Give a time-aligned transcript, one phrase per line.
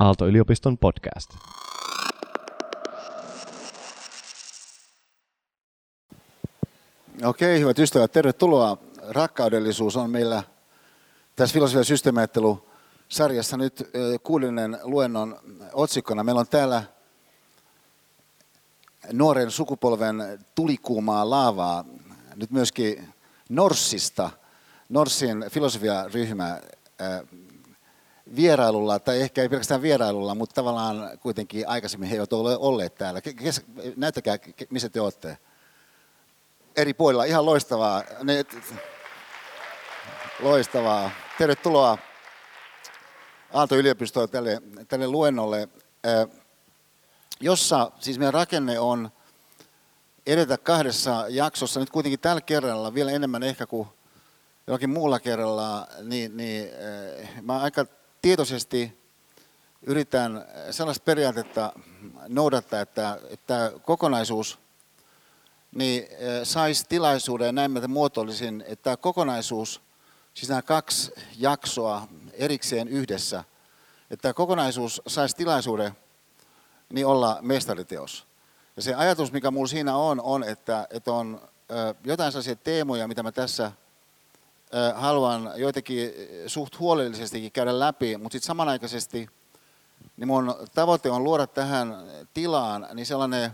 [0.00, 1.30] Aalto-yliopiston podcast.
[7.24, 8.78] Okei, hyvät ystävät, tervetuloa.
[9.08, 10.42] Rakkaudellisuus on meillä
[11.36, 12.68] tässä filosofian systeemiajattelu
[13.08, 13.90] sarjassa nyt
[14.22, 15.38] kuudellinen luennon
[15.72, 16.24] otsikkona.
[16.24, 16.82] Meillä on täällä
[19.12, 21.84] nuoren sukupolven tulikuumaa laavaa,
[22.36, 23.14] nyt myöskin
[23.48, 24.30] Norssista,
[24.88, 26.60] Norssin filosofiaryhmä
[28.36, 33.20] vierailulla, tai ehkä ei pelkästään vierailulla, mutta tavallaan kuitenkin aikaisemmin he eivät ole olleet täällä.
[33.20, 33.62] Kes,
[33.96, 34.38] näyttäkää,
[34.70, 35.38] missä te olette.
[36.76, 38.02] Eri puolilla, ihan loistavaa.
[38.22, 38.44] Ne,
[40.40, 41.10] loistavaa.
[41.38, 41.98] Tervetuloa
[43.52, 45.68] Aalto-yliopistoon tälle, tälle luennolle,
[47.40, 49.10] jossa siis meidän rakenne on
[50.26, 53.88] edetä kahdessa jaksossa, nyt kuitenkin tällä kerralla vielä enemmän ehkä kuin
[54.66, 56.68] jollakin muulla kerralla, niin, niin
[57.42, 57.86] mä aika
[58.22, 59.00] tietoisesti
[59.82, 61.72] yritän sellaista periaatetta
[62.28, 64.58] noudattaa, että, että kokonaisuus
[65.74, 66.06] niin
[66.42, 69.80] saisi tilaisuuden, ja näin mä muotoilisin, että tämä kokonaisuus,
[70.34, 73.44] siis nämä kaksi jaksoa erikseen yhdessä,
[74.10, 75.92] että tämä kokonaisuus saisi tilaisuuden
[76.92, 78.26] niin olla mestariteos.
[78.76, 81.40] Ja se ajatus, mikä minulla siinä on, on, että, että on
[82.04, 83.72] jotain sellaisia teemoja, mitä mä tässä
[84.94, 86.12] haluan joitakin
[86.46, 89.28] suht huolellisestikin käydä läpi, mutta sitten samanaikaisesti
[90.16, 91.96] niin mun tavoite on luoda tähän
[92.34, 93.50] tilaan niin sellainen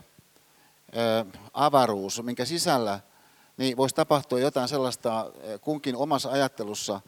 [1.53, 3.01] avaruus, minkä sisällä
[3.57, 7.01] niin voisi tapahtua jotain sellaista kunkin omassa ajattelussa,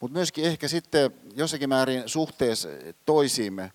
[0.00, 2.68] mutta myöskin ehkä sitten jossakin määrin suhteessa
[3.06, 3.72] toisiimme,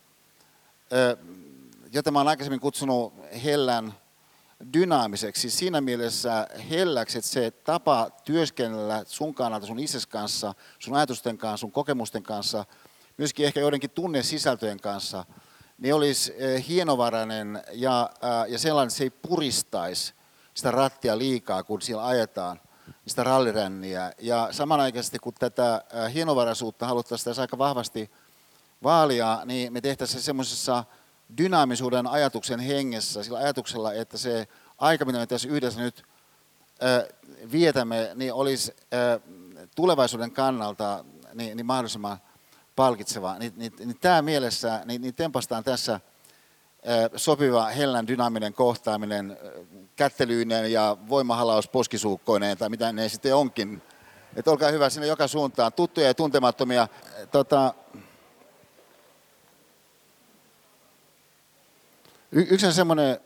[1.92, 3.94] jota mä olen aikaisemmin kutsunut hellän
[4.74, 5.50] dynaamiseksi.
[5.50, 11.58] Siinä mielessä helläksi, että se tapa työskennellä sun kannalta, sun itses kanssa, sun ajatusten kanssa,
[11.62, 12.66] sun kokemusten kanssa,
[13.18, 15.26] myöskin ehkä joidenkin tunnesisältöjen kanssa,
[15.78, 18.10] niin olisi eh, hienovarainen ja,
[18.48, 20.14] ja sellainen, että se ei puristaisi
[20.54, 22.62] sitä rattia liikaa, kun siellä ajetaan
[23.08, 24.12] sitä ralliränniä.
[24.20, 25.84] Ja samanaikaisesti, kun tätä
[26.14, 28.12] hienovaraisuutta haluttaisiin tässä aika vahvasti
[28.84, 30.84] vaalia, niin me tehtäisiin se semmoisessa
[31.38, 34.48] dynaamisuuden ajatuksen hengessä, sillä ajatuksella, että se
[34.78, 36.04] aika, mitä me tässä yhdessä nyt
[37.52, 38.76] vietämme, niin olisi
[39.76, 42.18] tulevaisuuden kannalta niin, niin mahdollisimman
[42.76, 43.40] palkitseva.
[43.40, 46.00] Niin, niin, niin tämä mielessä, niin, niin tempastaan tässä
[47.16, 49.38] sopiva hellän dynaaminen kohtaaminen
[49.96, 53.82] kättelyinen ja voimahalaus poskisuukkoineen tai mitä ne sitten onkin.
[54.36, 56.88] Että olkaa hyvä sinne joka suuntaan, tuttuja ja tuntemattomia.
[57.32, 57.74] Tota,
[62.32, 63.20] Yksi semmoinen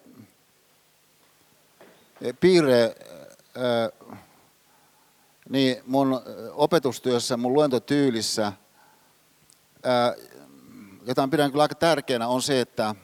[2.22, 4.10] eh, piirre äh,
[5.50, 6.22] niin mun
[6.54, 8.54] opetustyössä, mun luentotyylissä,
[11.06, 12.96] jota pidän kyllä aika tärkeänä, on se, että,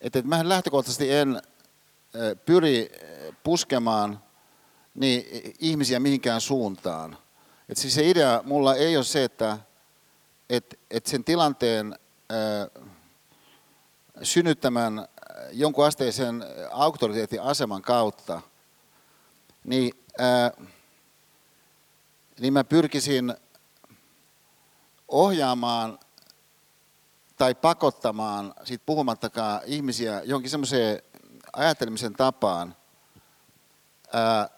[0.00, 1.42] että mä lähtökohtaisesti en
[2.46, 2.92] pyri
[3.42, 4.22] puskemaan
[4.94, 7.18] niin ihmisiä mihinkään suuntaan.
[7.68, 9.58] Et siis se idea mulla ei ole se, että
[10.50, 11.98] et, et sen tilanteen
[14.22, 15.08] synnyttämän
[15.52, 18.40] jonkun asteisen auktoriteetin aseman kautta,
[19.64, 20.50] niin, ää,
[22.40, 23.34] niin mä pyrkisin
[25.08, 25.98] ohjaamaan
[27.36, 31.02] tai pakottamaan, siitä puhumattakaan ihmisiä johonkin semmoiseen
[31.52, 32.76] ajattelemisen tapaan,
[34.12, 34.48] ää,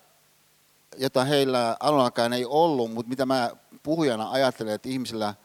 [0.98, 3.50] jota heillä alun ei ollut, mutta mitä mä
[3.82, 5.34] puhujana ajattelen, että ihmisillä–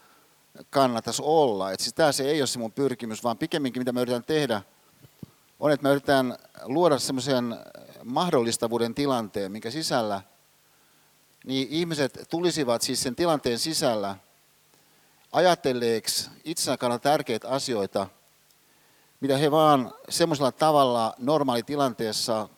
[0.70, 1.72] kannattaisi olla.
[1.72, 4.62] Että siis tämä se ei ole se mun pyrkimys, vaan pikemminkin mitä mä yritän tehdä,
[5.60, 7.58] on, että mä yritän luoda semmoisen
[8.04, 10.22] mahdollistavuuden tilanteen, minkä sisällä
[11.46, 14.16] niin ihmiset tulisivat siis sen tilanteen sisällä
[15.32, 18.08] ajatelleeksi itsensä kannalta tärkeitä asioita,
[19.20, 22.50] mitä he vaan semmoisella tavalla normaalitilanteessa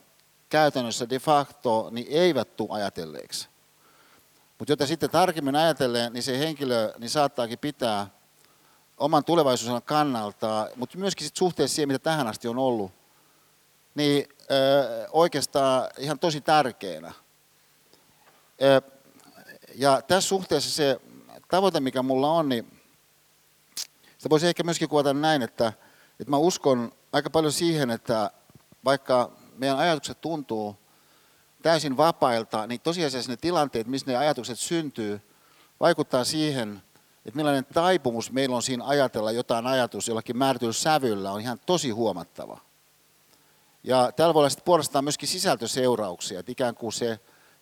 [0.50, 3.50] käytännössä de facto niin eivät tule ajatelleeksi.
[4.60, 8.08] Mutta jota sitten tarkemmin ajatellen, niin se henkilö niin saattaakin pitää
[8.98, 12.92] oman tulevaisuuden kannalta, mutta myöskin sit suhteessa siihen, mitä tähän asti on ollut,
[13.96, 17.14] niin ö, oikeastaan ihan tosi tärkeänä.
[18.62, 18.82] Ö,
[19.76, 21.00] ja tässä suhteessa se
[21.48, 22.82] tavoite, mikä mulla on, niin
[24.18, 25.74] sitä voisi ehkä myöskin kuvata näin, että,
[26.20, 28.32] että mä uskon aika paljon siihen, että
[28.86, 30.78] vaikka meidän ajatukset tuntuu
[31.62, 35.22] täysin vapailta, niin tosiasiassa ne tilanteet, missä ne ajatukset syntyy,
[35.80, 36.82] vaikuttaa siihen,
[37.26, 41.90] että millainen taipumus meillä on siinä ajatella jotain ajatus jollakin määrätyllä sävyllä on ihan tosi
[41.90, 42.60] huomattava.
[43.84, 47.20] Ja täällä voi olla sitten puolestaan myöskin sisältöseurauksia, että ikään kuin se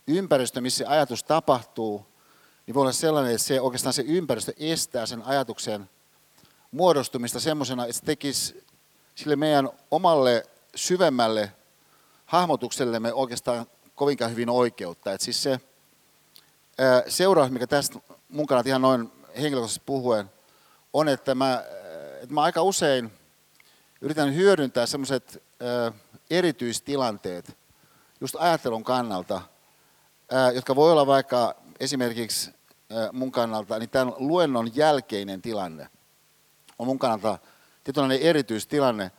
[0.08, 2.06] ympäristö, missä se ajatus tapahtuu,
[2.68, 5.90] niin voi olla sellainen, että se oikeastaan se ympäristö estää sen ajatuksen
[6.72, 8.66] muodostumista semmoisena, että se tekisi
[9.16, 10.44] sille meidän omalle
[10.76, 11.52] syvemmälle
[12.26, 13.66] hahmotuksellemme oikeastaan
[13.98, 15.12] kovinkaan hyvin oikeutta.
[15.12, 15.60] Et siis se
[17.08, 18.00] seuraus, mikä tästä
[18.30, 20.32] mun kannalta ihan noin henkilökohtaisesti puhuen,
[20.94, 21.64] on, että mä,
[22.22, 23.12] että mä aika usein
[24.02, 25.44] yritän hyödyntää semmoiset
[26.30, 27.58] erityistilanteet
[28.22, 29.42] just ajattelun kannalta,
[30.54, 32.52] jotka voi olla vaikka esimerkiksi
[33.12, 35.90] mun kannalta, niin tämän luennon jälkeinen tilanne
[36.80, 37.38] on mun kannalta
[37.84, 39.12] tietynlainen erityistilanne,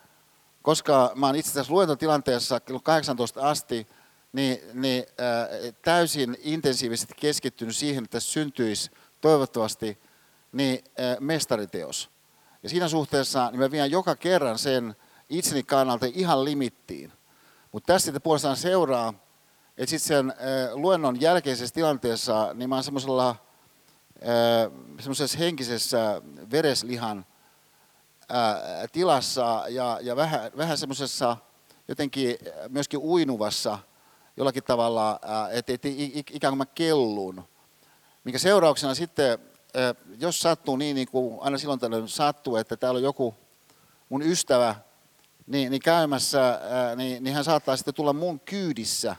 [0.62, 3.86] koska mä oon itse asiassa luentotilanteessa kello 18 asti
[4.32, 5.48] niin, niin ää,
[5.82, 8.90] täysin intensiivisesti keskittynyt siihen, että syntyisi
[9.20, 9.98] toivottavasti
[10.52, 12.10] niin, ää, mestariteos.
[12.62, 14.96] Ja siinä suhteessa niin mä vien joka kerran sen
[15.28, 17.12] itseni kannalta ihan limittiin.
[17.72, 19.14] Mutta tässä sitten puolestaan seuraa,
[19.78, 23.36] että sitten sen ää, luennon jälkeisessä tilanteessa niin mä oon semmoisella
[25.00, 27.26] semmoisessa henkisessä vereslihan
[28.28, 31.36] ää, tilassa ja, ja vähän, vähän semmoisessa
[31.88, 32.38] jotenkin
[32.68, 33.78] myöskin uinuvassa
[34.38, 35.20] jollakin tavalla,
[35.50, 37.44] että et, ikään kuin mä kellun.
[38.24, 39.38] Minkä seurauksena sitten,
[40.18, 43.34] jos sattuu niin, niin kuin aina silloin tällöin sattuu, että täällä on joku
[44.08, 44.74] mun ystävä
[45.46, 46.60] niin, niin käymässä,
[46.96, 49.16] niin, niin hän saattaa sitten tulla mun kyydissä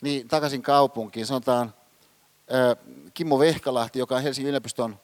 [0.00, 1.26] niin takaisin kaupunkiin.
[1.26, 1.74] Sanotaan
[3.14, 5.00] Kimmo Vehkalahti, joka on Helsingin yliopiston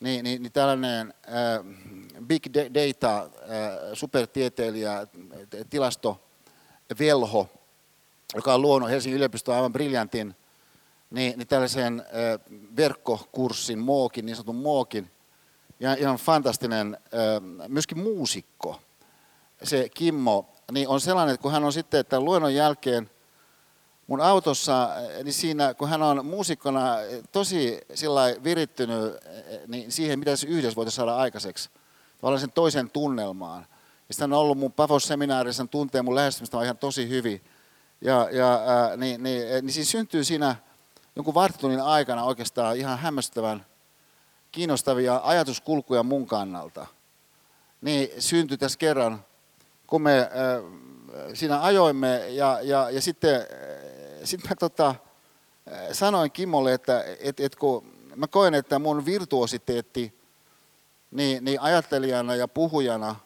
[0.00, 1.14] niin, niin, niin tällainen
[2.26, 3.30] big data
[3.94, 5.06] supertieteilijä,
[5.70, 6.20] tilasto
[6.98, 7.48] Velho,
[8.34, 10.34] joka on luonut Helsingin yliopistoon aivan briljantin
[11.10, 12.04] niin, niin tällaisen
[12.76, 15.10] verkkokurssin, mookin, niin sanotun mookin,
[15.80, 16.98] ja ihan fantastinen
[17.68, 18.80] myöskin muusikko.
[19.62, 23.10] Se Kimmo niin on sellainen, että kun hän on sitten tämän luennon jälkeen
[24.06, 24.88] mun autossa,
[25.24, 26.96] niin siinä kun hän on muusikkona
[27.32, 27.80] tosi
[28.44, 29.14] virittynyt
[29.66, 31.70] niin siihen, mitä se yhdessä voitaisiin saada aikaiseksi,
[32.20, 33.66] tavallaan sen toisen tunnelmaan.
[34.08, 37.44] Ja sitten on ollut mun Pavos-seminaarissa, hän tuntee mun lähestymistä ihan tosi hyvin.
[38.06, 40.56] Ja, ja ää, niin, niin, niin siinä syntyy siinä
[41.16, 43.66] jonkun varttunnin aikana oikeastaan ihan hämmästyttävän
[44.52, 46.86] kiinnostavia ajatuskulkuja mun kannalta.
[47.80, 49.24] Niin syntyi tässä kerran,
[49.86, 50.28] kun me ää,
[51.34, 53.40] siinä ajoimme ja, ja, ja sitten
[54.24, 54.94] sit mä tota,
[55.92, 60.20] sanoin Kimmolle, että et, et kun mä koen, että mun virtuositeetti
[61.10, 63.16] niin, niin ajattelijana ja puhujana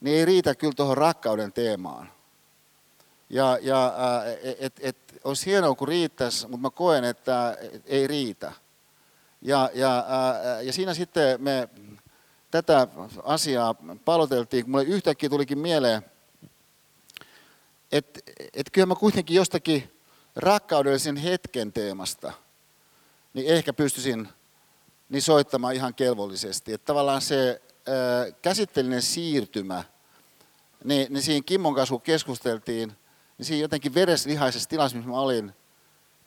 [0.00, 2.15] niin ei riitä kyllä tuohon rakkauden teemaan.
[3.30, 3.94] Ja, ja
[4.58, 8.52] et, et, olisi hienoa, kun riittäisi, mutta mä koen, että ei riitä.
[9.42, 10.04] Ja, ja,
[10.62, 11.68] ja siinä sitten me
[12.50, 12.88] tätä
[13.22, 13.74] asiaa
[14.04, 16.02] paloteltiin, kun mulle yhtäkkiä tulikin mieleen,
[17.92, 18.20] että
[18.54, 20.00] et kyllä mä kuitenkin jostakin
[20.36, 22.32] rakkaudellisen hetken teemasta,
[23.34, 24.28] niin ehkä pystyisin
[25.08, 26.72] niin soittamaan ihan kelvollisesti.
[26.72, 29.84] Että tavallaan se ää, käsitteellinen siirtymä,
[30.84, 32.92] niin, niin siinä Kimmon kanssa kun keskusteltiin,
[33.38, 35.52] niin siinä jotenkin vereslihaisessa tilassa, missä mä olin,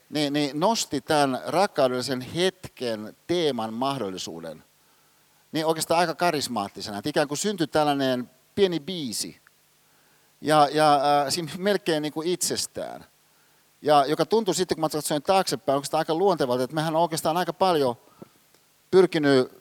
[0.09, 4.63] niin, niin nosti tämän rakkaudellisen hetken teeman mahdollisuuden
[5.51, 6.97] niin oikeastaan aika karismaattisena.
[6.97, 9.41] Että ikään kuin syntyi tällainen pieni biisi,
[10.41, 13.05] ja, ja äh, siinä melkein niin kuin itsestään.
[13.81, 17.37] Ja joka tuntui sitten, kun mä katsoin taaksepäin, onko aika luontevalta, että mehän on oikeastaan
[17.37, 17.95] aika paljon
[18.91, 19.59] pyrkinyt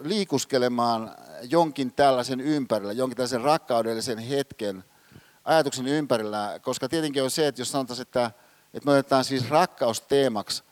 [0.00, 4.84] liikuskelemaan jonkin tällaisen ympärillä, jonkin tällaisen rakkaudellisen hetken
[5.44, 8.30] ajatuksen ympärillä, koska tietenkin on se, että jos sanotaan, että,
[8.74, 10.62] että me otetaan siis rakkausteemaksi,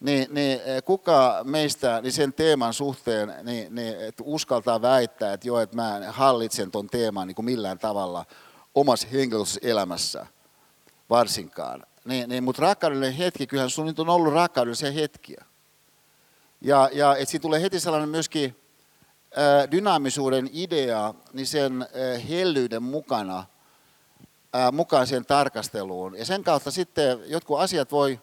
[0.00, 5.60] niin, niin kuka meistä niin sen teeman suhteen niin, niin, että uskaltaa väittää, että joo,
[5.60, 8.24] että mä hallitsen tuon teeman niin kuin millään tavalla
[8.74, 10.26] omassa henkilökohtaisessa elämässä
[11.10, 11.86] varsinkaan.
[12.04, 15.44] Niin, niin, mutta rakkaudellinen hetki, kyllähän sun nyt on ollut rakkaudellisia hetkiä.
[16.60, 18.56] Ja, ja että siinä tulee heti sellainen myöskin
[19.36, 23.44] ää, dynaamisuuden idea, niin sen ää, hellyyden mukana,
[24.72, 26.18] mukaan siihen tarkasteluun.
[26.18, 28.20] Ja sen kautta sitten jotkut asiat voi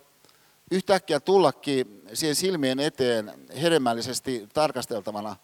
[0.72, 5.36] yhtäkkiä tullakin siihen silmien eteen hedelmällisesti tarkasteltavana.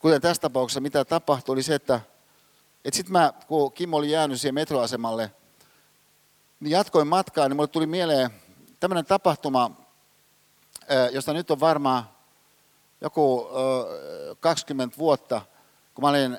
[0.00, 2.00] Kuten tässä tapauksessa, mitä tapahtui, oli se, että,
[2.84, 5.32] että sitten mä, kun Kim oli jäänyt siihen metroasemalle,
[6.60, 8.30] niin jatkoin matkaa, niin mulle tuli mieleen
[8.80, 9.70] tämmöinen tapahtuma,
[11.12, 12.04] josta nyt on varmaan
[13.00, 13.48] joku
[14.40, 15.42] 20 vuotta,
[15.94, 16.38] kun mä olin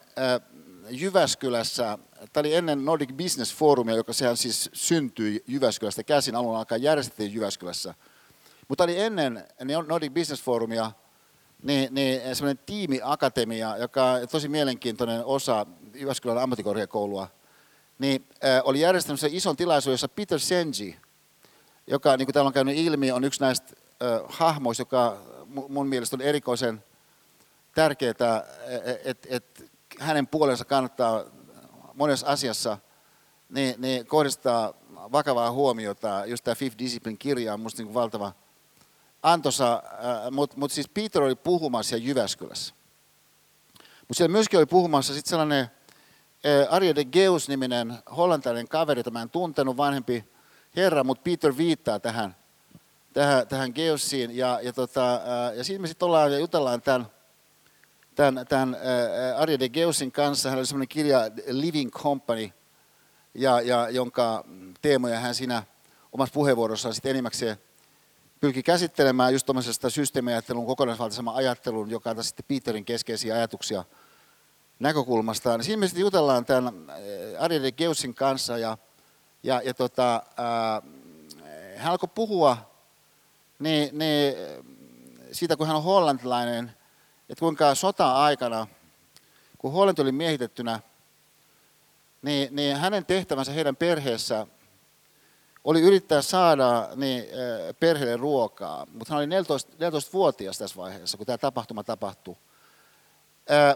[0.90, 1.98] Jyväskylässä,
[2.34, 7.34] tämä oli ennen Nordic Business Forumia, joka sehän siis syntyi Jyväskylästä käsin, alun alkaen järjestettiin
[7.34, 7.94] Jyväskylässä.
[8.68, 9.44] Mutta oli ennen
[9.88, 10.92] Nordic Business Forumia
[11.64, 17.28] niin, niin semmoinen tiimiakatemia, joka on tosi mielenkiintoinen osa Jyväskylän ammattikorkeakoulua,
[18.00, 20.96] niin äh, oli järjestänyt se ison tilaisuuden, jossa Peter Senji,
[21.88, 25.18] joka niin kuin täällä on käynyt ilmi, on yksi näistä äh, hahmoista, joka
[25.70, 26.84] mun mielestä on erikoisen
[27.76, 28.46] tärkeää, että
[29.04, 31.24] et, et hänen puolensa kannattaa
[31.96, 32.78] monessa asiassa
[33.50, 36.26] niin, niin kohdistaa vakavaa huomiota.
[36.26, 38.32] Just tämä Fifth Discipline-kirja on minusta niin valtava
[39.24, 39.84] antosa,
[40.32, 42.74] mutta mut siis Peter oli puhumassa Jyväskylässä.
[43.78, 45.68] Mutta siellä myöskin oli puhumassa sitten sellainen
[46.70, 50.26] Arje de Geus-niminen hollantilainen kaveri, jota mä en tuntenut, vanhempi
[50.76, 52.36] herra, mutta Peter viittaa tähän,
[53.14, 54.38] tähän, tähän Geussiin.
[54.38, 55.22] Ja, ja, tota,
[55.56, 57.08] ja siinä me sitten ollaan ja jutellaan tämän,
[58.16, 58.78] tämän, tämän
[59.38, 60.50] Arje de Geusin kanssa.
[60.50, 62.52] Hän oli sellainen kirja Living Company,
[63.34, 64.46] ja, ja jonka
[64.82, 65.64] teemoja hän siinä
[66.12, 67.58] omassa puheenvuorossaan sitten enimmäkseen
[68.40, 73.84] pyrki käsittelemään just tuommoisesta systeemiajattelun, kokonaisvaltaisemman ajattelun, joka on sitten Peterin keskeisiä ajatuksia
[74.80, 75.58] näkökulmasta.
[75.58, 76.74] Niin siinä me sitten jutellaan tämän
[77.40, 78.78] Ariel Geusin kanssa ja,
[79.44, 80.82] ja, ja tota, ää,
[81.76, 82.58] hän alkoi puhua
[83.60, 84.36] niin, niin,
[85.32, 86.72] siitä, kun hän on hollantilainen,
[87.34, 88.68] että kuinka sota-aikana,
[89.58, 90.80] kun Hollanti oli miehitettynä,
[92.22, 94.48] niin, niin hänen tehtävänsä heidän perheessä
[95.64, 97.26] oli yrittää saada niin,
[97.80, 102.36] perheelle ruokaa, mutta hän oli 14, 14-vuotias tässä vaiheessa, kun tämä tapahtuma tapahtui.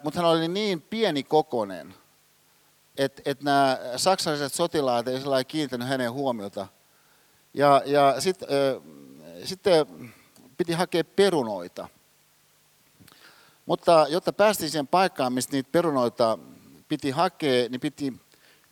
[0.04, 1.94] Mutta hän oli niin pieni kokonen,
[2.98, 6.68] että et nämä saksalaiset sotilaat ei kiinnittänyt hänen huomiota.
[7.54, 8.50] Ja, ja sitten
[9.44, 9.62] sit
[10.58, 11.88] piti hakea perunoita.
[13.68, 16.40] Mutta jotta päästiin siihen paikkaan, mistä niitä perunoita
[16.88, 18.14] piti hakea, niin piti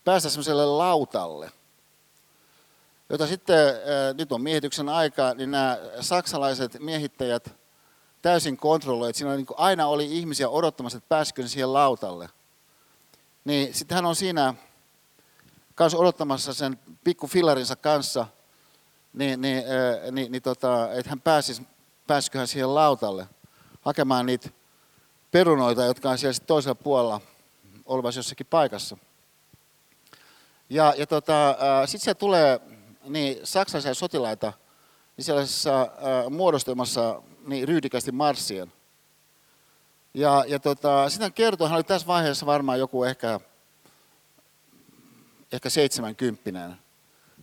[0.05, 1.51] päästä semmoiselle lautalle–
[3.09, 3.57] jota sitten,
[4.17, 7.53] nyt on miehityksen aika, niin nämä saksalaiset miehittäjät
[8.21, 9.15] täysin kontrolloivat.
[9.15, 12.29] Siinä niin aina oli ihmisiä odottamassa, että pääsikö siihen lautalle.
[13.45, 14.53] Niin sitten hän on siinä
[15.75, 18.27] kanssa odottamassa sen pikku fillarinsa kanssa,
[19.13, 19.63] niin, niin,
[20.11, 21.67] niin, niin tota, että hän pääsisi,
[22.07, 23.27] pääsikö hän siihen lautalle
[23.81, 24.49] hakemaan niitä
[25.35, 27.21] perunoita, jotka on siellä toisella puolella
[27.85, 28.97] olevassa jossakin paikassa.
[30.69, 32.59] Ja, ja tota, sitten se tulee
[33.03, 34.53] niin saksalaisia sotilaita
[35.17, 35.89] niin sellaisessa äh,
[36.29, 38.73] muodostelmassa niin ryydikästi marssien.
[40.13, 43.39] Ja, ja tota, sitten hän kertoi, hän oli tässä vaiheessa varmaan joku ehkä,
[45.51, 46.75] ehkä seitsemänkymppinen,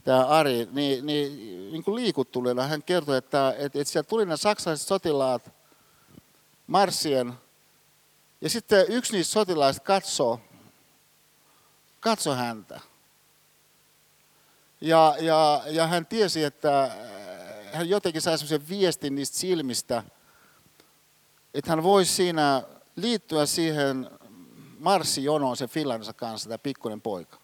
[0.04, 1.37] tämä Ari, niin, niin,
[1.72, 5.50] niin kuin liikuttuneena hän kertoi, että, että, että sieltä tuli nämä saksalaiset sotilaat
[6.66, 7.32] marssien,
[8.42, 10.40] ja sitten yksi niistä sotilaista katsoo,
[12.00, 12.80] katsoi häntä.
[14.80, 16.92] Ja, ja, ja hän tiesi, että äh,
[17.72, 20.02] hän jotenkin sai sellaisen viestin niistä silmistä,
[21.54, 22.62] että hän voisi siinä
[22.96, 24.11] liittyä siihen
[24.78, 27.38] marssijonoon sen fillarinsa kanssa, tämä pikkuinen poika.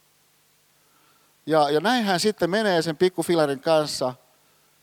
[1.46, 4.14] Ja, ja näin hän sitten menee sen pikkufilarin kanssa.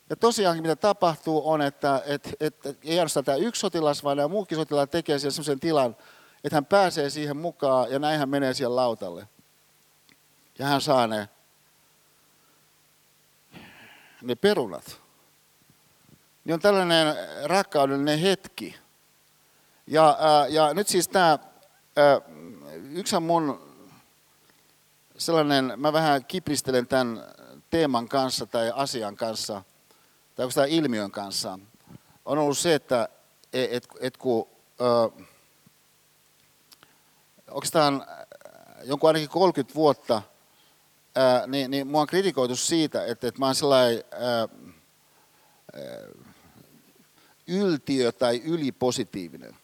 [0.10, 4.18] Ja tosiaankin mitä tapahtuu on, että et, et, et, ei ainoastaan tämä yksi sotilas, vaan
[4.18, 5.96] nämä muukin sotilaat tekee siellä sellaisen tilan,
[6.44, 9.28] että hän pääsee siihen mukaan ja näin hän menee siellä lautalle.
[10.60, 11.30] Ja hän saa ne
[14.22, 15.02] ne perunat,
[16.46, 18.76] niin on tällainen rakkaudellinen hetki.
[19.88, 21.40] Ja, ää, ja nyt siis tämä,
[22.92, 23.76] yksi on mun
[25.18, 27.24] sellainen, mä vähän kipristelen tämän
[27.70, 29.64] teeman kanssa tai asian kanssa,
[30.36, 31.60] tai oikeastaan ilmiön kanssa,
[32.26, 33.10] on ollut se, että
[33.54, 34.48] et, et, et kun
[34.82, 35.24] ö,
[37.52, 38.06] oikeastaan
[38.84, 40.22] jonkun ainakin 30 vuotta–
[41.16, 44.48] ää, niin, niin mua on kritikoitu siitä, että, että mä oon sellainen ää,
[47.48, 49.56] yltiö tai ylipositiivinen.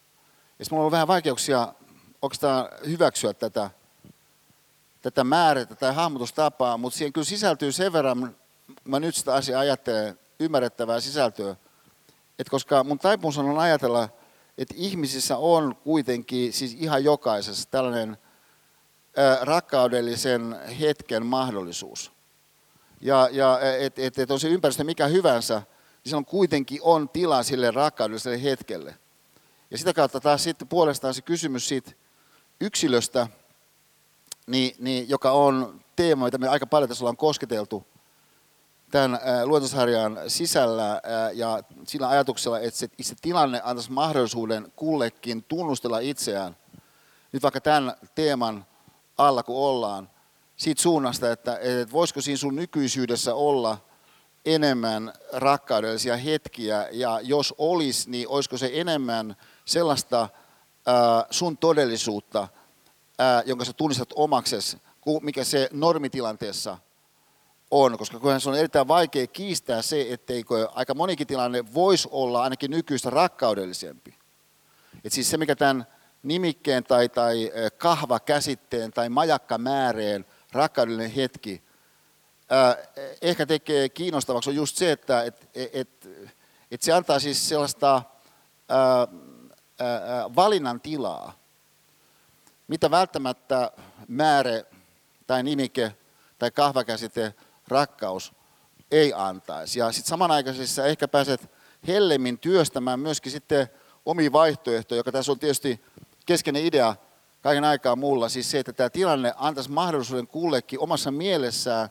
[0.60, 1.74] Ja mulla on vähän vaikeuksia
[2.22, 3.70] oikeastaan hyväksyä tätä,
[5.02, 8.36] tätä määrätä tai hahmotustapaa, mutta siihen kyllä sisältyy sen verran,
[8.84, 11.56] mä nyt sitä asiaa ajattelen, ymmärrettävää sisältöä,
[12.40, 14.10] että koska mun taipumus on ajatella,
[14.58, 18.18] että ihmisissä on kuitenkin, siis ihan jokaisessa tällainen–
[19.42, 22.12] rakkaudellisen hetken mahdollisuus.
[23.02, 25.66] Ja, ja että et, et on se ympäristö mikä hyvänsä, niin
[26.06, 28.96] silloin kuitenkin on tila sille rakkaudelliselle hetkelle.
[29.72, 31.92] Ja sitä kautta taas sitten puolestaan se kysymys siitä
[32.62, 33.28] yksilöstä,
[34.48, 37.86] niin, niin, joka on teema, mitä me aika paljon tässä ollaan kosketeltu
[38.92, 41.02] tämän luontosarjan sisällä
[41.34, 46.56] ja sillä ajatuksella, että se, se tilanne antaisi mahdollisuuden kullekin tunnustella itseään.
[47.32, 48.66] Nyt vaikka tämän teeman
[49.18, 50.10] alla kun ollaan,
[50.56, 53.78] siitä suunnasta, että, että voisiko siinä sun nykyisyydessä olla
[54.46, 60.30] enemmän rakkaudellisia hetkiä, ja jos olisi, niin olisiko se enemmän sellaista
[60.86, 62.48] ää, sun todellisuutta,
[63.20, 64.78] ää, jonka sä tunnistat omakses,
[65.22, 66.78] mikä se normitilanteessa
[67.72, 72.72] on, koska se on erittäin vaikea kiistää se, etteikö aika monikin tilanne voisi olla ainakin
[72.72, 74.16] nykyistä rakkaudellisempi.
[75.04, 75.88] Et siis se, mikä tämän
[76.24, 81.64] nimikkeen tai, tai kahvakäsitteen tai majakkamääreen rakkaudellinen hetki
[82.50, 82.78] ää,
[83.22, 86.10] ehkä tekee kiinnostavaksi on just se, että et, et,
[86.72, 88.02] et se antaa siis sellaista
[88.70, 89.08] ää,
[89.80, 91.34] ää, valinnan tilaa,
[92.68, 93.72] mitä välttämättä
[94.08, 94.64] määrä
[95.28, 95.96] tai nimike
[96.40, 97.34] tai kahvakäsite
[97.72, 98.34] rakkaus
[98.92, 99.80] ei antaisi.
[99.80, 101.52] Ja sitten samanaikaisesti ehkä pääset
[101.88, 103.68] hellemmin työstämään myöskin sitten
[104.06, 105.82] omi vaihtoehtoja, joka tässä on tietysti
[106.26, 106.96] keskeinen idea
[107.42, 111.90] kaiken aikaa mulla, siis se, että tämä tilanne antaisi mahdollisuuden kullekin omassa mielessään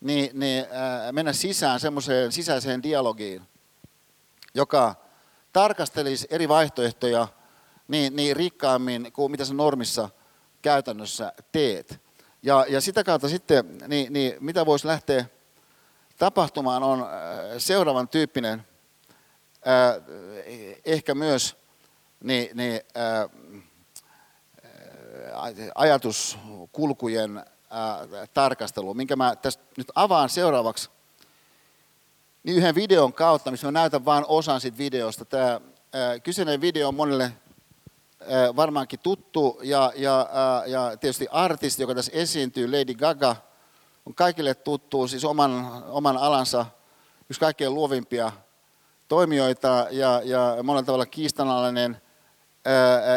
[0.00, 3.42] niin, niin, äh, mennä sisään semmoiseen sisäiseen dialogiin,
[4.54, 4.94] joka
[5.52, 7.28] tarkastelisi eri vaihtoehtoja
[7.88, 10.10] niin, niin rikkaammin kuin mitä sä normissa
[10.62, 12.03] käytännössä teet.
[12.44, 15.24] Ja, ja sitä kautta sitten, niin, niin mitä voisi lähteä
[16.18, 17.08] tapahtumaan, on äh,
[17.58, 18.66] seuraavan tyyppinen,
[19.68, 20.02] äh,
[20.84, 21.56] ehkä myös
[22.20, 23.30] niin, niin, äh,
[25.74, 27.44] ajatuskulkujen
[28.34, 30.90] tarkastelu, minkä mä tästä nyt avaan seuraavaksi
[32.42, 35.24] niin yhden videon kautta, missä mä näytän vain osan siitä videosta.
[35.24, 35.60] Tämä
[36.22, 37.32] kyseinen video on monelle
[38.56, 40.28] varmaankin tuttu ja, ja,
[40.66, 43.36] ja tietysti artisti, joka tässä esiintyy, Lady Gaga,
[44.06, 46.66] on kaikille tuttu, siis oman, oman alansa
[47.30, 48.32] yksi kaikkein luovimpia
[49.08, 52.00] toimijoita ja, ja monella tavalla kiistanalainen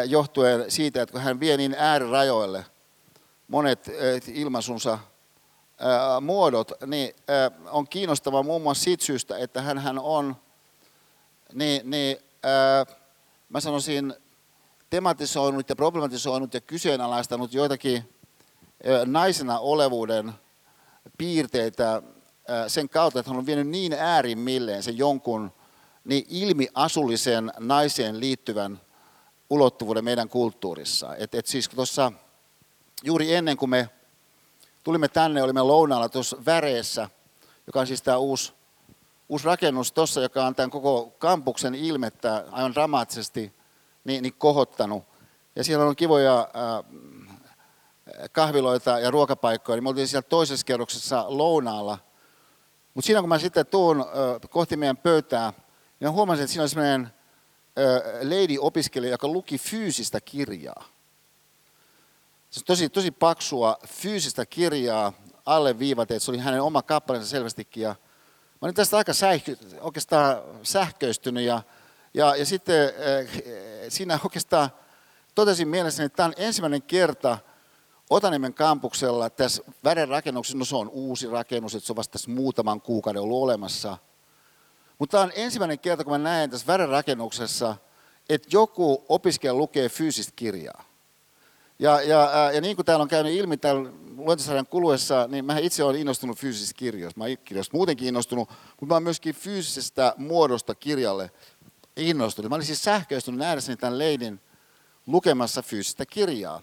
[0.06, 2.64] johtuen siitä, että kun hän vie niin äärirajoille
[3.48, 3.90] monet
[4.34, 4.98] ilmaisunsa
[6.20, 7.14] muodot, niin
[7.70, 10.36] on kiinnostava muun muassa siitä syystä, että hän on,
[11.52, 12.16] niin, niin
[13.48, 14.14] mä sanoisin,
[14.90, 18.14] tematisoinut ja problematisoinut ja kyseenalaistanut joitakin
[19.06, 20.32] naisena olevuuden
[21.18, 22.02] piirteitä
[22.68, 25.52] sen kautta, että hän on vienyt niin äärimmilleen sen jonkun
[26.04, 28.80] niin ilmiasullisen naiseen liittyvän
[29.50, 31.16] ulottuvuuden meidän kulttuurissa.
[31.16, 32.12] Et, et siis tuossa
[33.02, 33.90] juuri ennen kuin me
[34.84, 37.08] tulimme tänne, olimme lounaalla tuossa väreessä,
[37.66, 38.52] joka on siis tämä uusi,
[39.28, 43.57] uusi rakennus tuossa, joka on tämän koko kampuksen ilmettä aivan dramaattisesti
[44.08, 45.04] niin, niin kohottanut.
[45.56, 46.84] Ja siellä on kivoja äh,
[48.32, 51.98] kahviloita ja ruokapaikkoja, niin me oltiin siellä toisessa kerroksessa lounaalla.
[52.94, 55.52] Mutta siinä kun mä sitten tuun äh, kohti meidän pöytää,
[56.00, 60.84] niin huomasin, että siinä oli sellainen äh, lady-opiskelija, joka luki fyysistä kirjaa.
[62.50, 65.12] Se on tosi, tosi paksua fyysistä kirjaa
[65.46, 67.82] alle viivat, että se oli hänen oma kappalensa selvästikin.
[67.82, 71.62] Ja mä olin tästä aika sähkö, oikeastaan sähköistynyt ja,
[72.14, 72.92] ja, ja sitten
[73.88, 74.70] siinä oikeastaan
[75.34, 77.38] totesin mielessäni, että tämä on ensimmäinen kerta
[78.10, 82.30] Otaniemen kampuksella tässä vären rakennuksessa, no se on uusi rakennus, että se on vasta tässä
[82.30, 83.98] muutaman kuukauden ollut olemassa.
[84.98, 87.76] Mutta tämä on ensimmäinen kerta, kun mä näen tässä vären rakennuksessa,
[88.28, 90.84] että joku opiskelija lukee fyysistä kirjaa.
[91.78, 95.84] Ja, ja, ja niin kuin täällä on käynyt ilmi täällä luentosarjan kuluessa, niin mä itse
[95.84, 97.20] olen innostunut fyysisistä kirjoista.
[97.20, 101.30] Mä olen kirjoista muutenkin innostunut, mutta mä olen myöskin fyysisestä muodosta kirjalle
[102.02, 102.48] innostunut.
[102.48, 104.40] Mä olin siis sähköistynyt nähdessäni tämän leidin
[105.06, 106.62] lukemassa fyysistä kirjaa.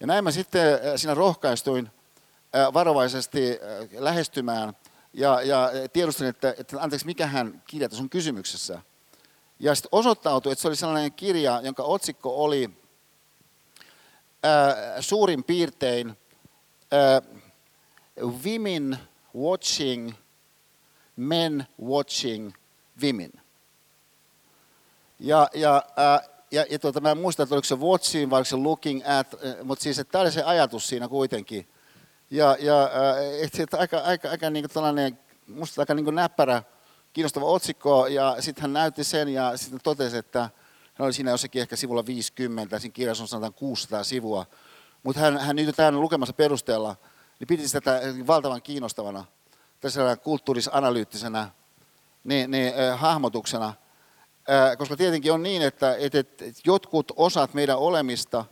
[0.00, 1.90] Ja näin mä sitten siinä rohkaistuin
[2.74, 3.58] varovaisesti
[3.92, 4.76] lähestymään
[5.12, 8.82] ja, ja tiedustelin, että, että anteeksi, mikähän kirja tässä on kysymyksessä.
[9.58, 12.70] Ja sitten osoittautui, että se oli sellainen kirja, jonka otsikko oli
[14.44, 17.40] äh, suurin piirtein äh,
[18.44, 18.98] Women
[19.36, 20.12] Watching,
[21.16, 22.52] Men Watching
[23.02, 23.43] Women.
[25.24, 28.48] Ja, ja, äh, ja, ja tuota, mä en muista, että oliko se watching vai oliko
[28.48, 31.68] se looking at, mutta siis että tämä oli se ajatus siinä kuitenkin.
[32.30, 32.90] Ja, ja
[33.42, 36.62] että, että aika, aika, aika niin tällainen, musta aika niin näppärä,
[37.12, 40.40] kiinnostava otsikko, ja sitten hän näytti sen, ja sitten totesi, että
[40.94, 44.46] hän oli siinä jossakin ehkä sivulla 50, siinä kirjassa on sanotaan 600 sivua,
[45.02, 46.96] mutta hän, hän nyt tämän lukemassa perusteella,
[47.40, 49.24] niin piti sitä valtavan kiinnostavana,
[49.80, 51.50] tässä kulttuurisanalyyttisenä
[52.24, 53.83] niin, niin, äh, hahmotuksena, äh,
[54.78, 58.44] koska tietenkin on niin, että, että, että jotkut osat meidän olemista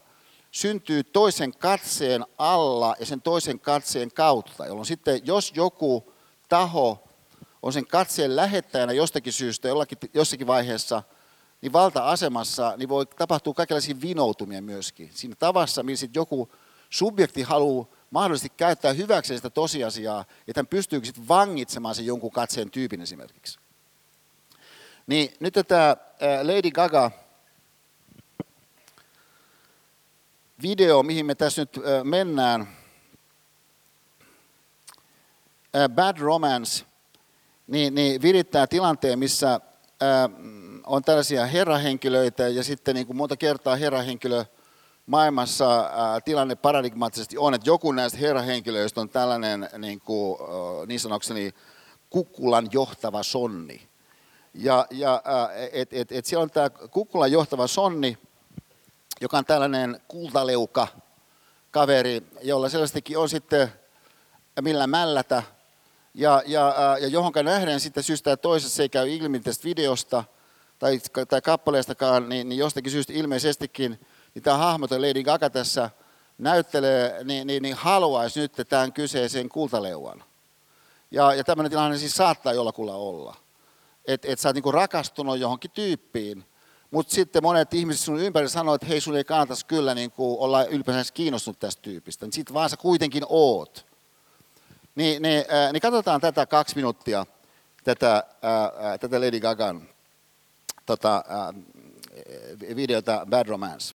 [0.51, 6.13] syntyy toisen katseen alla ja sen toisen katseen kautta, jolloin sitten jos joku
[6.49, 7.09] taho
[7.63, 11.03] on sen katseen lähettäjänä jostakin syystä jollakin, jossakin vaiheessa,
[11.63, 15.11] niin valta-asemassa niin voi tapahtua kaikenlaisia vinoutumia myöskin.
[15.15, 16.53] Siinä tavassa, missä joku
[16.91, 22.71] subjekti haluaa mahdollisesti käyttää hyväkseen sitä tosiasiaa, että hän pystyy sitten vangitsemaan sen jonkun katseen
[22.71, 23.59] tyypin esimerkiksi.
[25.07, 25.97] Niin nyt tämä
[26.43, 27.11] Lady Gaga
[30.63, 32.69] video, mihin me tässä nyt mennään,
[35.95, 36.85] Bad Romance,
[37.67, 39.61] niin, niin virittää tilanteen, missä
[40.87, 44.45] on tällaisia herrahenkilöitä ja sitten niin kuin monta kertaa herrahenkilö
[45.07, 45.91] maailmassa
[46.25, 50.39] tilanne paradigmaattisesti on, että joku näistä herrahenkilöistä on tällainen niin, kuin,
[50.87, 51.55] niin sanokseni
[52.11, 53.92] kukkulan johtava sonni.
[54.55, 55.23] Ja, ja
[55.73, 58.19] et, et, et siellä on tämä kukkulan johtava sonni,
[59.21, 60.89] joka on tällainen kultaleuka
[61.71, 63.73] kaveri, jolla sellaistakin on sitten
[64.61, 65.43] millä mällätä.
[66.15, 70.25] Ja, ja, ja johonka nähden sitten syystä ja toisesta se ei käy ilmi tästä videosta
[70.79, 74.01] tai, tai kappaleestakaan, niin, niin jostakin syystä ilmeisestikin
[74.35, 75.91] niin tämä hahmo, Lady Gaga tässä
[76.39, 80.25] näyttelee, niin, niin, niin haluaisi nyt tämän kyseisen kultaleuan.
[81.11, 83.37] Ja, ja tämmöinen tilanne siis saattaa jollakulla olla.
[84.05, 86.45] Että et sä oot niinku rakastunut johonkin tyyppiin,
[86.91, 90.65] mutta sitten monet ihmiset sun ympärillä sanoo, että hei sun ei kannattaisi kyllä niinku olla
[90.65, 92.27] ylipäänsä kiinnostunut tästä tyypistä.
[92.27, 93.87] Niin sitten vaan sä kuitenkin oot.
[94.95, 97.27] Niin, niin, äh, niin katsotaan tätä kaksi minuuttia,
[97.85, 99.89] tätä, äh, tätä Lady Gagan
[100.87, 101.55] tota, äh,
[102.77, 103.95] videota Bad Romance.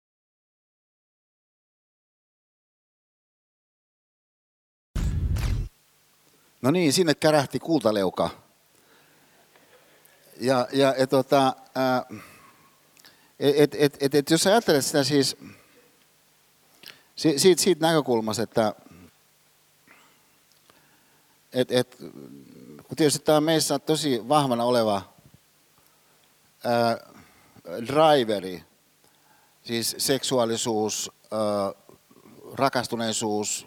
[6.62, 8.45] No niin, sinne kärähti kultaleuka.
[10.40, 11.56] Ja, ja et, tota,
[13.38, 15.36] et, et, et, et, jos ajattelet sitä siis
[17.16, 18.74] siitä, siitä näkökulmasta, että
[21.52, 21.96] et, et,
[22.88, 25.02] kun tietysti tämä on meissä tosi vahvana oleva
[26.64, 26.96] ää,
[27.64, 28.64] driveri,
[29.64, 31.40] siis seksuaalisuus, ää,
[32.54, 33.66] rakastuneisuus,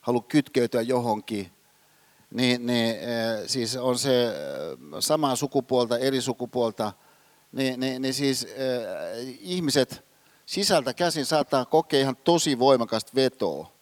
[0.00, 1.52] halu kytkeytyä johonkin–
[2.32, 2.96] niin, niin
[3.46, 4.34] siis on se
[5.00, 6.92] samaa sukupuolta, eri sukupuolta,
[7.52, 10.04] niin, niin, niin siis äh, ihmiset
[10.46, 13.72] sisältä käsin saattaa kokea ihan tosi voimakasta vetoa,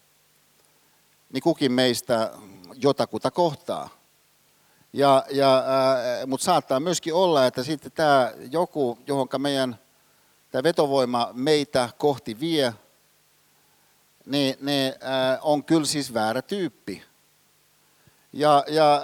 [1.33, 2.31] niin kukin meistä
[2.75, 3.89] jotakuta kohtaa.
[4.93, 9.79] Ja, ja, äh, Mutta saattaa myöskin olla, että sitten tämä joku, johon meidän
[10.51, 12.73] tämä vetovoima meitä kohti vie,
[14.25, 17.03] niin, niin äh, on kyllä siis väärä tyyppi
[18.33, 19.01] ja, ja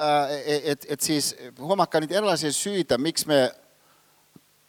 [0.63, 3.51] et, et siis huomakkaan niitä erilaisia syitä, miksi me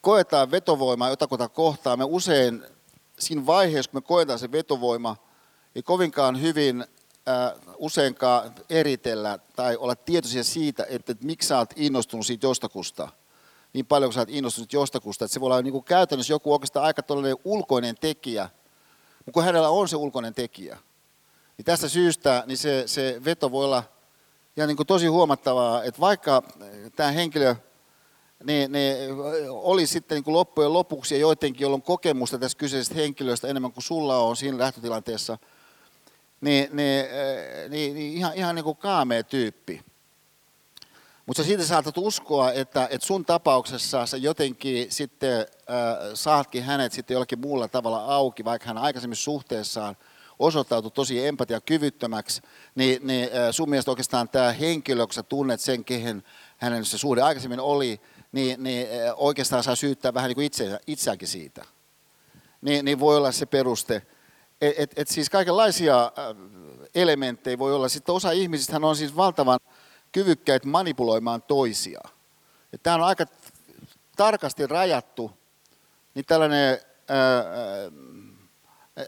[0.00, 1.96] koetaan vetovoimaa jotakuta kohtaa.
[1.96, 2.64] Me usein
[3.18, 5.16] siinä vaiheessa, kun me koetaan se vetovoima,
[5.74, 6.80] ei kovinkaan hyvin
[7.28, 13.08] äh, useinkaan eritellä tai olla tietoisia siitä, että, että miksi sä oot innostunut siitä jostakusta.
[13.72, 15.24] Niin paljon kuin sä oot innostunut jostakusta.
[15.24, 17.02] Että se voi olla niin kuin käytännössä joku oikeastaan aika
[17.44, 18.50] ulkoinen tekijä.
[19.18, 20.78] Mutta kun hänellä on se ulkoinen tekijä,
[21.56, 23.82] niin tästä syystä niin se, se veto voi olla–
[24.58, 26.42] ja niin kuin tosi huomattavaa, että vaikka
[26.96, 27.54] tämä henkilö
[28.44, 28.96] niin, niin
[29.48, 33.72] oli sitten niin kuin loppujen lopuksi ja joidenkin, joilla on kokemusta tästä kyseisestä henkilöstä enemmän
[33.72, 35.38] kuin sulla on siinä lähtötilanteessa,
[36.40, 37.04] niin, niin,
[37.68, 39.82] niin, niin ihan, ihan niin kuin kaamea tyyppi.
[41.26, 45.46] Mutta siitä saatat uskoa, että, että sun tapauksessa sä jotenkin sitten äh,
[46.14, 49.96] saatkin hänet sitten jollakin muulla tavalla auki, vaikka hän aikaisemmin suhteessaan–
[50.38, 52.42] osoittautui tosi empatiakyvyttömäksi,
[52.74, 56.22] niin, niin sun mielestä oikeastaan tämä henkilö, kun sä tunnet sen, kehen
[56.56, 58.00] hänen se suhde aikaisemmin oli,
[58.32, 61.64] niin, niin oikeastaan saa syyttää vähän niin kuin itse, itseäkin siitä.
[62.60, 64.02] Niin, niin voi olla se peruste.
[64.60, 66.12] Et, et, et siis kaikenlaisia
[66.94, 67.88] elementtejä voi olla.
[67.88, 69.60] Sitten osa ihmisistä on siis valtavan
[70.12, 72.00] kyvykkäitä manipuloimaan toisia.
[72.82, 73.26] Tämä on aika
[74.16, 75.32] tarkasti rajattu,
[76.14, 77.44] niin tällainen ää,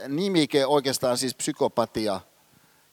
[0.09, 2.21] nimike oikeastaan siis psykopatia.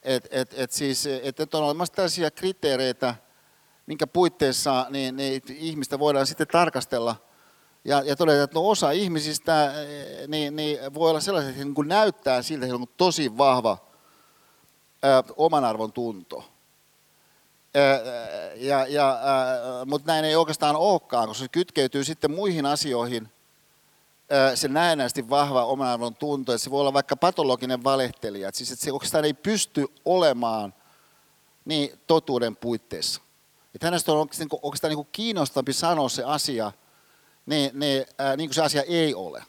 [0.02, 3.14] Että et, et siis, et, et on olemassa tällaisia kriteereitä,
[3.86, 7.16] minkä puitteissa niin, niin ihmistä voidaan sitten tarkastella
[7.84, 9.72] ja, ja todeta, että no osa ihmisistä
[10.28, 13.78] niin, niin voi olla sellaisia, että niin näyttää siltä, että on tosi vahva
[15.02, 16.44] ää, oman arvon tunto.
[17.74, 18.00] Ää,
[18.54, 19.18] ja, ja,
[19.86, 23.28] mutta näin ei oikeastaan olekaan, koska se kytkeytyy sitten muihin asioihin–
[24.54, 28.84] se näennäisesti vahva omanarvon tunto, että se voi olla vaikka patologinen valehtelija, että, siis, että
[28.84, 30.74] se oikeastaan ei pysty olemaan
[31.64, 33.20] niin totuuden puitteissa.
[33.74, 36.72] Että hänestä on oikeastaan, niinku, oikeastaan niin kiinnostavampi sanoa se asia,
[37.46, 39.44] niin, niin, äh, niin kuin se asia ei ole.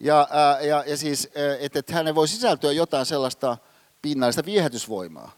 [0.00, 3.56] Ja, äh, ja, ja siis, äh, että, että hänen voi sisältyä jotain sellaista
[4.02, 5.32] pinnallista viehätysvoimaa.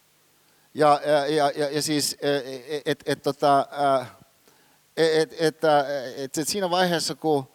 [0.74, 3.66] Ja, ja, ja, ja, ja siis, että et, et, tota,
[4.96, 5.64] et, et,
[6.16, 7.48] et, et siinä vaiheessa, kun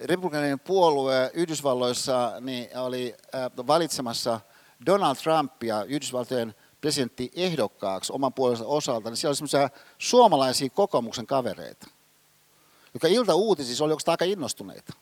[0.00, 4.40] republikaaninen puolue Yhdysvalloissa niin oli äh, valitsemassa
[4.86, 11.86] Donald Trumpia Yhdysvaltojen presidenttiehdokkaaksi oman puolensa osalta, niin siellä oli semmoisia suomalaisia kokoomuksen kavereita,
[12.94, 14.92] jotka ilta uutisissa oli aika innostuneita.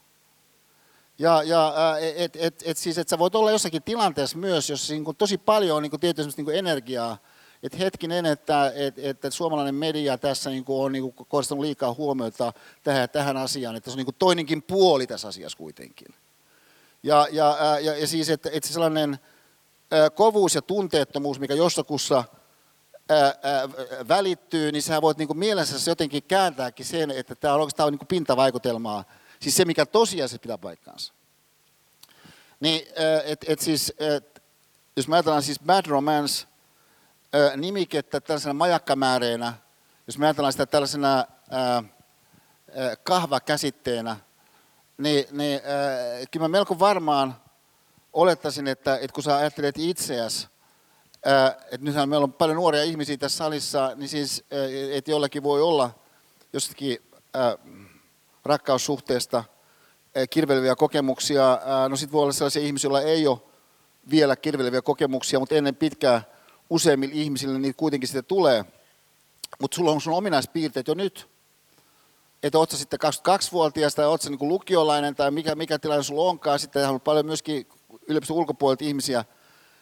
[1.19, 4.91] Ja, ja äh, et, et, et siis, että sä voit olla jossakin tilanteessa myös, jos
[4.91, 7.19] niin tosi paljon on niin tietysti niin energiaa
[7.63, 12.53] että hetkinen, että, että, että suomalainen media tässä niin kuin on niin kuin liikaa huomiota
[12.85, 16.15] tähän, tähän asiaan, että se on niin kuin toinenkin puoli tässä asiassa kuitenkin.
[17.03, 19.19] Ja, ja, ja, ja siis, että, että se sellainen
[20.15, 22.25] kovuus ja tunteettomuus, mikä jossakussa
[24.09, 27.99] välittyy, niin sä voit niin kuin mielessäsi jotenkin kääntääkin sen, että tämä on oikeastaan niin
[27.99, 29.05] kuin pintavaikutelmaa,
[29.41, 31.13] siis se, mikä tosiasiassa pitää paikkaansa.
[32.61, 32.87] Niin,
[33.25, 34.43] et, et siis, et,
[34.97, 36.47] jos me ajatellaan siis Bad Romance
[37.57, 39.55] nimikettä tällaisena majakkamääreenä,
[40.07, 41.25] jos me ajatellaan sitä tällaisena
[43.03, 44.17] kahvakäsitteenä,
[44.99, 45.61] niin, niin
[46.31, 47.37] kyllä mä melko varmaan
[48.13, 50.49] olettaisin, että, että kun sä ajattelet itseäsi,
[51.73, 54.45] että nythän meillä on paljon nuoria ihmisiä tässä salissa, niin siis,
[54.93, 55.91] että jollakin voi olla
[56.53, 56.99] jostakin
[58.45, 59.45] rakkaussuhteesta
[60.31, 61.61] kirveleviä kokemuksia.
[61.89, 63.39] No sitten voi olla sellaisia ihmisiä, joilla ei ole
[64.11, 66.23] vielä kirveleviä kokemuksia, mutta ennen pitkää
[66.71, 68.65] useimmilla ihmisillä niitä kuitenkin sitten tulee.
[69.61, 71.29] Mutta sulla on sun ominaispiirteet jo nyt.
[72.43, 76.59] Että oot sitten 22-vuotias tai oot niin lukiolainen tai mikä, mikä tilanne sulla onkaan.
[76.59, 77.67] Sitten on paljon myöskin
[78.09, 79.25] yliopiston ulkopuolelta ihmisiä.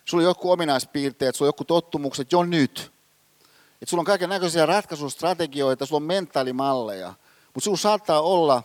[0.05, 2.93] Sulla on joku ominaispiirteet, sulla on joku tottumukset jo nyt.
[3.83, 7.15] Että sulla on kaiken näköisiä ratkaisustrategioita, sulla on mentaalimalleja.
[7.55, 8.63] Mutta sulla saattaa olla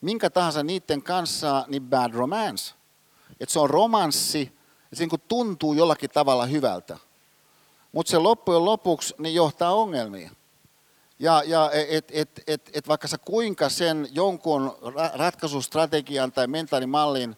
[0.00, 2.74] minkä tahansa niiden kanssa niin bad romance.
[3.40, 4.52] Että se on romanssi,
[4.90, 6.98] ja se niin tuntuu jollakin tavalla hyvältä
[7.92, 10.30] mutta se loppujen lopuksi niin johtaa ongelmiin.
[11.18, 14.76] Ja, ja et, et, et, et vaikka sä kuinka sen jonkun
[15.14, 17.36] ratkaisustrategian tai mentaalimallin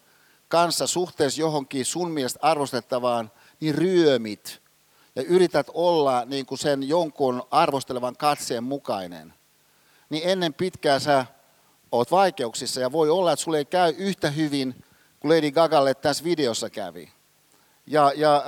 [0.49, 4.63] kanssa suhteessa johonkin sun mielestä arvostettavaan, niin ryömit
[5.17, 9.35] ja yrität olla niin kuin sen jonkun arvostelevan katseen mukainen,
[10.11, 11.27] niin ennen pitkää sä
[11.93, 14.85] oot vaikeuksissa ja voi olla, että sulle ei käy yhtä hyvin
[15.21, 17.13] kuin Lady Gagalle tässä videossa kävi.
[17.87, 18.45] Ja, ja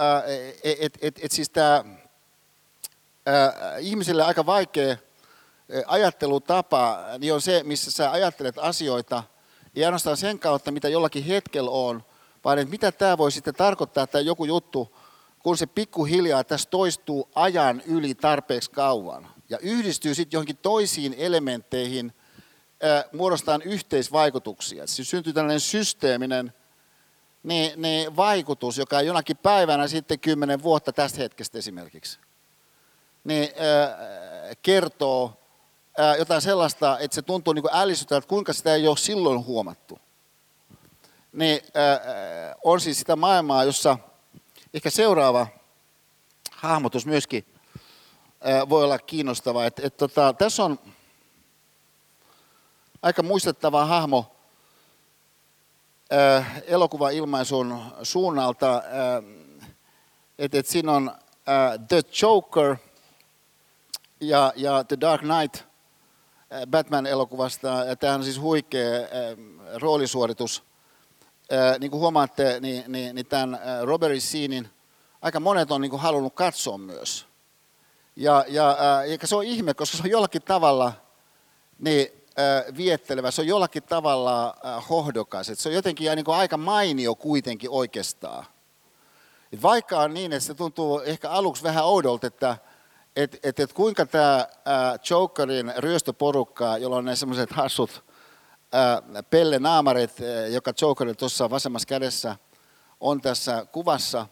[0.64, 1.84] et, et, et, et siis tämä
[3.80, 4.96] ihmisille aika vaikea
[5.86, 9.22] ajattelutapa niin on se, missä sä ajattelet asioita,
[9.76, 12.04] ei ainoastaan sen kautta, mitä jollakin hetkellä on,
[12.44, 14.96] vaan että mitä tämä voi sitten tarkoittaa, tämä joku juttu,
[15.38, 22.12] kun se pikkuhiljaa tässä toistuu ajan yli tarpeeksi kauan ja yhdistyy sitten johonkin toisiin elementteihin,
[23.12, 24.86] muodostaan yhteisvaikutuksia.
[24.86, 26.52] Siis syntyy tällainen systeeminen
[27.44, 32.18] niin, niin vaikutus, joka jonakin päivänä sitten kymmenen vuotta tästä hetkestä esimerkiksi
[33.24, 35.32] niin äh, kertoo
[36.00, 39.98] äh, jotain sellaista, että se tuntuu niin ällistytältä, että kuinka sitä ei ole silloin huomattu.
[41.32, 43.98] Niin äh, on siis sitä maailmaa, jossa
[44.74, 45.46] ehkä seuraava
[46.50, 47.46] hahmotus myöskin
[48.68, 49.66] voi olla kiinnostava.
[49.66, 50.78] Et, et, tota, tässä on
[53.02, 54.33] aika muistettava hahmo
[56.12, 58.76] äh, elokuvailmaisun suunnalta.
[58.76, 58.82] Äh,
[60.38, 61.08] että et siinä on
[61.48, 62.76] äh, The Joker–
[64.28, 67.96] ja, ja The Dark Knight äh, Batman-elokuvasta.
[68.00, 69.08] Tämä on siis huikea äh,
[69.74, 70.62] roolisuoritus.
[71.52, 74.70] Äh, niin kuin huomaatte, niin, niin, niin tämän Robert Seenin
[75.22, 77.26] aika monet on niin kuin halunnut katsoa myös.
[78.16, 78.76] Ja, ja,
[79.20, 80.92] ja se on ihme, koska se on jollakin tavalla
[81.78, 82.08] niin,
[82.76, 84.56] viettelevä, se on jollakin tavalla
[84.90, 85.50] hohdokas.
[85.50, 88.46] Et se on jotenkin niin kuin aika mainio kuitenkin oikeastaan.
[89.52, 92.56] Et vaikka on niin, että se tuntuu ehkä aluksi vähän oudolta, että
[93.16, 94.48] että et, et kuinka tämä
[95.10, 98.04] Jokerin ryöstöporukka, jolla on ne semmoiset hassut
[99.30, 100.10] pelle naamarit,
[100.50, 102.36] joka Jokerin tuossa vasemmassa kädessä
[103.00, 104.26] on tässä kuvassa,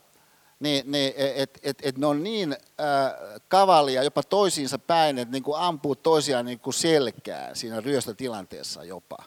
[0.62, 3.12] niin, niin että et, et ne on niin äh,
[3.48, 9.18] kavalia jopa toisiinsa päin, että niin kuin ampuu toisiaan niin kuin selkää siinä ryöstötilanteessa jopa.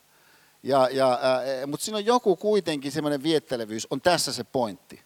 [0.64, 5.02] Ja, ja, äh, mutta siinä on joku kuitenkin semmoinen viettelevyys, on tässä se pointti.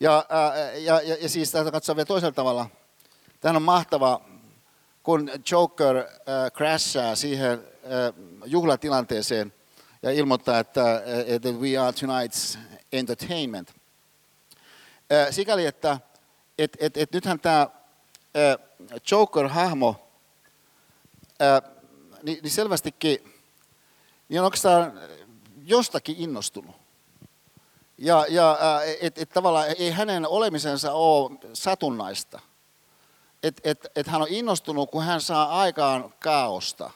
[0.00, 2.66] Ja, äh, ja, ja, ja siis täytyy katsoa vielä toisella tavalla–
[3.40, 4.20] Tämä on mahtava,
[5.02, 6.04] kun Joker äh,
[6.52, 9.52] crashaa siihen äh, juhlatilanteeseen
[10.02, 12.58] ja ilmoittaa, että, että we are tonight's
[12.92, 13.77] entertainment.
[15.30, 16.00] Sikäli, että
[16.58, 17.68] et, et, et nythän tämä
[19.10, 19.94] Joker-hahmo,
[22.22, 23.34] niin, niin selvästikin
[24.28, 25.00] niin on oikeastaan
[25.64, 26.76] jostakin innostunut.
[27.98, 28.58] Ja, ja
[29.00, 32.40] että et tavallaan ei hänen olemisensa ole satunnaista
[33.42, 36.90] että et, et hän on innostunut, kun hän saa aikaan kaaosta.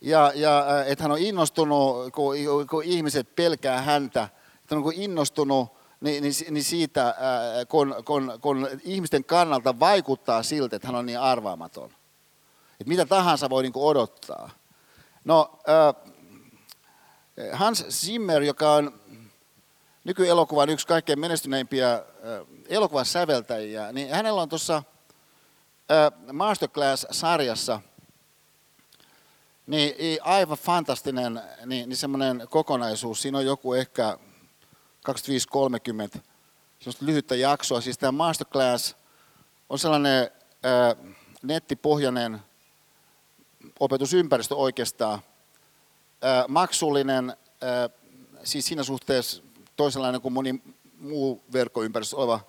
[0.00, 2.36] Ja, ja että hän on innostunut, kun,
[2.70, 4.28] kun ihmiset pelkää häntä.
[4.60, 7.14] Että on innostunut niin, niin, niin siitä,
[7.68, 11.90] kun, kun, kun ihmisten kannalta vaikuttaa siltä, että hän on niin arvaamaton.
[12.80, 14.50] Että mitä tahansa voi niin odottaa.
[15.24, 15.58] No,
[17.52, 19.00] Hans Zimmer, joka on
[20.04, 22.02] nykyelokuvan yksi kaikkein menestyneimpiä
[22.68, 24.82] elokuvan säveltäjiä, niin hänellä on tuossa
[26.32, 27.80] Masterclass-sarjassa
[29.66, 33.22] niin aivan fantastinen niin, niin semmoinen kokonaisuus.
[33.22, 34.18] Siinä on joku ehkä
[36.16, 36.20] 25-30
[37.00, 37.80] lyhyttä jaksoa.
[37.80, 38.96] Siis tämä Masterclass
[39.68, 40.30] on sellainen
[40.62, 40.96] ää,
[41.42, 42.40] nettipohjainen
[43.80, 45.18] opetusympäristö oikeastaan.
[46.22, 47.90] Ää, maksullinen, ää,
[48.44, 49.42] siis siinä suhteessa
[49.76, 50.62] toisenlainen kuin moni
[50.98, 52.40] muu verkkoympäristö oleva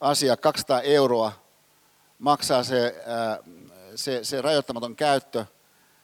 [0.00, 1.32] asia, 200 euroa
[2.18, 3.38] maksaa se, ää,
[3.94, 5.46] se, se rajoittamaton käyttö,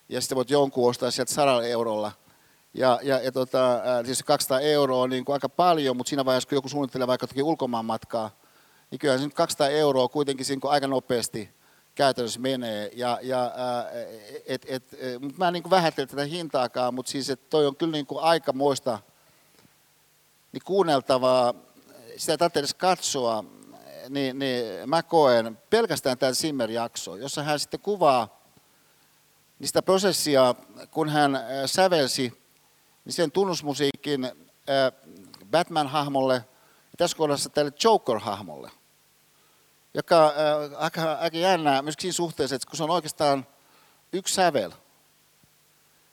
[0.08, 2.12] ja sitten voit jonkun ostaa sieltä 100 eurolla.
[2.74, 6.48] Ja, ja, ja tota, siis 200 euroa on niin kuin aika paljon, mutta siinä vaiheessa,
[6.48, 8.30] kun joku suunnittelee vaikka toki ulkomaan matkaa,
[8.90, 11.50] niin kyllä se 200 euroa kuitenkin siinä aika nopeasti
[11.94, 12.90] käytännössä menee.
[12.94, 13.52] Ja, ja,
[14.46, 17.92] et, et, et, mä en niin vähättele tätä hintaakaan, mutta siis että toi on kyllä
[17.92, 18.98] niin kuin aikamoista
[20.52, 21.54] niin kuunneltavaa,
[22.16, 23.44] sitä ei tarvitse edes katsoa,
[24.08, 28.38] niin, niin mä koen pelkästään tämä Simmer-jakso, jossa hän sitten kuvaa
[29.64, 30.54] sitä prosessia,
[30.90, 32.47] kun hän sävelsi
[33.08, 34.32] niin sen tunnusmusiikin
[35.50, 38.70] Batman-hahmolle ja tässä kohdassa tälle Joker-hahmolle,
[39.94, 40.32] joka
[40.76, 43.46] aika, aika jännää myös siinä suhteessa, että kun se on oikeastaan
[44.12, 44.72] yksi sävel,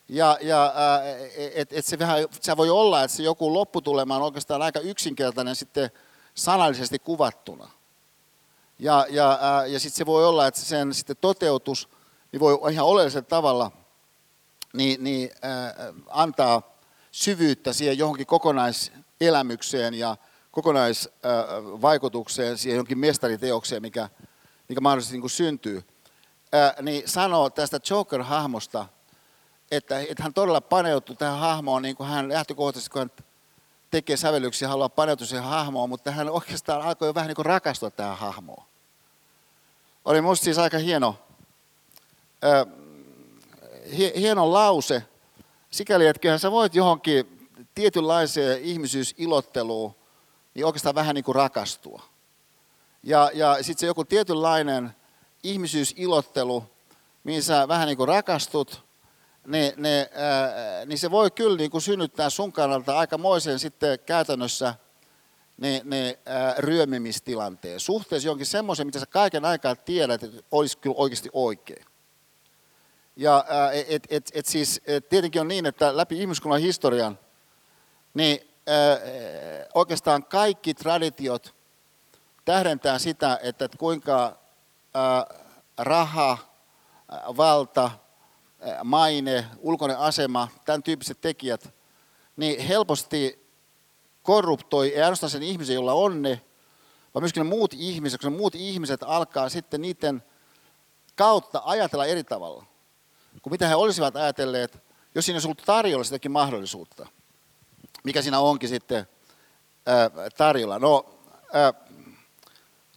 [0.09, 0.73] ja, ja
[1.55, 5.55] et, et se, vähän, se voi olla, että se joku lopputulema on oikeastaan aika yksinkertainen
[5.55, 5.91] sitten
[6.35, 7.69] sanallisesti kuvattuna.
[8.79, 11.89] Ja, ja, ja sitten se voi olla, että sen sitten toteutus
[12.31, 13.71] niin voi ihan oleellisella tavalla
[14.73, 16.74] niin, niin, äh, antaa
[17.15, 20.17] syvyyttä siihen johonkin kokonaiselämykseen ja
[20.51, 24.09] kokonaisvaikutukseen, siihen johonkin mestariteokseen, mikä,
[24.69, 25.83] mikä mahdollisesti niin kuin syntyy.
[26.55, 28.85] Äh, niin sanoo tästä Joker-hahmosta,
[29.71, 33.11] että, että hän todella paneutuu tähän hahmoon, niin kuin hän lähtökohtaisesti, kun hän
[33.91, 37.91] tekee sävellyksiä, haluaa paneutua siihen hahmoon, mutta hän oikeastaan alkoi jo vähän niin kuin rakastua
[37.91, 38.63] tähän hahmoon.
[40.05, 41.15] Oli musta siis aika hieno,
[42.43, 42.65] äh,
[44.15, 45.03] hieno lause,
[45.75, 49.95] sikäli, että kyllähän sä voit johonkin tietynlaiseen ihmisyys-ilotteluun
[50.53, 52.03] niin oikeastaan vähän niin kuin rakastua.
[53.03, 54.91] Ja, ja sitten se joku tietynlainen
[55.43, 56.63] ihmisyysilottelu,
[57.23, 58.85] mihin sä vähän niin kuin rakastut,
[59.47, 64.75] niin, ne, ää, niin se voi kyllä niin kuin synnyttää sun kannalta aikamoisen sitten käytännössä
[65.57, 67.79] ne, ne ää, ryömimistilanteen.
[67.79, 71.85] Suhteessa jonkin semmoisen, mitä sä kaiken aikaa tiedät, että olisi kyllä oikeasti oikein.
[73.15, 73.45] Ja
[73.87, 77.19] et, et, et siis et tietenkin on niin, että läpi ihmiskunnan historian,
[78.13, 78.99] niin ää,
[79.73, 81.55] oikeastaan kaikki traditiot
[82.45, 84.37] tähdentää sitä, että kuinka
[84.93, 85.25] ää,
[85.77, 86.37] raha,
[87.37, 87.91] valta,
[88.83, 91.73] maine, ulkoinen asema, tämän tyyppiset tekijät,
[92.37, 93.47] niin helposti
[94.23, 96.41] korruptoi ei ainoastaan sen ihmisen, jolla on ne,
[97.13, 100.23] vaan myöskin ne muut ihmiset, kun ne muut ihmiset alkaa sitten niiden
[101.15, 102.65] kautta ajatella eri tavalla
[103.45, 104.83] kuin mitä he olisivat ajatelleet,
[105.15, 107.07] jos siinä olisi ollut tarjolla sitäkin mahdollisuutta.
[108.03, 109.07] Mikä siinä onkin sitten
[109.85, 110.79] ää, tarjolla.
[110.79, 111.19] No,
[111.53, 111.73] ää,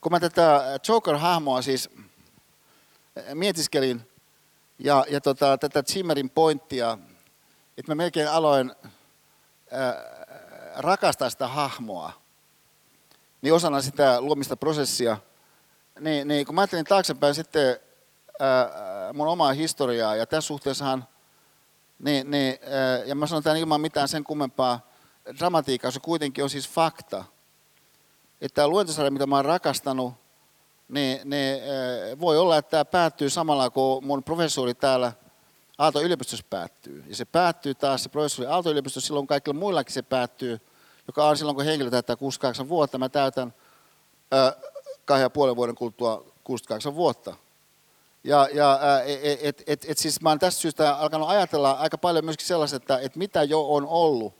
[0.00, 1.90] kun mä tätä Joker-hahmoa siis
[3.34, 4.08] mietiskelin,
[4.78, 6.98] ja, ja tota, tätä Zimmerin pointtia,
[7.78, 8.72] että mä melkein aloin
[9.70, 9.94] ää,
[10.76, 12.12] rakastaa sitä hahmoa,
[13.42, 15.16] niin osana sitä luomista prosessia,
[16.00, 17.80] niin, niin kun mä ajattelin taaksepäin sitten
[18.38, 21.05] ää, mun omaa historiaa, ja tässä suhteessahan,
[21.98, 24.81] niin, niin, ää, ja mä sanon tämän ilman mitään sen kummempaa
[25.38, 27.24] dramatiikkaa, se kuitenkin on siis fakta,
[28.40, 30.14] että tämä luentosarja, mitä mä oon rakastanut,
[30.88, 31.61] niin, niin
[32.20, 35.12] voi olla, että tämä päättyy samalla kuin mun professori täällä
[35.79, 37.05] Aalto-yliopistossa päättyy.
[37.07, 40.61] Ja se päättyy taas, se professori Aalto-yliopistossa, silloin kaikilla muillakin se päättyy,
[41.07, 42.98] joka on silloin, kun henkilö täyttää 68 vuotta.
[42.98, 43.55] Mä täytän
[45.05, 47.35] kahden ja puolen vuoden kuluttua 68 vuotta.
[48.29, 52.25] Ja, ja et, et, et, et siis mä oon tästä syystä alkanut ajatella aika paljon
[52.25, 54.35] myöskin sellaista, että, että mitä jo on ollut.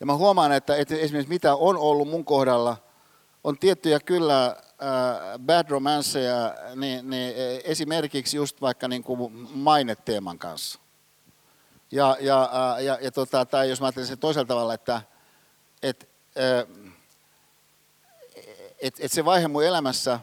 [0.00, 2.76] Ja mä huomaan, että, että esimerkiksi mitä on ollut mun kohdalla,
[3.44, 4.56] on tiettyjä kyllä
[5.38, 7.34] bad romanceja, niin, niin
[7.64, 10.78] esimerkiksi just vaikka niin kuin maineteeman kanssa.
[11.90, 12.50] Ja, ja,
[12.80, 15.02] ja, ja tota, tai jos mä ajattelen sen toisella tavalla, että
[15.82, 16.08] et,
[16.38, 16.86] äh,
[18.78, 20.20] et, et se vaihe mun elämässä,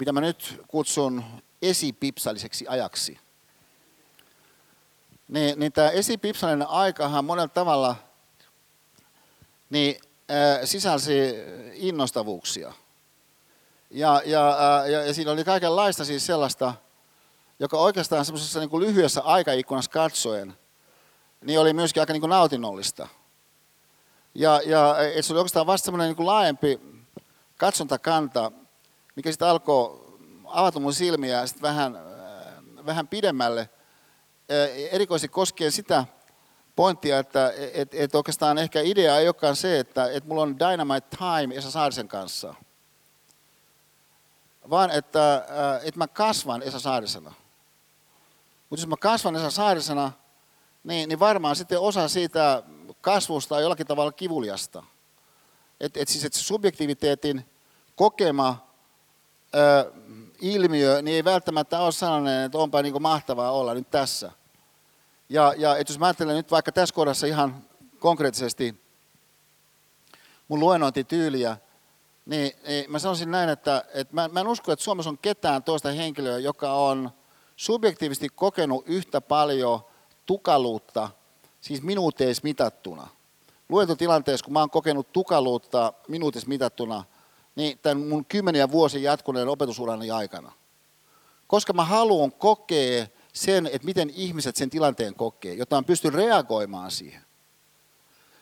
[0.00, 1.24] mitä mä nyt kutsun
[1.62, 3.18] esipipsalliseksi ajaksi,
[5.28, 7.96] niin, niin tämä esipipsallinen aikahan monella tavalla
[9.70, 9.96] niin,
[10.30, 11.12] äh, sisälsi
[11.74, 12.72] innostavuuksia–
[13.90, 16.74] ja, ja, ja, ja siinä oli kaikenlaista siis sellaista,
[17.58, 20.54] joka oikeastaan semmoisessa niin kuin lyhyessä aikaikkunassa katsoen,
[21.44, 23.08] niin oli myöskin aika niin kuin nautinnollista.
[24.34, 26.80] Ja, ja se oli oikeastaan vasta semmoinen niin laajempi
[27.56, 28.52] katsontakanta,
[29.16, 30.10] mikä sitten alkoi
[30.44, 33.68] avata mun silmiä sit vähän, äh, vähän pidemmälle, äh,
[34.92, 36.04] erikoisesti koskien sitä
[36.76, 41.16] pointtia, että et, et oikeastaan ehkä idea ei olekaan se, että et mulla on Dynamite
[41.16, 42.54] Time Esa Saarisen kanssa,
[44.70, 47.32] vaan että, äh, että mä kasvan Esa Saarisena.
[48.70, 50.12] Mutta jos mä kasvan Esa Saarisena,
[50.84, 52.62] niin, niin varmaan sitten osa siitä
[53.00, 54.82] kasvusta on jollakin tavalla kivuliasta.
[55.80, 57.50] Että et siis et subjektiviteetin
[57.96, 58.69] kokema
[60.40, 64.32] ilmiö, niin ei välttämättä ole sellainen, että onpa niin mahtavaa olla nyt tässä.
[65.28, 67.64] Ja, ja et jos mä ajattelen nyt vaikka tässä kohdassa ihan
[67.98, 68.80] konkreettisesti
[70.48, 71.56] mun luennointityyliä,
[72.26, 75.62] niin, niin mä sanoisin näin, että, että mä, mä en usko, että Suomessa on ketään
[75.62, 77.10] toista henkilöä, joka on
[77.56, 79.80] subjektiivisesti kokenut yhtä paljon
[80.26, 81.08] tukaluutta,
[81.60, 83.08] siis minuuteissa mitattuna.
[83.68, 87.04] Luentotilanteessa, kun mä oon kokenut tukaluutta minuutissa mitattuna,
[87.56, 90.52] niin tämän mun kymmeniä vuosia jatkuneen opetusurani aikana.
[91.46, 96.90] Koska mä haluan kokea sen, että miten ihmiset sen tilanteen kokee, jotta mä pystyn reagoimaan
[96.90, 97.22] siihen.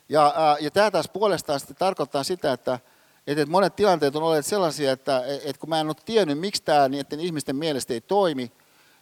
[0.08, 2.78] Ja, ja tämä taas puolestaan sitten tarkoittaa sitä, että,
[3.26, 6.88] että monet tilanteet on olleet sellaisia, että, että kun mä en ole tiennyt, miksi tämä
[6.88, 8.52] niiden ihmisten mielestä ei toimi,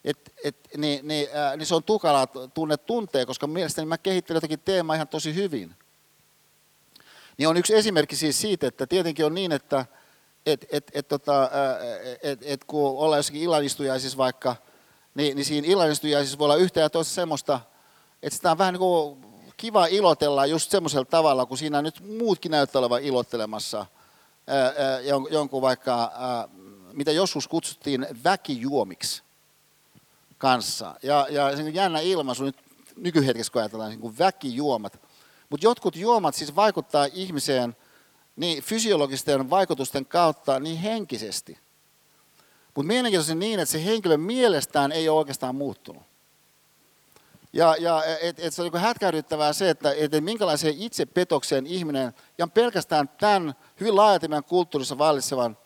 [0.05, 4.37] et, et, niin, niin, äh, niin se on tukala tunne tuntee, koska mielestäni mä kehittelen
[4.37, 5.75] jotakin teemaa ihan tosi hyvin.
[7.39, 9.87] Niin on yksi esimerkki siis siitä, että tietenkin on niin, että
[10.47, 11.51] et, et, et, tota,
[12.23, 14.57] et, et, kun ollaan jossakin illanistujaisissa vaikka,
[15.15, 17.61] niin, niin siinä illanistujaisissa voi olla yhtä ja toista semmoista,
[18.23, 19.25] että sitä on vähän niin
[19.57, 23.87] kiva ilotella just semmoisella tavalla, kun siinä nyt muutkin näyttää olevan ilottelemassa
[25.31, 26.13] jonkun vaikka,
[26.93, 29.23] mitä joskus kutsuttiin väkijuomiksi
[30.39, 30.95] kanssa.
[31.03, 32.57] Ja, ja se jännä ilmaisu nyt
[32.97, 35.06] nykyhetkessä, kun ajatellaan niin kuin väkijuomat.
[35.51, 37.77] Mutta jotkut juomat siis vaikuttaa ihmiseen
[38.37, 41.59] niin fysiologisten vaikutusten kautta niin henkisesti.
[42.75, 46.03] Mutta mielenkiintoisesti niin, että se henkilön mielestään ei ole oikeastaan muuttunut.
[47.53, 52.47] Ja, ja et, et se on niin hätkähdyttävää se, että et minkälaiseen itsepetokseen ihminen, ja
[52.47, 55.57] pelkästään tämän hyvin laajalti meidän kulttuurissa vallitsevan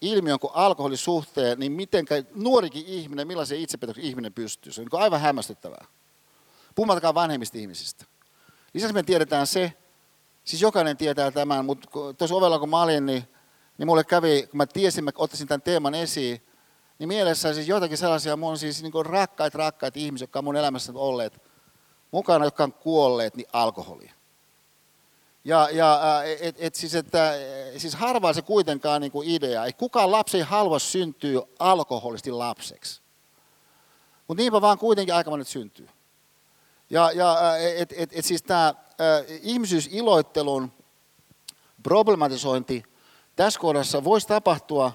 [0.00, 4.72] ilmiön kuin alkoholisuhteen, niin miten nuorikin ihminen, millaisen itsepetoksen ihminen pystyy.
[4.72, 5.86] Se on niin aivan hämmästyttävää.
[6.74, 8.04] Puhumattakaan vanhemmista ihmisistä.
[8.74, 9.72] Lisäksi me tiedetään se,
[10.44, 11.88] siis jokainen tietää tämän, mutta
[12.18, 13.24] tuossa ovella kun mä olin, niin,
[13.78, 16.42] niin mulle kävi, kun mä tiesin, mä ottaisin tämän teeman esiin,
[16.98, 20.92] niin mielessä siis jotakin sellaisia mun siis niin rakkaita, rakkaita ihmisiä, jotka on mun elämässä
[20.94, 21.42] olleet
[22.10, 24.12] mukana, jotka on kuolleet, niin alkoholia.
[25.44, 27.32] Ja, ja et, et siis, että,
[27.76, 29.64] siis harvaa se kuitenkaan niin kuin idea.
[29.64, 33.00] Ei kukaan lapsi ei halua syntyä alkoholisti lapseksi.
[34.28, 35.88] Mutta niinpä vaan kuitenkin aika monet syntyy.
[36.90, 38.74] Ja, ja et, et, et siis tämä
[39.42, 40.72] ihmisyysiloittelun
[41.82, 42.82] problematisointi
[43.36, 44.92] tässä kohdassa voisi tapahtua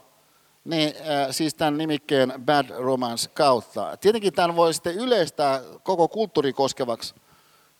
[0.63, 3.97] niin, äh, siis tämän nimikkeen bad romance kautta.
[3.97, 7.15] Tietenkin tämän voi sitten yleistää koko kulttuuri koskevaksi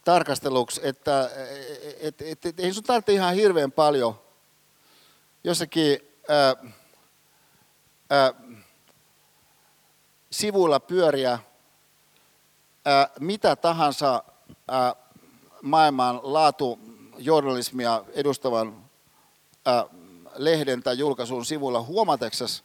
[0.05, 1.30] tarkasteluksi, että
[1.99, 4.20] et, et, et, ei sun tarvitse ihan hirveän paljon
[5.43, 5.99] jossakin
[6.30, 6.55] ää,
[8.09, 8.34] ää,
[10.32, 11.39] sivuilla pyöriä
[13.19, 14.23] mitä tahansa
[14.67, 14.95] ää,
[15.61, 18.84] maailman laatujournalismia edustavan
[20.36, 22.63] lehden tai julkaisun sivuilla huomateksas,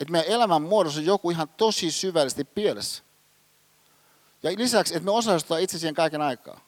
[0.00, 3.02] että meidän elämän muodossa on joku ihan tosi syvällisesti pielessä.
[4.42, 6.60] Ja lisäksi, että me osallistutaan itse siihen kaiken aikaa.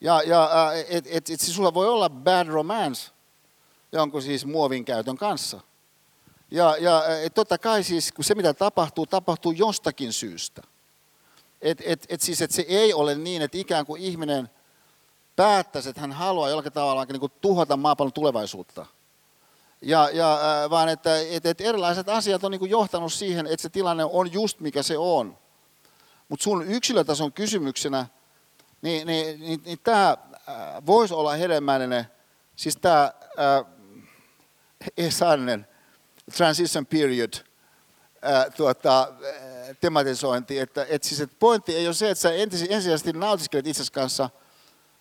[0.00, 0.50] Ja, ja
[0.88, 3.10] että et, et, siis sulla voi olla bad romance
[3.92, 5.60] jonkun siis muovin käytön kanssa.
[6.50, 10.62] Ja, ja et totta kai siis, kun se mitä tapahtuu, tapahtuu jostakin syystä.
[11.62, 14.50] Et, et, et siis, että se ei ole niin, että ikään kuin ihminen
[15.36, 18.86] päättäisi, että hän haluaa jollakin tavalla niin kuin tuhota maapallon tulevaisuutta.
[19.82, 20.38] Ja, ja,
[20.70, 24.32] vaan että et, et erilaiset asiat on niin kuin johtanut siihen, että se tilanne on
[24.32, 25.38] just mikä se on.
[26.28, 28.06] Mutta sun yksilötason kysymyksenä,
[28.82, 32.06] niin, niin, niin, niin tämä äh, voisi olla hedelmällinen,
[32.56, 33.64] siis tämä äh,
[35.06, 35.66] Esanen
[36.36, 42.22] transition period äh, tuota, äh, tematisointi, että et siis, et pointti ei ole se, että
[42.22, 44.30] sä ensisijaisesti nautiskelet itsesi kanssa,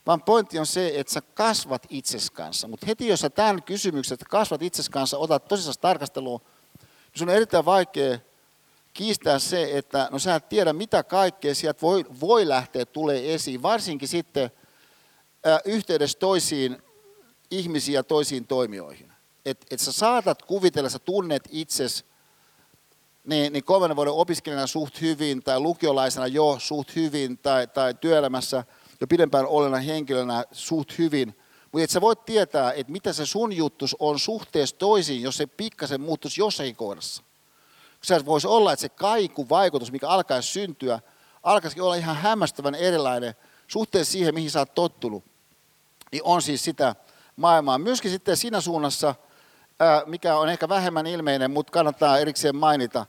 [0.07, 2.67] vaan pointti on se, että sä kasvat itsesi kanssa.
[2.67, 6.41] Mutta heti jos sä tämän kysymyksen, että kasvat itsesi kanssa, otat tosissaan tarkasteluun,
[6.79, 8.19] niin sun on erittäin vaikea
[8.93, 13.61] kiistää se, että no sä et tiedä mitä kaikkea sieltä voi, voi lähteä tulee esiin,
[13.61, 14.51] varsinkin sitten
[15.45, 16.81] ää, yhteydessä toisiin
[17.51, 19.11] ihmisiin ja toisiin toimijoihin.
[19.45, 22.05] Että et sä saatat kuvitella, sä tunnet itses
[23.23, 28.63] niin, niin kolmannen vuoden opiskelijana suht hyvin tai lukiolaisena jo suht hyvin tai, tai työelämässä
[29.01, 31.35] jo pidempään olena henkilönä suht hyvin–
[31.71, 35.47] Mutta et sä voit tietää, että mitä se sun juttus on suhteessa toisiin, jos se
[35.47, 37.23] pikkasen muuttuisi jossakin kohdassa.
[38.01, 40.99] Se voisi olla, että se kaikuvaikutus, mikä alkaisi syntyä,
[41.43, 43.35] alkaisikin olla ihan hämmästävän erilainen
[43.67, 45.23] suhteessa siihen, mihin sä oot tottunut.
[46.11, 46.95] Niin on siis sitä
[47.35, 47.77] maailmaa.
[47.77, 49.15] Myöskin sitten siinä suunnassa,
[50.05, 53.05] mikä on ehkä vähemmän ilmeinen, mutta kannattaa erikseen mainita,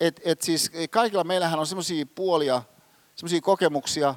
[0.00, 2.62] että et siis kaikilla meillähän on sellaisia puolia,
[3.14, 4.14] sellaisia kokemuksia,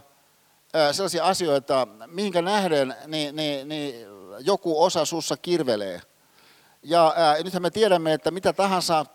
[0.91, 4.07] sellaisia asioita, mihinkä nähden niin, niin, niin
[4.39, 6.01] joku osa sussa kirvelee.
[6.83, 9.05] Ja ää, nythän me tiedämme, että mitä tahansa,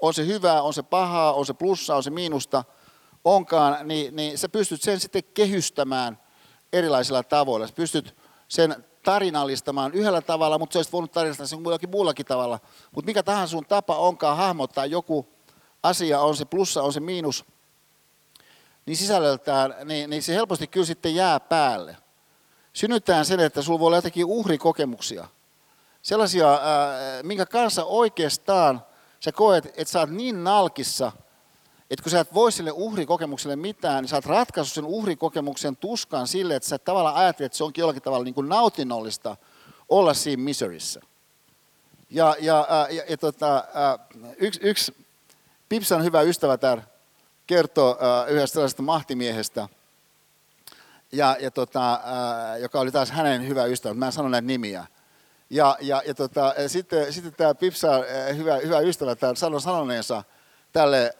[0.00, 2.64] on se hyvää, on se pahaa, on se plussaa, on se miinusta,
[3.24, 6.18] onkaan, niin, niin sä pystyt sen sitten kehystämään
[6.72, 7.66] erilaisilla tavoilla.
[7.66, 8.16] Sä pystyt
[8.48, 12.60] sen tarinallistamaan yhdellä tavalla, mutta sä olisit voinut tarinallistaa sen jollakin muullakin tavalla.
[12.94, 15.28] Mutta mikä tahansa sun tapa onkaan hahmottaa joku
[15.82, 17.44] asia, on se plussa, on se miinus,
[18.86, 21.96] niin sisällöltään, niin, niin se helposti kyllä sitten jää päälle.
[22.72, 25.28] Synnyttää sen, että sulla voi olla jotakin uhrikokemuksia.
[26.02, 28.82] Sellaisia, ää, minkä kanssa oikeastaan
[29.20, 31.12] sä koet, että sä oot niin nalkissa,
[31.92, 36.28] että kun sä et voi sille uhrikokemukselle mitään, niin sä oot ratkaissut sen uhrikokemuksen tuskaan
[36.28, 39.36] sille, että sä tavallaan ajattelet, että se onkin jollakin tavalla niin kuin nautinnollista
[39.88, 41.00] olla siinä miseryssä.
[42.10, 43.64] Ja, ja, ja, ja tota,
[44.36, 44.94] yksi, yksi
[45.68, 46.82] Pipsan hyvä ystävä täällä
[47.46, 49.68] kertoo yhdestä sellaisesta mahtimiehestä,
[51.12, 52.00] ja, ja tota,
[52.60, 54.86] joka oli taas hänen hyvä ystävä, mä en sano näitä nimiä.
[55.50, 57.90] Ja, ja, ja tota, sitten, sitten tämä Pipsa,
[58.36, 60.24] hyvä, hyvä ystävä, täällä sanoi sanoneensa
[60.72, 61.14] tälle,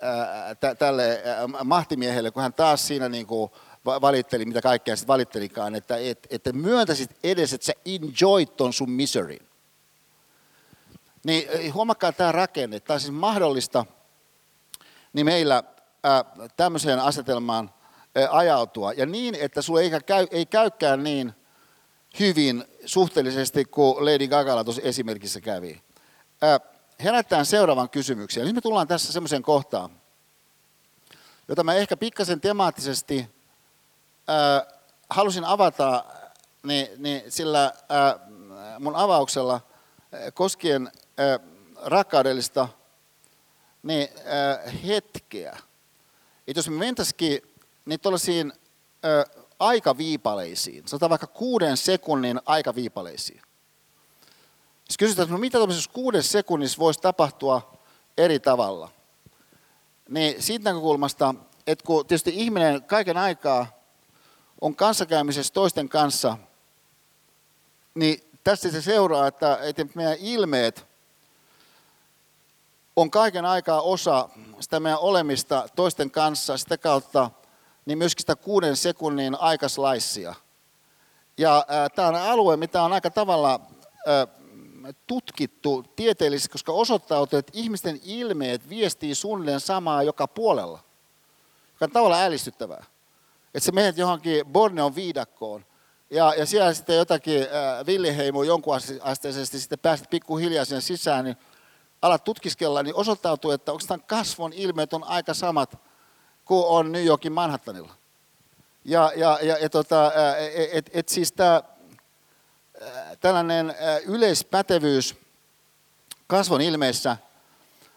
[0.61, 1.23] tä, tälle
[1.65, 3.51] mahtimiehelle, kun hän taas siinä niin kuin
[3.85, 8.91] valitteli, mitä kaikkea sitten valittelikaan, että et, että myöntäisit edes, että sä enjoyt ton sun
[8.91, 9.39] misery.
[11.25, 13.87] Niin huomakkaa tämä rakenne, tämä on siis mahdollista,
[15.13, 15.63] niin meillä
[16.03, 16.25] ää,
[16.57, 17.71] tämmöiseen asetelmaan
[18.15, 18.93] ää, ajautua.
[18.93, 21.33] Ja niin, että sulla ei, käy, ei käykään niin
[22.21, 25.83] hyvin suhteellisesti kuin Lady Gagalla tuossa esimerkissä kävi.
[26.43, 26.61] Ää,
[27.03, 28.45] herättään seuraavan kysymyksen.
[28.45, 29.91] Nyt me tullaan tässä semmoiseen kohtaan,
[31.49, 33.31] jota mä ehkä pikkasen temaattisesti
[34.29, 34.67] ää,
[35.11, 36.05] halusin avata
[36.63, 38.19] niin, niin sillä ää,
[38.79, 39.61] mun avauksella
[40.13, 41.39] ää, koskien ää,
[41.85, 42.69] rakkaudellista
[43.83, 45.59] niin, ää, hetkeä.
[46.47, 47.43] Että jos me mentäisikin
[47.85, 48.53] niin tuollaisiin
[49.59, 53.43] aikaviipaleisiin, sanotaan vaikka kuuden sekunnin aikaviipaleisiin.
[54.93, 57.79] Siis kysytään, että no mitä tuollaisessa kuuden sekunnissa voisi tapahtua
[58.19, 58.89] eri tavalla.
[60.09, 61.35] Niin siitä näkökulmasta,
[61.67, 63.67] että kun tietysti ihminen kaiken aikaa
[64.61, 66.37] on kanssakäymisessä toisten kanssa,
[67.95, 70.87] niin tästä se seuraa, että, että meidän ilmeet
[72.97, 74.29] on kaiken aikaa osa
[74.61, 77.31] sitä meidän olemista toisten kanssa, sitä kautta
[77.87, 80.35] niin myöskin sitä kuuden sekunnin aikaslaissia.
[81.39, 83.61] Ja tämä on alue, mitä on aika tavalla
[84.07, 84.42] ää,
[85.07, 90.79] tutkittu tieteellisesti, koska osoittautuu, että ihmisten ilmeet viestii suunnilleen samaa joka puolella.
[91.73, 92.85] Joka on tavallaan ällistyttävää.
[93.55, 95.65] Että se menet johonkin Borneon viidakkoon,
[96.11, 101.37] ja, ja siellä sitten jotakin äh, villiheimo jonkun asteisesti sitten pääset pikkuhiljaa sinne sisään, niin
[102.03, 105.79] alat tutkiskella, niin osoittautuu, että tämän kasvon ilmeet on aika samat
[106.45, 107.95] kuin on New Yorkin Manhattanilla.
[108.85, 110.13] Ja, ja, ja, ja tota,
[110.73, 111.63] et, et siis tämä
[113.21, 113.75] tällainen
[114.07, 115.17] yleispätevyys
[116.27, 117.17] kasvon ilmeissä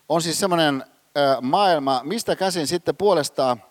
[0.09, 0.83] on siis semmoinen
[1.41, 3.63] maailma, mistä käsin sitten puolestaan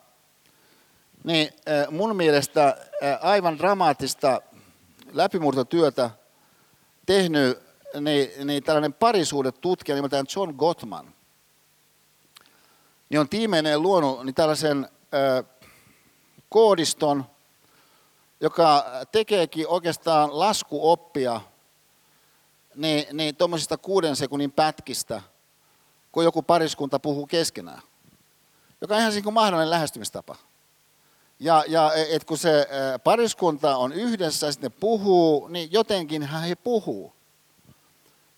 [1.24, 1.52] niin
[1.90, 2.76] mun mielestä
[3.20, 4.40] aivan dramaattista
[5.12, 6.10] läpimurtotyötä
[7.06, 7.58] tehnyt
[8.00, 11.14] niin, niin tällainen parisuudetutkija nimeltään John Gottman,
[13.08, 15.44] niin on tiimeineen luonut niin tällaisen ö,
[16.48, 17.24] koodiston,
[18.44, 21.40] joka tekeekin oikeastaan laskuoppia
[22.74, 25.22] niin, niin tuommoisista kuuden sekunnin pätkistä,
[26.12, 27.82] kun joku pariskunta puhuu keskenään.
[28.80, 30.36] Joka on ihan niin kuin mahdollinen lähestymistapa.
[31.40, 32.68] Ja, ja et kun se
[33.04, 37.12] pariskunta on yhdessä ja sitten puhuu, niin jotenkin he puhuu.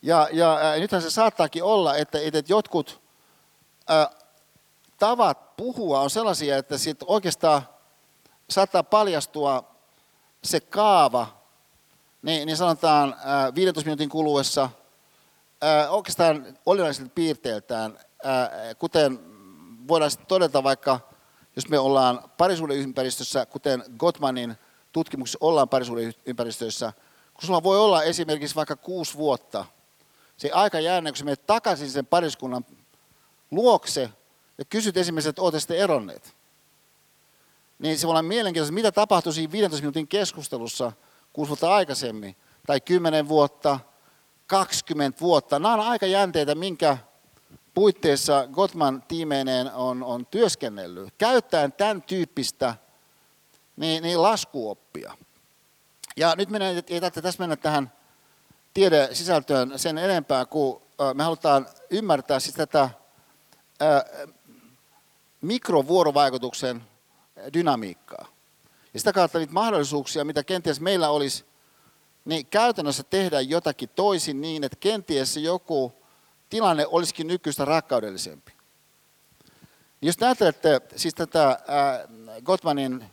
[0.03, 3.01] Ja, ja nythän se saattaakin olla, että, että jotkut
[3.91, 4.09] äh,
[4.99, 7.63] tavat puhua on sellaisia, että sit oikeastaan
[8.51, 9.76] saattaa paljastua
[10.47, 11.26] se kaava,
[12.22, 14.70] niin, niin sanotaan äh, 15 minuutin kuluessa
[15.64, 19.20] äh, oikeastaan olennaisilta piirteiltään, äh, kuten
[19.88, 21.01] voidaan sitten todeta vaikka,
[21.57, 24.57] jos me ollaan parisuuden ympäristössä, kuten Gottmanin
[24.92, 26.92] tutkimuksessa ollaan parisuuden ympäristössä,
[27.34, 29.64] kun sulla voi olla esimerkiksi vaikka kuusi vuotta–
[30.36, 32.64] se aika jäänne, kun sä menet takaisin sen pariskunnan
[33.51, 34.11] luokse
[34.59, 36.36] ja kysyt esimerkiksi, että olette sitten eronneet.
[37.79, 40.93] Niin se voi olla mielenkiintoista, mitä tapahtui siinä 15 minuutin keskustelussa
[41.33, 42.37] kuusi vuotta aikaisemmin.
[42.66, 43.81] tai 10 vuotta,
[44.47, 45.59] 20 vuotta.
[45.59, 46.99] Nämä on aika jänteitä, minkä
[47.74, 52.74] puitteissa Gottman tiimeineen on, on työskennellyt, käyttäen tämän tyyppistä
[53.77, 55.14] niin, niin laskuoppia.
[56.16, 57.93] Ja nyt meidän ei tarvitse tässä mennä tähän
[58.74, 60.83] tiede sisältöön sen enempää, kun
[61.14, 62.91] me halutaan ymmärtää siis tätä
[65.41, 66.83] mikrovuorovaikutuksen
[67.55, 68.26] dynamiikkaa.
[68.95, 71.45] Ja sitä kautta niitä mahdollisuuksia, mitä kenties meillä olisi,
[72.24, 75.93] niin käytännössä tehdä jotakin toisin niin, että kenties joku
[76.49, 78.53] tilanne olisikin nykyistä rakkaudellisempi.
[80.03, 81.59] Jos ajattelette siis tätä
[82.45, 83.05] Gottmanin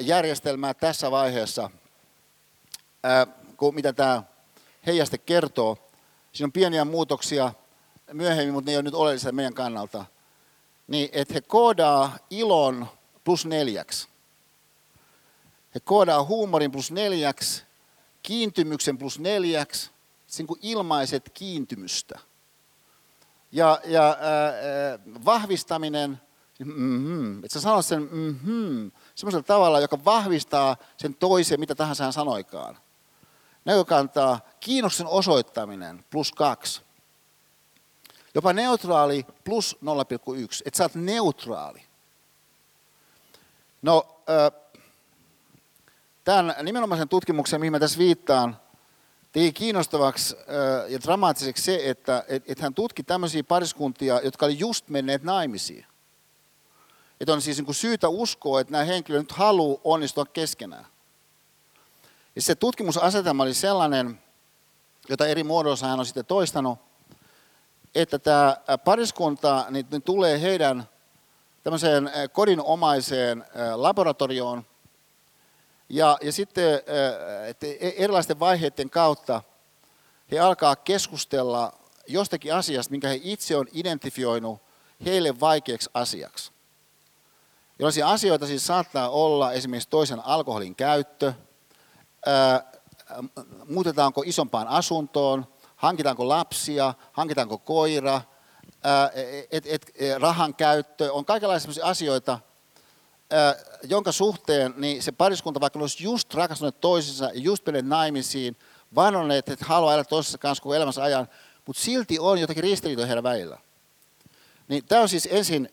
[0.00, 1.70] järjestelmää tässä vaiheessa,
[3.56, 4.22] kun mitä tämä
[4.86, 5.90] heijaste kertoo,
[6.32, 7.52] siinä on pieniä muutoksia
[8.12, 10.04] myöhemmin, mutta ne ei ole nyt oleellisia meidän kannalta,
[10.86, 12.86] niin että he koodaa ilon
[13.24, 14.08] plus neljäksi.
[15.74, 17.62] He koodaa huumorin plus neljäksi,
[18.22, 19.90] kiintymyksen plus neljäksi,
[20.38, 22.18] niin kuin ilmaiset kiintymystä.
[23.52, 26.20] Ja, ja äh, vahvistaminen,
[26.58, 32.12] mm-hmm, että sä sanot sen mm-hmm, semmoisella tavalla, joka vahvistaa sen toisen, mitä tahansa hän
[32.12, 32.78] sanoikaan.
[33.64, 36.82] Näkökantaa, kiinnostuksen osoittaminen plus kaksi.
[38.34, 41.82] Jopa neutraali plus 0,1, että sä oot neutraali.
[43.84, 44.22] No,
[46.24, 48.56] tämän nimenomaisen tutkimuksen, mihin mä tässä viittaan,
[49.32, 50.36] teki kiinnostavaksi
[50.88, 55.86] ja dramaattiseksi se, että että hän tutki tämmöisiä pariskuntia, jotka oli just menneet naimisiin.
[57.20, 60.86] Että on siis niin syytä uskoa, että nämä henkilöt nyt haluaa onnistua keskenään.
[62.36, 64.22] Ja se tutkimusasetelma oli sellainen,
[65.08, 66.78] jota eri muodoissa hän on sitten toistanut,
[67.94, 70.88] että tämä pariskunta niin, niin tulee heidän
[71.64, 73.44] tämmöiseen kodinomaiseen
[73.74, 74.66] laboratorioon,
[75.88, 76.74] ja, ja sitten
[77.48, 79.42] että e, erilaisten vaiheiden kautta
[80.30, 81.72] he alkaa keskustella
[82.06, 84.62] jostakin asiasta, minkä he itse on identifioinut
[85.04, 86.52] heille vaikeaksi asiaksi.
[87.78, 91.32] Jollaisia asioita siis saattaa olla esimerkiksi toisen alkoholin käyttö,
[93.68, 95.46] muutetaanko isompaan asuntoon,
[95.76, 98.20] hankitaanko lapsia, hankitaanko koira,
[99.50, 102.38] et, et, et, rahan käyttö, on kaikenlaisia asioita,
[103.82, 108.56] jonka suhteen niin se pariskunta, vaikka olisi just rakastuneet toisensa just menneet naimisiin,
[108.94, 111.28] vannoneet, että haluaa elää toisessa kanssa koko elämänsä ajan,
[111.66, 113.58] mutta silti on jotakin ristiriitoja heidän välillä.
[114.68, 115.68] Niin tämä on siis ensin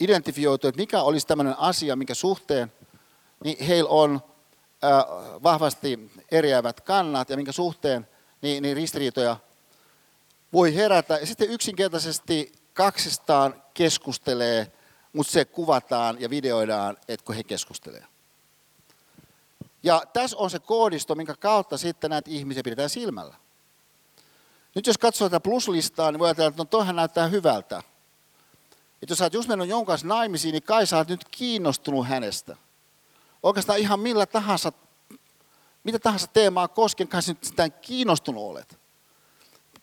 [0.00, 2.72] identifioitu, että mikä olisi tämmöinen asia, minkä suhteen
[3.44, 4.20] niin heillä on
[5.42, 8.08] vahvasti eriävät kannat ja minkä suhteen
[8.42, 9.36] niin, niin ristiriitoja
[10.52, 11.14] voi herätä.
[11.14, 14.72] Ja sitten yksinkertaisesti kaksistaan keskustelee
[15.12, 18.06] mutta se kuvataan ja videoidaan, että kun he keskustelevat.
[19.82, 23.34] Ja tässä on se koodisto, minkä kautta sitten näitä ihmisiä pidetään silmällä.
[24.74, 27.82] Nyt jos katsoo tätä pluslistaa, niin voi ajatella, että no toihan näyttää hyvältä.
[29.02, 32.08] Että jos sä oot just mennyt jonkun kanssa naimisiin, niin kai sä oot nyt kiinnostunut
[32.08, 32.56] hänestä.
[33.42, 34.72] Oikeastaan ihan millä tahansa,
[35.84, 38.81] mitä tahansa teemaa kosken, kai sä nyt sitä kiinnostunut olet.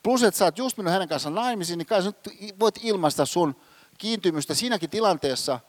[0.04, 3.26] Plus, että sä oot just mennyt hänen kanssa naimisiin, niin kai sä nyt voit ilmaista
[3.26, 3.56] sun
[3.98, 5.60] kiintymystä siinäkin tilanteessa,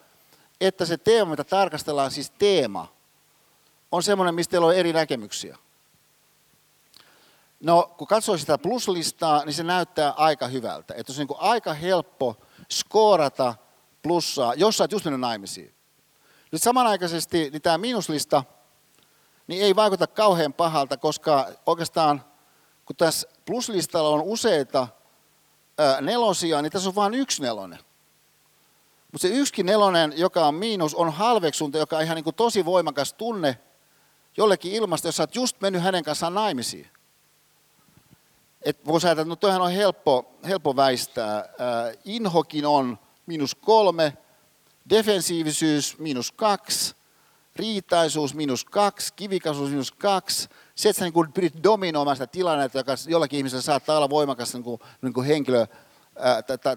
[0.61, 2.93] että se teema, mitä tarkastellaan, siis teema,
[3.93, 5.59] on semmoinen, mistä teillä on eri näkemyksiä.
[7.61, 10.95] No, kun katsoo sitä pluslistaa, niin se näyttää aika hyvältä.
[10.95, 12.37] Että se on niin aika helppo
[12.71, 13.55] skoorata
[14.03, 15.75] plussaa, jos sä oot just mennyt naimisiin.
[16.53, 18.45] Nyt samanaikaisesti niin tämä miinuslista
[19.47, 22.25] niin ei vaikuta kauhean pahalta, koska oikeastaan
[22.91, 24.89] kun tässä pluslistalla on useita
[26.01, 27.79] nelosia, niin tässä on vain yksi nelonen.
[29.13, 32.65] Mutta se yksikin nelonen, joka on miinus, on halveksunta, joka on ihan niin kuin tosi
[32.65, 33.59] voimakas tunne
[34.37, 36.91] jollekin ilmasta, jos sä oot just mennyt hänen kanssaan naimisiin.
[38.63, 41.45] Et voisi ajatella, että no toihan on helppo, helppo väistää.
[42.05, 44.17] Inhokin on miinus kolme,
[44.91, 46.95] defensiivisyys miinus kaksi,
[47.61, 50.49] riitaisuus miinus kaksi, kivikasuus miinus kaksi.
[50.75, 54.65] Se, että sä niin pyrit dominoimaan sitä tilannetta, joka jollakin ihmisellä saattaa olla voimakas niin
[54.65, 55.67] kuin, niin kuin henkilö,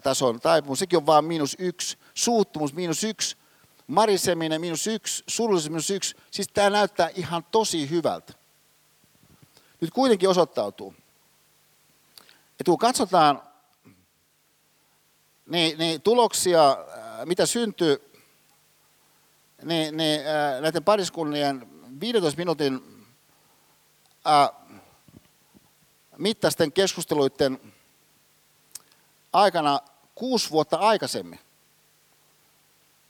[0.04, 3.38] tason taipumus, sekin on vain miinus yksi, suuttumus miinus yksi,
[3.88, 6.16] mariseminen miinus yksi, surullisuus miinus yksi.
[6.32, 8.34] Siis tämä näyttää ihan tosi hyvältä.
[9.82, 10.96] Nyt kuitenkin osoittautuu,
[12.52, 13.42] että kun katsotaan
[15.46, 16.78] niin, niin tuloksia,
[17.26, 18.13] mitä syntyy
[19.64, 20.22] niin, niin,
[20.62, 21.68] näiden pariskunnien
[22.00, 23.06] 15 minuutin
[24.26, 24.50] ää,
[26.18, 27.74] mittaisten keskusteluiden
[29.34, 29.80] aikana
[30.16, 31.40] kuusi vuotta aikaisemmin,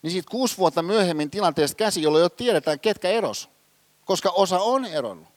[0.01, 3.49] niin siitä kuusi vuotta myöhemmin tilanteesta käsi, jolloin jo tiedetään, ketkä eros,
[4.05, 5.27] koska osa on eronnut.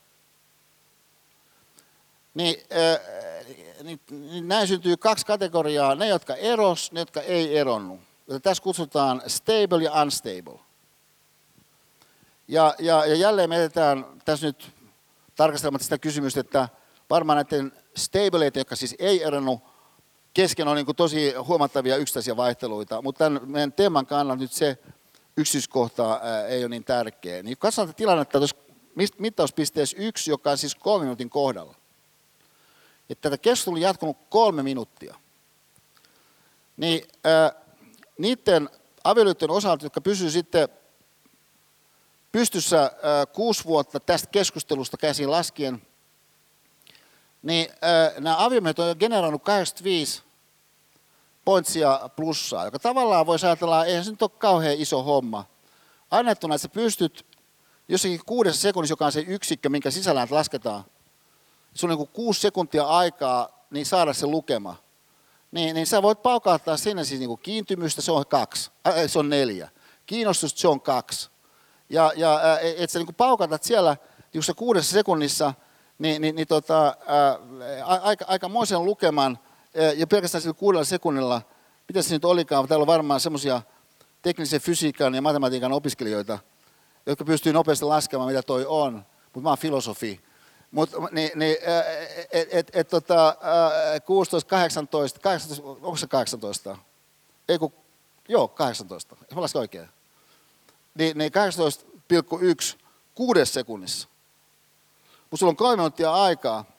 [2.35, 3.17] niin, äh,
[3.83, 8.01] niin, niin näin syntyy kaksi kategoriaa, ne jotka eros, ne jotka ei eronnut.
[8.43, 10.66] Tässä kutsutaan stable ja unstable.
[12.49, 14.73] Ja, ja, ja jälleen me edetään tässä nyt
[15.37, 16.69] tarkastelematta sitä kysymystä, että
[17.11, 19.61] varmaan näiden stableita, jotka siis ei eronnut,
[20.35, 24.79] kesken on niin kuin tosi huomattavia yksittäisiä vaihteluita, mutta tämän meidän teeman kannalta nyt se
[25.37, 27.43] yksityiskohta ei ole niin tärkeä.
[27.43, 28.57] Niin katsotaan tilannetta tuossa
[29.19, 31.75] mittauspisteessä yksi, joka on siis kolme minuutin kohdalla.
[33.11, 35.15] Että tätä keskustelua on jatkunut kolme minuuttia.
[36.77, 37.53] Niin ää,
[38.19, 38.71] niiden
[39.05, 40.69] avioliittojen osalta, jotka pysyvät sitten
[42.37, 42.91] pystyssä
[43.33, 45.83] kuusi vuotta tästä keskustelusta käsin laskien,
[47.43, 47.69] niin
[48.19, 50.23] nämä aviomiehet on generoinut 85
[51.45, 55.45] pointsia plussaa, joka tavallaan voi ajatella, eihän se nyt ole kauhean iso homma.
[56.11, 57.27] Annettuna, että sä pystyt
[57.89, 60.85] jossakin kuudessa sekunnissa, joka on se yksikkö, minkä sisällä lasketaan,
[61.75, 64.77] sulla on niin kuusi sekuntia aikaa niin saada se lukema.
[65.51, 69.19] Niin, niin sä voit paukauttaa sinne siis niin kuin kiintymystä, se on kaksi, äh, se
[69.19, 69.69] on neljä.
[70.07, 71.36] Kiinnostusta, se on kaksi.
[71.89, 73.97] Ja, ja äh, että sä niin kuin paukautat siellä
[74.41, 75.55] se kuudessa sekunnissa,
[75.99, 79.39] niin, niin, niin tota, äh, aika, aikamoisen lukeman,
[79.97, 81.43] ja pelkästään sillä kuudella sekunnilla,
[81.89, 83.63] mitä se nyt olikaan, täällä on varmaan semmoisia
[84.23, 86.39] teknisen fysiikan ja matematiikan opiskelijoita,
[87.07, 90.21] jotka pystyy nopeasti laskemaan, mitä toi on, mutta mä oon filosofi.
[90.71, 91.57] Mut, niin, niin,
[92.33, 93.37] et, et, et, tota,
[94.07, 96.77] 16, 18, 18, onko se 18?
[97.49, 97.73] Ei kun,
[98.29, 99.17] joo, 18.
[99.35, 99.89] Mä lasken oikein.
[100.99, 101.33] Niin, niin
[102.75, 102.79] 18,1
[103.15, 104.09] kuudessa sekunnissa.
[105.31, 106.77] Mutta sulla on kolme minuuttia aikaa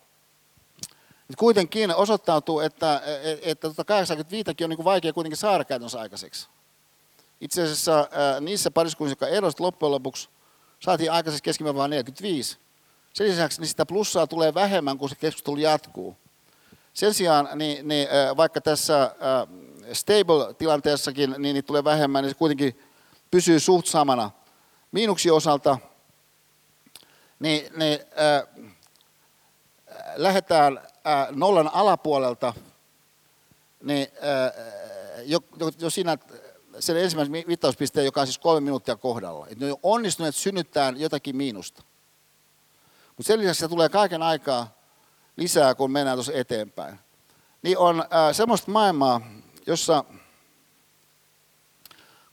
[1.37, 6.47] Kuitenkin osoittautuu, että, että, että tota 85 on niin vaikea kuitenkin saada käytännössä aikaiseksi.
[7.41, 8.09] Itse asiassa
[8.41, 10.29] niissä pariskunnissa, jotka erosivat loppujen lopuksi,
[10.79, 12.57] saatiin aikaiseksi keskimäärin vain 45.
[13.13, 16.17] Sen lisäksi niin sitä plussaa tulee vähemmän, kun se keskustelu jatkuu.
[16.93, 18.07] Sen sijaan, niin, niin,
[18.37, 19.15] vaikka tässä
[19.93, 22.79] stable-tilanteessakin niin, niin tulee vähemmän, niin se kuitenkin
[23.31, 24.31] pysyy suht samana.
[24.91, 25.77] Miinuksien osalta
[27.39, 28.47] niin, niin, äh,
[30.15, 32.53] lähdetään äh, nollan alapuolelta,
[33.83, 34.53] niin äh,
[35.25, 36.17] jo, jo, jo siinä
[36.79, 39.47] sen ensimmäisen mittauspisteen, joka on siis kolme minuuttia kohdalla.
[39.47, 41.83] Että ne on onnistuneet synnyttämään jotakin miinusta.
[43.17, 44.77] Mutta sen lisäksi se tulee kaiken aikaa
[45.35, 46.99] lisää, kun mennään tuossa eteenpäin.
[47.61, 49.21] Niin on äh, semmoista maailmaa,
[49.67, 50.03] jossa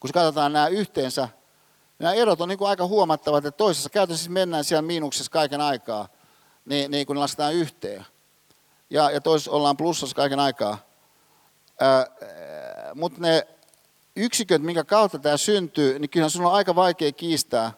[0.05, 1.29] kun katsotaan nämä yhteensä,
[1.99, 5.61] nämä erot on niin kuin aika huomattavat, että toisessa käytännössä siis mennään siellä miinuksessa kaiken
[5.61, 6.09] aikaa,
[6.65, 8.07] niin, niin kun lasketaan yhteen.
[8.91, 10.79] Ja, ja toisessa ollaan plussassa kaiken aikaa.
[12.95, 13.47] Mutta ne
[14.17, 17.73] yksiköt, minkä kautta tämä syntyy, niin kyllähän sun on aika vaikea kiistää,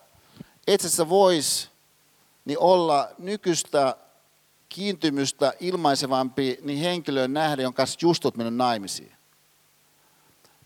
[0.67, 1.71] että se voisi
[2.45, 3.97] niin olla nykyistä
[4.69, 9.16] kiintymystä ilmaisevampi niin henkilöön nähden, jonka kanssa just olet mennyt naimisiin.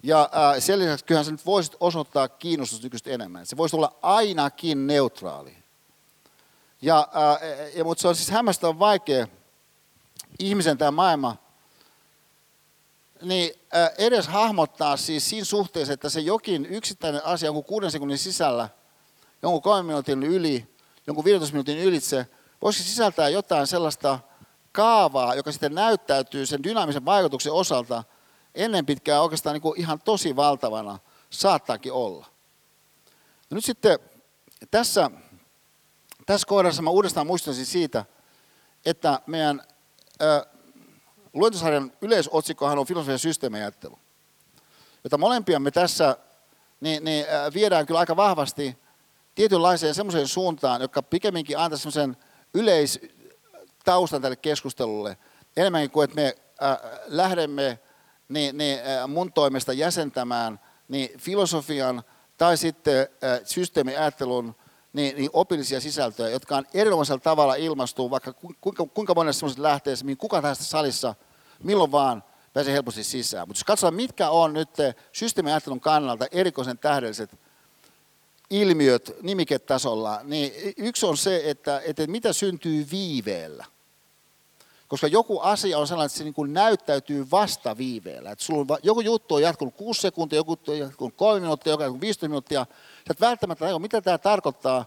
[0.02, 3.46] Ja äh, sen lisäksi kyllähän sä nyt voisit osoittaa kiinnostusta nykyistä enemmän.
[3.46, 5.56] Se voisi olla ainakin neutraali.
[6.82, 9.26] Ja, äh, ja, mutta se on siis hämmästävän vaikea
[10.38, 11.36] ihmisen tämä maailma
[13.22, 18.18] niin äh, edes hahmottaa siis siinä suhteessa, että se jokin yksittäinen asia jonkun kuuden sekunnin
[18.18, 18.68] sisällä,
[19.42, 20.68] jonkun kolmen minuutin yli,
[21.06, 22.26] jonkun 15 minuutin ylitse,
[22.62, 24.18] voisi sisältää jotain sellaista
[24.72, 28.04] kaavaa, joka sitten näyttäytyy sen dynaamisen vaikutuksen osalta
[28.54, 30.98] ennen pitkää oikeastaan niin kuin ihan tosi valtavana
[31.30, 32.26] saattaakin olla.
[33.50, 33.98] No nyt sitten
[34.70, 35.10] tässä,
[36.26, 38.04] tässä kohdassa mä uudestaan muistaisin siitä,
[38.86, 39.62] että meidän
[41.32, 43.98] luentosarjan yleisotsikkohan on filosofian systeemiajattelu,
[45.04, 46.16] jota molempia me tässä
[46.80, 48.78] niin, niin, viedään kyllä aika vahvasti
[49.34, 52.16] tietynlaiseen semmoiseen suuntaan, joka pikemminkin antaa semmoisen
[52.54, 55.16] yleistaustan tälle keskustelulle,
[55.56, 57.78] enemmänkin kuin että me äh, lähdemme
[58.30, 62.02] niin, niin, äh, mun toimesta jäsentämään niin filosofian
[62.38, 64.54] tai sitten äh, systeemiajattelun
[64.92, 70.04] niin, niin opillisia sisältöjä, jotka on erilaisella tavalla ilmastuu, vaikka kuinka, kuinka monessa semmoisessa lähteessä,
[70.04, 71.14] mihin kuka tästä salissa,
[71.62, 73.48] milloin vaan pääsee helposti sisään.
[73.48, 74.70] Mutta jos katsotaan, mitkä on nyt
[75.12, 77.30] systeemiajattelun kannalta erikoisen tähdelliset
[78.50, 83.64] ilmiöt nimiketasolla, niin yksi on se, että, että mitä syntyy viiveellä.
[84.90, 88.30] Koska joku asia on sellainen, että se niin kuin näyttäytyy vasta viiveellä.
[88.30, 91.72] Että sulla on, joku juttu on jatkunut 6 sekuntia, joku juttu on jatkunut 3 minuuttia,
[91.72, 92.66] joku on 15 minuuttia.
[92.96, 94.84] Sä et välttämättä tajua, mitä tämä tarkoittaa,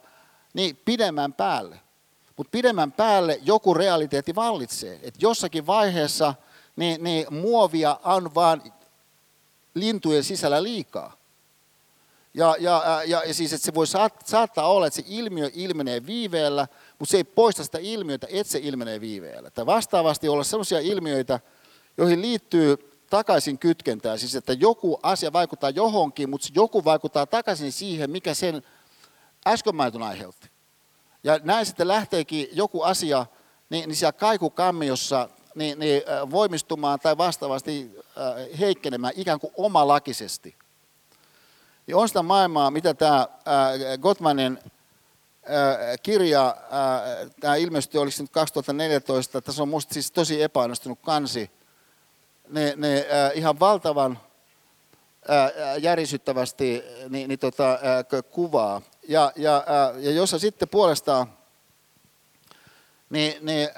[0.54, 1.80] niin pidemmän päälle.
[2.38, 5.00] Mutta pidemmän päälle joku realiteetti vallitsee.
[5.04, 6.34] Että jossakin vaiheessa
[6.76, 8.64] niin, niin muovia on vaan
[9.74, 11.18] lintujen sisällä liikaa.
[12.34, 13.88] Ja, ja, ja, ja siis, että se voi
[14.26, 16.68] saattaa olla, että se ilmiö ilmenee viiveellä,
[17.04, 19.50] mutta se ei poista sitä ilmiötä, että se ilmenee viiveellä.
[19.50, 21.40] Tai vastaavasti olla sellaisia ilmiöitä,
[21.98, 28.10] joihin liittyy takaisin kytkentää, siis että joku asia vaikuttaa johonkin, mutta joku vaikuttaa takaisin siihen,
[28.10, 28.64] mikä sen
[29.48, 30.50] äsken mainitun aiheutti.
[31.24, 33.26] Ja näin sitten lähteekin joku asia
[33.70, 36.02] niin, niin siellä kaikukammiossa niin, niin,
[36.32, 37.92] voimistumaan tai vastaavasti
[38.60, 40.56] heikkenemään ikään kuin omalakisesti.
[41.88, 43.28] Ja on sitä maailmaa, mitä tämä
[44.02, 44.60] Gottmanin
[46.04, 46.56] kirja,
[47.40, 51.52] tämä ilmestyi, oliko nyt 2014, tässä on minusta siis tosi epäonnistunut kansi,
[52.50, 54.20] ne, ne ihan valtavan
[55.80, 57.80] järisyttävästi niin, niin tota,
[58.32, 58.82] kuvaa.
[59.08, 59.64] Ja, ja,
[59.98, 61.28] ja jossa sitten puolestaan
[63.10, 63.70] niin, niin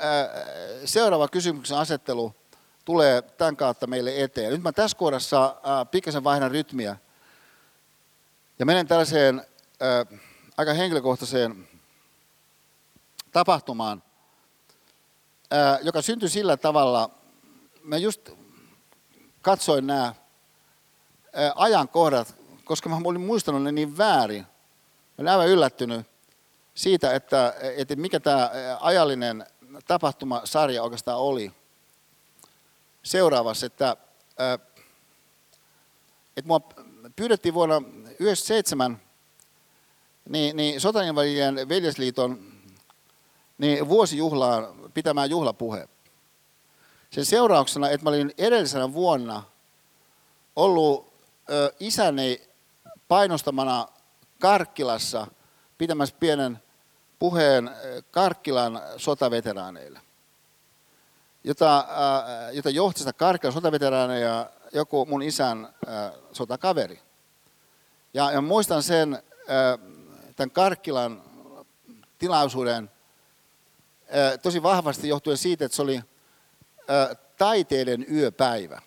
[0.85, 2.35] seuraava kysymyksen asettelu
[2.85, 4.51] tulee tämän kautta meille eteen.
[4.51, 5.55] Nyt mä tässä kohdassa
[5.91, 6.97] pikkasen vaihdan rytmiä
[8.59, 9.41] ja menen tällaiseen
[9.81, 10.19] äh,
[10.57, 11.67] aika henkilökohtaiseen
[13.31, 14.03] tapahtumaan,
[15.81, 17.09] joka syntyi sillä tavalla,
[17.83, 18.29] mä just
[19.41, 20.13] katsoin nämä
[21.55, 22.35] ajankohdat,
[22.65, 24.41] koska mä olin muistanut ne niin väärin.
[24.41, 24.47] Mä
[25.17, 26.07] olin aivan yllättynyt
[26.75, 28.49] siitä, että, että mikä tämä
[28.79, 29.45] ajallinen
[29.87, 31.51] tapahtumasarja oikeastaan oli.
[33.03, 33.97] Seuraavassa, että,
[36.37, 36.61] että mua
[37.15, 39.04] pyydettiin vuonna 1997
[40.29, 42.39] niin, niin sotainvalidien veljesliiton
[43.57, 45.89] niin vuosijuhlaan pitämään juhlapuhe.
[47.09, 49.43] Sen seurauksena, että mä olin edellisenä vuonna
[50.55, 51.13] ollut
[51.49, 52.41] ö, isäni
[53.07, 53.87] painostamana
[54.39, 55.27] Karkkilassa
[55.77, 56.59] pitämässä pienen
[57.19, 57.71] puheen
[58.11, 60.01] Karkkilan sotaveteraaneille,
[61.43, 66.99] jota, ä, jota johti sitä Karkkilan sotaveteraaneja joku mun isän ä, sotakaveri.
[68.13, 69.23] Ja, ja muistan sen,
[70.35, 71.23] tämän Karkkilan
[72.17, 72.91] tilaisuuden
[74.41, 76.01] tosi vahvasti johtuen siitä, että se oli
[77.37, 78.81] taiteiden yöpäivä.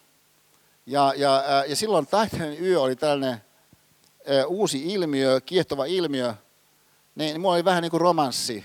[0.87, 3.41] Ja, ja, ja silloin taiteiden yö oli tällainen
[4.47, 6.35] uusi ilmiö, kiehtova ilmiö,
[7.15, 8.65] niin, mulla oli vähän niin kuin romanssi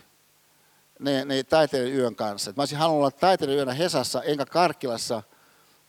[0.99, 2.49] ne, ne taiteiden yön kanssa.
[2.49, 5.23] Et mä olisin halunnut olla taiteiden yönä Hesassa enkä Karkkilassa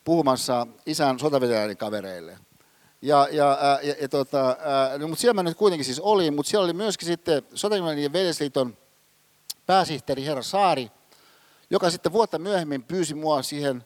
[0.03, 2.37] puhumassa isän sotaveteraanikavereille.
[3.05, 4.57] Ja, ja, ja, ja tota,
[4.97, 8.77] no, mutta siellä mä nyt kuitenkin siis olin, mutta siellä oli myöskin sitten Sotainvalidien veljesliiton
[9.65, 10.91] pääsihteeri herra Saari,
[11.69, 13.85] joka sitten vuotta myöhemmin pyysi mua siihen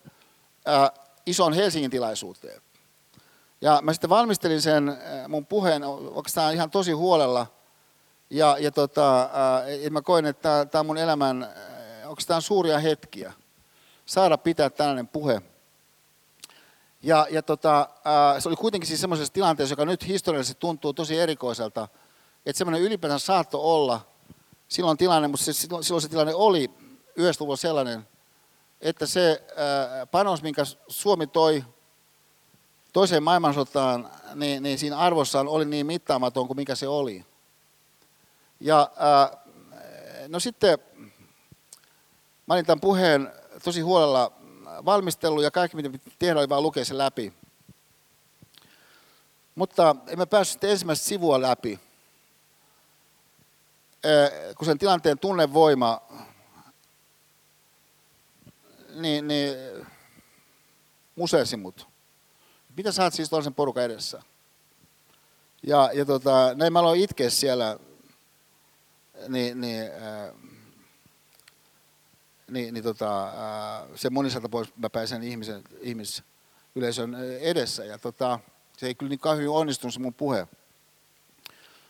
[0.66, 0.92] ää,
[1.26, 2.62] ison Helsingin tilaisuuteen.
[3.62, 4.98] Ja mä sitten valmistelin sen
[5.28, 7.48] mun puheen oikeastaan ihan tosi huolella.
[8.30, 11.50] Ja, ja tota, ää, mä koin, että tämä on mun elämän
[12.06, 13.34] oikeastaan suuria hetkiä.
[14.06, 15.42] Saada pitää tällainen puhe
[17.04, 17.90] ja, ja tota,
[18.40, 21.88] se oli kuitenkin siis semmoisessa tilanteessa, joka nyt historiallisesti tuntuu tosi erikoiselta,
[22.46, 24.02] että semmoinen ylipäätään saattoi olla
[24.68, 26.72] silloin tilanne, mutta se, silloin, se tilanne oli
[27.40, 28.08] luvulla sellainen,
[28.82, 29.44] että se
[30.12, 31.64] panos, minkä Suomi toi
[32.94, 37.26] toiseen maailmansotaan, niin, niin siinä arvossaan oli niin mittaamaton kuin mikä se oli.
[38.60, 38.92] Ja
[40.28, 40.80] no sitten
[42.48, 43.32] mä olin tämän puheen
[43.64, 44.32] tosi huolella
[44.86, 47.34] valmistellut ja kaikki mitä tehdä oli vaan lukea se läpi.
[49.56, 51.80] Mutta emme päässyt ensimmäistä sivua läpi,
[54.58, 56.02] kun sen tilanteen tunnevoima,
[58.96, 59.56] niin, niin
[61.16, 61.88] museesi mut.
[62.78, 64.22] Mitä sä oot siis toisen porukan edessä?
[65.64, 67.80] Ja, ja tota, näin mä aloin itkeä siellä,
[69.28, 70.34] niin, niin äh,
[72.50, 73.34] niin, niin tota,
[73.96, 77.86] se moniselta pois mä pääsen ihmisen, ihmisyleisön edessä.
[77.86, 78.40] Ja tota,
[78.78, 80.48] se ei kyllä niin kauhean onnistunut se mun puhe.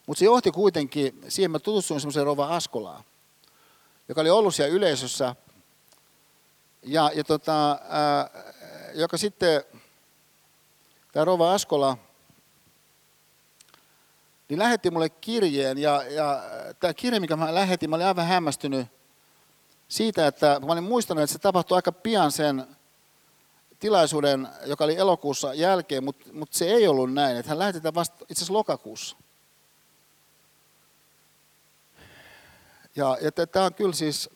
[0.08, 3.04] Mutta se johti kuitenkin siihen, mä tutustuin semmoiseen Rova Askolaan,
[4.08, 5.36] joka oli ollut siellä yleisössä,
[6.84, 8.30] ja, ja tota, ää,
[8.94, 9.64] joka sitten,
[11.12, 11.98] tämä Rova Askola,
[14.50, 16.44] niin lähetti mulle kirjeen, ja, ja
[16.80, 18.88] tämä kirje, mikä mä lähetin, mä olin aivan hämmästynyt,
[19.90, 22.68] siitä, että mä olin muistanut, että se tapahtui aika pian sen
[23.80, 28.16] tilaisuuden, joka oli elokuussa jälkeen, mutta, mutta se ei ollut näin, että hän lähetetään vasta
[28.16, 29.18] itse asiassa lokakuussa.
[32.96, 34.30] Ja, ja tämä on kyllä siis,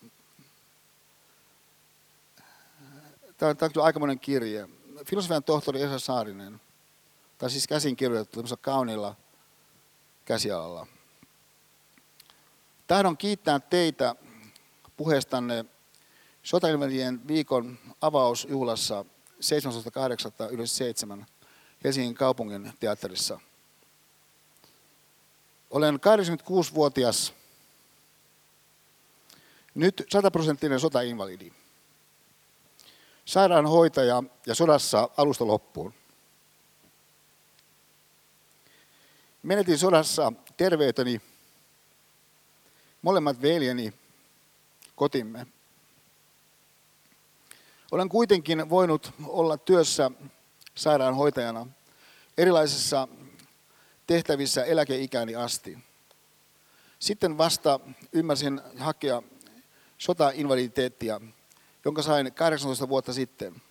[3.37, 4.69] tämä on, tämä on kyllä aikamoinen kirje.
[5.05, 6.61] Filosofian tohtori Esa Saarinen,
[7.37, 9.15] tai siis käsin kirjoitettu kauniilla
[10.25, 10.87] käsialalla.
[12.87, 14.15] Tahdon kiittää teitä
[14.97, 15.65] puheestanne
[16.43, 19.05] Sotailmarien viikon avausjuhlassa
[21.17, 21.25] 17.8.97
[21.83, 23.39] Helsingin kaupungin teatterissa.
[25.69, 27.33] Olen 86-vuotias
[29.75, 31.51] Nyt sataprosenttinen sotainvalidi.
[33.25, 35.93] Sairaanhoitaja ja sodassa alusta loppuun.
[39.43, 41.21] Menetin sodassa terveyteni,
[43.01, 43.93] molemmat veljeni,
[45.03, 45.47] kotimme.
[47.91, 50.11] Olen kuitenkin voinut olla työssä
[50.75, 51.67] sairaanhoitajana
[52.37, 53.07] erilaisissa
[54.07, 55.77] tehtävissä eläkeikäni asti.
[56.99, 57.79] Sitten vasta
[58.13, 59.21] ymmärsin hakea
[59.97, 61.21] sotainvaliditeettia,
[61.85, 63.61] jonka sain 18 vuotta sitten.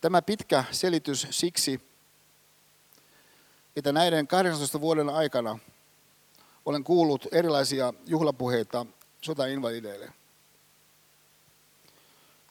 [0.00, 1.80] Tämä pitkä selitys siksi,
[3.76, 5.58] että näiden 18 vuoden aikana
[6.64, 8.86] olen kuullut erilaisia juhlapuheita
[9.22, 10.12] sotainvalideille.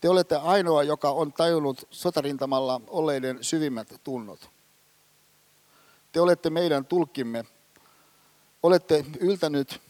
[0.02, 4.50] Te olette ainoa, joka on tajunnut sotarintamalla olleiden syvimmät tunnot.
[6.12, 7.46] Te olette meidän tulkimme.
[8.64, 9.82] Olette yltänyt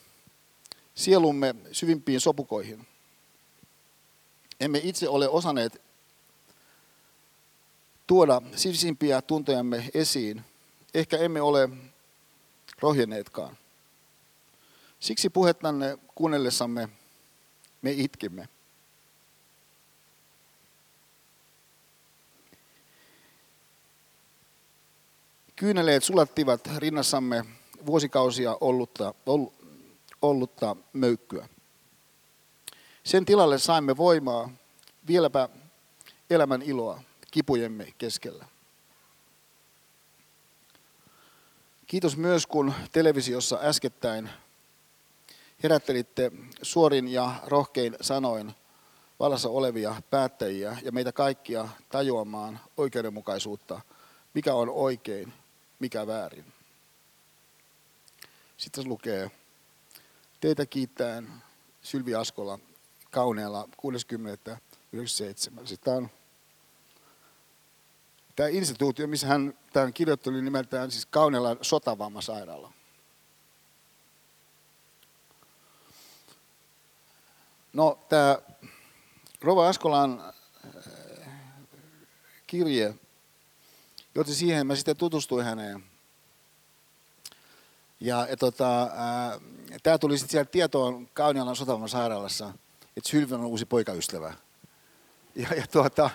[0.96, 2.88] sielumme syvimpiin sopukoihin.
[4.60, 5.82] Emme itse ole osanneet
[8.08, 10.42] tuoda sisimpiä tuntojamme esiin.
[10.94, 11.70] Ehkä emme ole
[12.80, 13.58] rohjenneetkaan.
[15.00, 16.90] Siksi puhettanne kuunnellessamme
[17.82, 18.50] me itkimme.
[25.56, 27.46] Kyyneleet sulattivat rinnassamme
[27.86, 29.14] vuosikausia ollutta,
[30.22, 31.50] ollutta möykkyä.
[33.04, 34.50] Sen tilalle saimme voimaa,
[35.08, 35.50] vieläpä
[36.30, 37.02] elämän iloa
[37.32, 38.46] kipujemme keskellä.
[41.88, 44.30] Kiitos myös, kun televisiossa äskettäin
[45.64, 46.32] herättelitte
[46.62, 48.56] suorin ja rohkein sanoin
[49.20, 53.82] vallassa olevia päättäjiä ja meitä kaikkia tajuamaan oikeudenmukaisuutta,
[54.34, 55.34] mikä on oikein,
[55.80, 56.46] mikä väärin.
[58.58, 59.32] Sitten se lukee,
[60.40, 61.28] teitä kiittäen
[61.82, 62.60] Sylvi Askola
[63.12, 63.70] Kauneella
[65.58, 65.68] 60.97.
[65.68, 66.10] Sitten on
[68.36, 72.74] tämä instituutio, missä hän tämän kirjoitteli nimeltään siis Kauneelan sotavammasairaala.
[77.74, 78.38] No tämä
[79.42, 80.24] Rova Askolan
[80.66, 81.28] äh,
[82.48, 82.96] kirje,
[84.16, 85.84] joten siihen mä sitten tutustuin häneen.
[88.00, 89.42] Ja, ja tota, äh,
[89.84, 92.54] tämä tuli sitten sieltä tietoon Kaunialan Sotavan sairaalassa,
[92.98, 94.34] että Sylvi on uusi poikaystävä.
[95.36, 96.10] Ja, ja, tuota,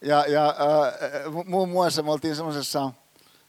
[0.00, 2.92] ja, ja äh, muun muassa me oltiin semmoisessa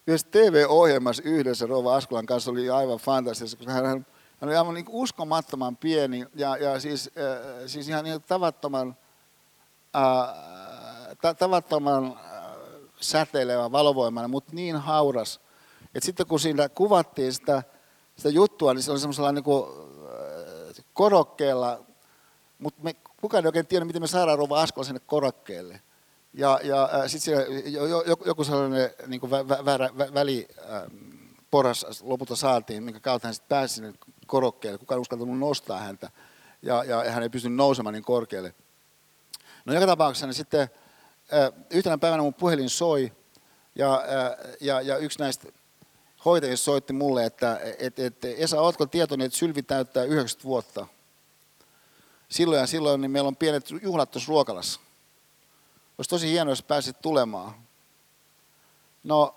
[0.08, 4.06] yhdessä TV-ohjelmassa yhdessä Rova Askolan kanssa, oli aivan fantastista, koska hän
[4.42, 8.96] oli aivan niin uskomattoman pieni ja, ja siis, äh, siis ihan niin tavattoman,
[9.96, 12.38] äh, tavattoman äh,
[13.00, 15.40] säteilevä, valovoimainen, mutta niin hauras,
[15.96, 17.64] et sitten kun siinä kuvattiin sitä,
[18.16, 21.80] sitä juttua, niin se oli semmoisella niin kuin, äh, korokkeella,
[22.60, 25.82] mutta me, kukaan ei oikein tiedä, miten me saadaan Rova Askola sinne korokkeelle.
[26.34, 27.46] Ja, ja äh, sitten
[28.26, 30.84] joku sellainen niin kuin vä, vä, väli, äh,
[31.52, 33.94] poras lopulta saatiin, minkä kautta hän sitten pääsi sinne
[34.28, 34.78] korokkeelle.
[34.78, 36.12] Kukaan ei uskaltanut nostaa häntä
[36.62, 38.56] ja, ja hän ei pystynyt nousemaan niin korkealle.
[39.66, 40.70] No joka tapauksessa niin sitten
[41.70, 43.12] yhtenä päivänä mun puhelin soi
[43.76, 44.04] ja,
[44.62, 45.48] ja, ja yksi näistä
[46.26, 50.88] hoitajista soitti mulle, että et, et, Esa, ootko tietoinen, että Sylvi täyttää 90 vuotta?
[52.30, 54.80] Silloin ja silloin niin meillä on pienet juhlat tuossa ruokalassa.
[55.98, 57.54] Olisi tosi hienoa, jos pääsit tulemaan.
[59.04, 59.36] No,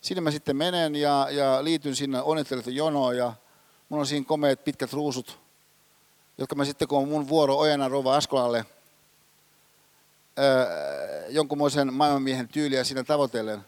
[0.00, 3.32] sinne mä sitten menen ja, ja liityn sinne onnittelut jonoon ja
[3.88, 5.38] mulla on siinä komeet pitkät ruusut,
[6.38, 8.66] jotka mä sitten kun on mun vuoro ojena Rova Askolalle,
[11.28, 13.64] jonkunmoisen maailmanmiehen tyyliä siinä tavoitellen,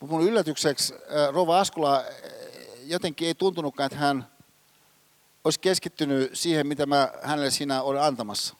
[0.00, 0.94] mutta mun yllätykseksi
[1.32, 2.04] Rova Askula
[2.86, 4.26] jotenkin ei tuntunutkaan, että hän
[5.44, 8.54] olisi keskittynyt siihen, mitä mä hänelle siinä olen antamassa.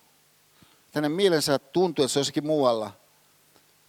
[0.95, 2.93] Hänen mielensä tuntui, että se olisikin muualla.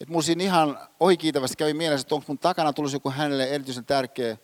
[0.01, 3.85] Että mulla siinä ihan ohikiitävästi kävi mielessä, että onko mun takana tulisi joku hänelle erityisen
[3.85, 4.37] tärkeä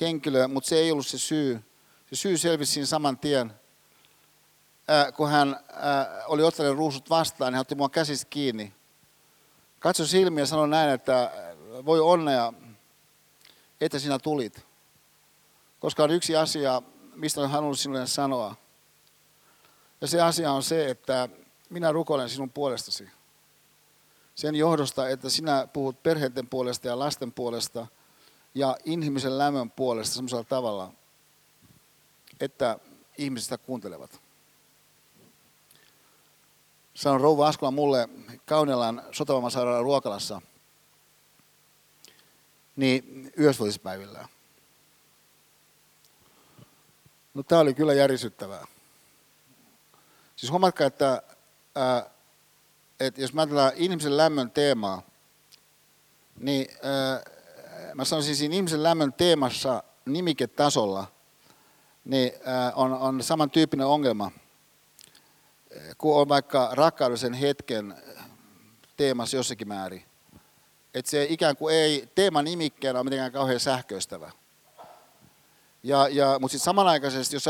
[0.00, 1.64] henkilö, mutta se ei ollut se syy.
[2.10, 3.54] Se syy selvisi siinä saman tien.
[5.16, 5.60] kun hän
[6.26, 8.74] oli ottanut ruusut vastaan, niin hän otti mua käsistä kiinni.
[9.78, 11.32] Katso silmiä ja sanoi näin, että
[11.86, 12.52] voi onnea,
[13.80, 14.66] että sinä tulit.
[15.78, 16.82] Koska on yksi asia,
[17.14, 18.56] mistä olen halunnut sinulle sanoa.
[20.00, 21.28] Ja se asia on se, että
[21.70, 23.10] minä rukoilen sinun puolestasi.
[24.40, 27.86] Sen johdosta, että sinä puhut perheiden puolesta ja lasten puolesta
[28.54, 30.92] ja inhimillisen lämmön puolesta sellaisella tavalla,
[32.40, 32.78] että
[33.18, 34.20] ihmisistä kuuntelevat.
[36.94, 38.08] Sanon rouva Askola mulle
[38.44, 40.42] Kaunelan sotavammasairaalan ruokalassa–
[42.76, 44.28] niin yhdysvallispäivillä.
[47.34, 48.66] No tämä oli kyllä järisyttävää.
[50.36, 51.22] Siis huomatkaa, että,
[51.74, 52.10] ää,
[53.00, 55.02] että jos mä ajatellaan ihmisen lämmön teemaa,
[56.38, 57.22] niin ää,
[57.94, 61.06] mä sanoisin siinä ihmisen lämmön teemassa nimiketasolla,
[62.04, 64.30] niin ää, on, on samantyyppinen ongelma
[65.98, 67.94] kuin on vaikka rakkaudellisen hetken
[68.96, 70.04] teemassa jossakin määrin.
[70.94, 74.30] Että se ikään kuin ei teema nimikkeenä ole mitenkään kauhean sähköistävä.
[75.82, 77.46] Ja, ja, mutta sitten samanaikaisesti, jos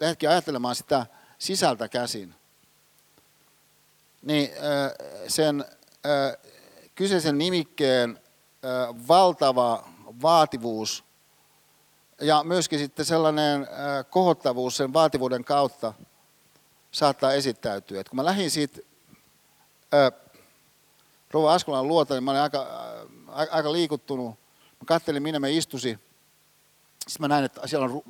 [0.00, 1.06] lähdetkin ajattelemaan sitä
[1.38, 2.34] sisältä käsin,
[4.26, 4.50] niin
[5.28, 5.64] sen
[6.94, 8.20] kyseisen nimikkeen
[9.08, 9.88] valtava
[10.22, 11.04] vaativuus
[12.20, 13.68] ja myöskin sitten sellainen
[14.10, 15.92] kohottavuus sen vaativuuden kautta
[16.90, 18.00] saattaa esittäytyä.
[18.00, 18.80] Et kun mä lähdin siitä
[21.30, 22.66] Rouva Askolan luota, niin mä olin aika,
[23.50, 24.30] aika liikuttunut.
[24.80, 25.98] Mä kattelin, minne me istusi
[27.08, 28.02] sitten mä näin, että siellä on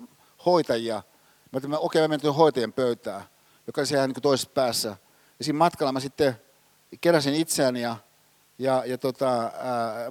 [0.47, 0.95] hoitajia.
[0.95, 1.03] Mä
[1.53, 3.25] ajattelin, okei, mä menen hoitajien pöytään,
[3.67, 4.97] joka oli siellä niin toisessa päässä.
[5.39, 6.37] Ja siinä matkalla mä sitten
[7.01, 7.97] keräsin itseäni ja,
[8.59, 9.53] ja, ja tota, äh,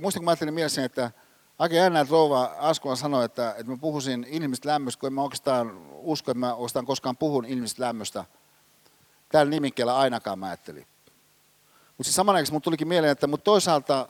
[0.02, 1.12] muistan, kun mä ajattelin mielessäni, että
[1.60, 5.22] aika jännä, että rouva Askola sanoi, että, että mä puhuisin inhimillistä lämmöstä, kun en mä
[5.22, 8.26] oikeastaan usko, että mä oikeastaan koskaan puhun inhimillistä lämmöstä.
[9.30, 10.88] Tällä nimikkeellä ainakaan mä ajattelin.
[11.88, 14.10] Mutta siis samanaikaisesti mun tulikin mieleen, että mutta toisaalta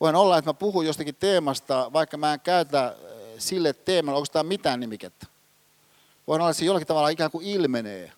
[0.00, 2.96] voin olla, että mä puhun jostakin teemasta, vaikka mä en käytä
[3.38, 5.26] sille teemalle oikeastaan mitään nimikettä.
[6.26, 8.12] Voin olla, että se jollakin tavalla ikään kuin ilmenee.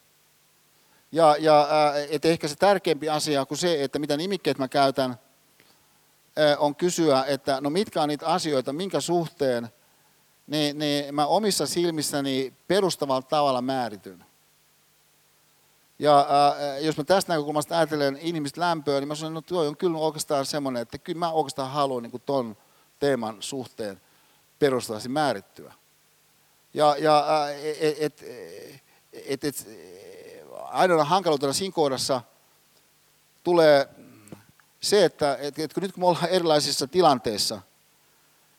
[1.13, 1.69] Ja, ja
[2.11, 5.19] että ehkä se tärkeämpi asia kuin se, että mitä nimikkeet mä käytän,
[6.59, 9.69] on kysyä, että no mitkä on niitä asioita, minkä suhteen
[10.49, 14.25] niin, niin mä omissa silmissäni perustavalla tavalla määrityn.
[15.99, 19.69] Ja äh, jos mä tästä näkökulmasta ajattelen ihmistä lämpöä, niin mä sanon, että no tuo
[19.69, 22.57] on kyllä oikeastaan semmoinen, että kyllä mä oikeastaan haluan niin ton
[22.99, 24.01] teeman suhteen
[24.59, 25.73] perustavasti määrittyä.
[26.75, 27.27] Ja, ja
[27.81, 28.25] et, et,
[29.13, 29.67] et, et,
[30.73, 32.23] ainoana hankaluutena siinä kohdassa
[33.45, 33.89] tulee
[34.81, 37.61] se, että et, et, kun nyt kun me ollaan erilaisissa tilanteissa,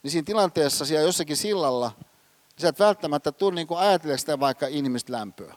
[0.03, 4.67] niin siinä tilanteessa siellä jossakin sillalla, niin sä et välttämättä tule niin ajatella sitä vaikka
[4.67, 5.55] inhimillistä lämpöä.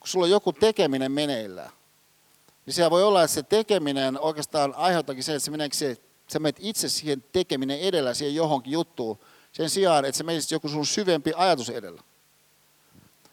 [0.00, 1.70] Kun sulla on joku tekeminen meneillään,
[2.66, 5.96] niin siellä voi olla, että se tekeminen oikeastaan aiheuttaakin se, että se meneekö se,
[6.28, 9.18] sä menet itse siihen tekeminen edellä siihen johonkin juttuun,
[9.52, 12.02] sen sijaan, että se menisi joku sun syvempi ajatus edellä.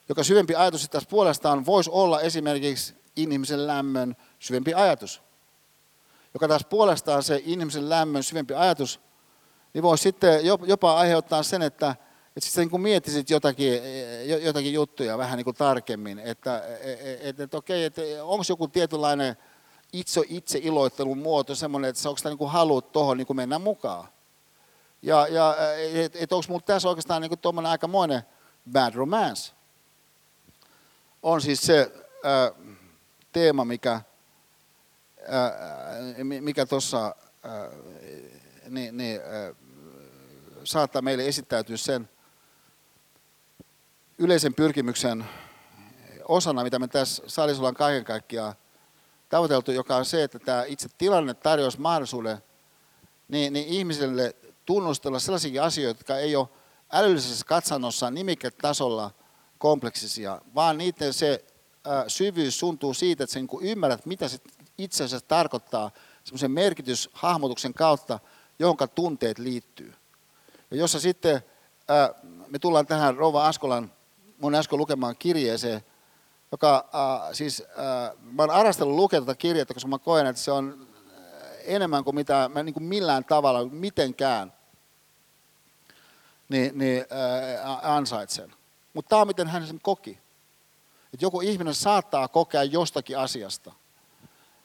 [0.10, 5.22] Joka syvempi ajatus taas puolestaan voisi olla esimerkiksi inhimisen lämmön syvempi ajatus.
[6.34, 9.00] Joka taas puolestaan se inhimisen lämmön syvempi ajatus,
[9.74, 11.96] niin voisi sitten jopa aiheuttaa sen, että,
[12.36, 13.82] että sitten niin kuin miettisit jotakin,
[14.42, 16.64] jotakin juttuja vähän niin kuin tarkemmin, että,
[17.22, 19.36] että, että okei, että onko joku tietynlainen
[19.94, 24.08] itse, itse iloittelun muoto semmoinen, että onko tämä niin kuin haluat tuohon niin mennä mukaan.
[25.02, 25.56] Ja, ja
[25.94, 28.22] että et onko minulla tässä oikeastaan niin tuommoinen aikamoinen
[28.72, 29.59] bad romance.
[31.24, 31.92] On siis se
[33.32, 34.02] teema, mikä,
[36.42, 37.16] mikä tuossa
[38.70, 39.22] niin, niin,
[40.64, 42.10] saattaa meille esittäytyä sen
[44.18, 45.26] yleisen pyrkimyksen
[46.26, 48.54] osana, mitä me tässä salissa ollaan kaiken kaikkiaan
[49.30, 52.38] tavoiteltu, joka on se, että tämä itse tilanne tarjoaisi mahdollisuuden
[53.28, 56.48] niin, niin ihmiselle tunnustella sellaisia asioita, jotka ei ole
[56.94, 59.12] älyllisessä katsannossa nimiketasolla
[59.60, 61.46] kompleksisia, vaan niiden se
[62.08, 64.38] syvyys suntuu siitä, että sä niin ymmärrät, mitä se
[64.78, 65.92] itse asiassa tarkoittaa
[66.24, 68.20] semmoisen merkityshahmotuksen kautta,
[68.60, 69.94] jonka tunteet liittyy.
[70.72, 71.42] Ja jossa sitten
[72.48, 73.92] me tullaan tähän Rova Askolan
[74.40, 75.82] mun äsken lukemaan kirjeeseen,
[76.52, 76.90] joka
[77.34, 77.64] siis,
[78.22, 80.88] mä oon arastellut lukea tätä kirjettä, koska mä koen, että se on
[81.64, 84.54] enemmän kuin mitä mä niin kuin millään tavalla, mitenkään
[86.50, 87.06] niin, niin
[87.82, 88.59] ansaitsen.
[88.94, 90.20] Mutta tämä on miten hän sen koki.
[91.14, 93.72] Että joku ihminen saattaa kokea jostakin asiasta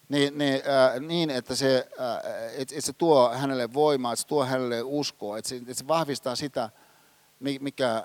[0.09, 4.27] niin, niin, äh, niin että, se, äh, et, et se tuo hänelle voimaa, että se
[4.27, 6.71] tuo hänelle uskoa, että se, että se vahvistaa sitä,
[7.61, 8.03] mikä, äh,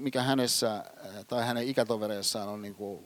[0.00, 0.84] mikä hänessä äh,
[1.26, 3.04] tai hänen ikätovereissaan on niin kuin,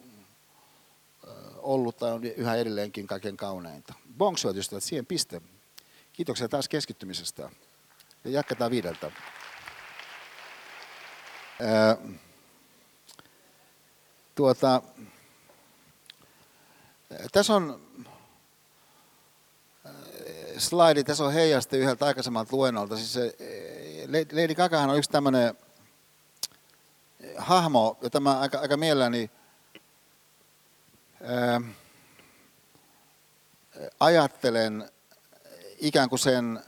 [1.29, 3.95] äh, ollut tai on yhä edelleenkin kaiken kauneinta.
[4.19, 5.43] Bonks, ystävät, siihen piste.
[6.13, 7.51] Kiitoksia taas keskittymisestä.
[8.25, 9.13] Ja jatketaan viideltä.
[14.35, 14.83] Tuota,
[17.33, 17.81] tässä on
[20.59, 22.97] slaidi, tässä on heijaste yhdeltä aikaisemmalta luennolta.
[22.97, 23.37] Siis se,
[24.33, 25.55] Lady Gagahan on yksi tämmöinen
[27.37, 29.31] hahmo, jota mä aika, aika mielelläni
[31.23, 31.61] ää,
[34.01, 34.91] ajattelen
[35.79, 36.61] ikään kuin sen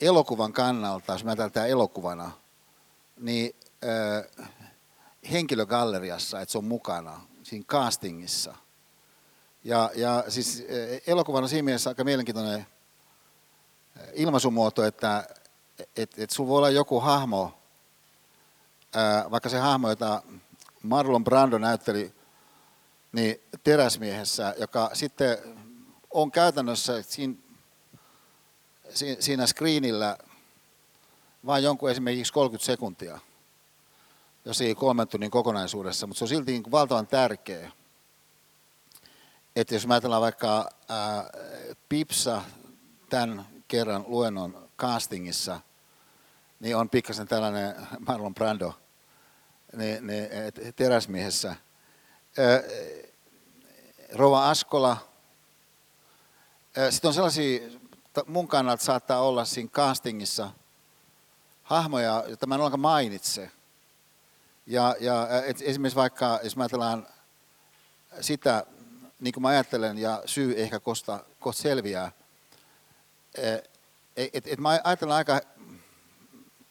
[0.00, 2.30] elokuvan kannalta, jos mä tämä elokuvana–
[3.16, 4.46] niin äh,
[5.32, 8.54] henkilögalleriassa, että se on mukana siinä castingissa.
[9.64, 15.28] Ja, ja siis äh, elokuvan on siinä mielessä aika mielenkiintoinen äh, ilmaisumuoto, että
[15.96, 17.58] et, et sulla voi olla joku hahmo,
[18.94, 20.22] ää, vaikka se hahmo, jota
[20.82, 22.14] Marlon Brando näytteli
[23.12, 25.38] niin teräsmiehessä, joka sitten
[26.10, 27.34] on käytännössä siinä,
[29.20, 30.18] siinä screenillä
[31.46, 33.18] vain jonkun esimerkiksi 30 sekuntia,
[34.44, 37.72] jos ei kolmen tunnin kokonaisuudessa, mutta se on silti niin valtavan tärkeä.
[39.56, 41.30] Että jos mä ajatellaan vaikka ää,
[41.88, 42.42] Pipsa
[43.10, 45.60] tämän kerran luennon castingissa,
[46.60, 47.74] niin on pikkasen tällainen
[48.06, 48.74] Marlon Brando
[49.76, 50.28] niin, niin,
[50.76, 51.56] teräsmiehessä.
[54.12, 54.96] Rova Askola.
[56.90, 57.60] Sitten on sellaisia,
[58.26, 60.50] mun kannalta saattaa olla siinä castingissa
[61.64, 63.50] hahmoja, joita mä en ollenkaan mainitse.
[64.66, 67.06] Ja, ja et esimerkiksi vaikka, jos mä ajatellaan
[68.20, 68.66] sitä,
[69.20, 72.12] niin kuin mä ajattelen, ja syy ehkä kosta, kosta selviää,
[74.16, 75.40] et, et mä ajattelen aika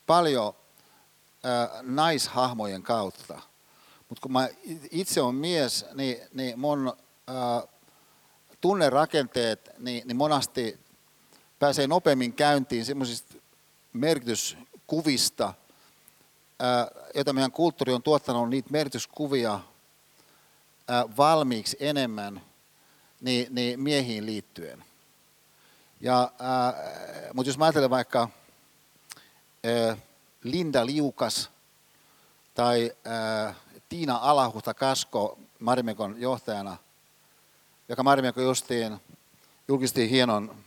[0.06, 0.54] paljon
[1.82, 3.40] naishahmojen kautta.
[4.08, 4.48] Mutta kun mä
[4.90, 6.96] itse olen mies, niin, niin mun
[7.26, 7.62] ää,
[8.60, 10.80] tunnerakenteet niin, niin monasti
[11.58, 13.34] pääsee nopeammin käyntiin semmoisista
[14.94, 15.54] merkityskuvista,
[17.14, 19.60] joita meidän kulttuuri on tuottanut niitä merkityskuvia
[21.16, 22.40] valmiiksi enemmän
[23.20, 24.84] niin, niin miehiin liittyen.
[26.00, 26.32] Ja,
[27.34, 28.28] mutta jos mä ajattelen vaikka
[30.42, 31.50] Linda Liukas
[32.54, 32.92] tai
[33.88, 36.76] Tiina Alahuhta Kasko Marimekon johtajana,
[37.88, 39.00] joka Marimekko justiin
[39.68, 40.63] julkisti hienon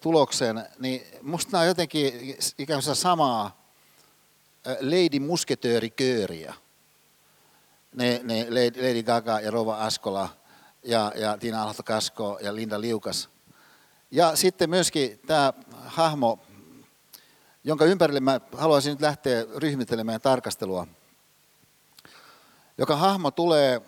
[0.00, 3.72] tuloksen, niin musta nämä on jotenkin ikään kuin samaa
[4.80, 6.54] Lady Musketöörikööriä.
[7.94, 10.28] Ne, ne Lady Gaga ja Rova Askola
[10.82, 13.28] ja, ja Tiina Alahuhta Kasko ja Linda Liukas–
[14.10, 15.52] ja sitten myöskin tämä
[15.86, 16.38] hahmo,
[17.64, 20.86] jonka ympärille mä haluaisin nyt lähteä ryhmittelemään tarkastelua.
[22.78, 23.82] Joka hahmo tulee,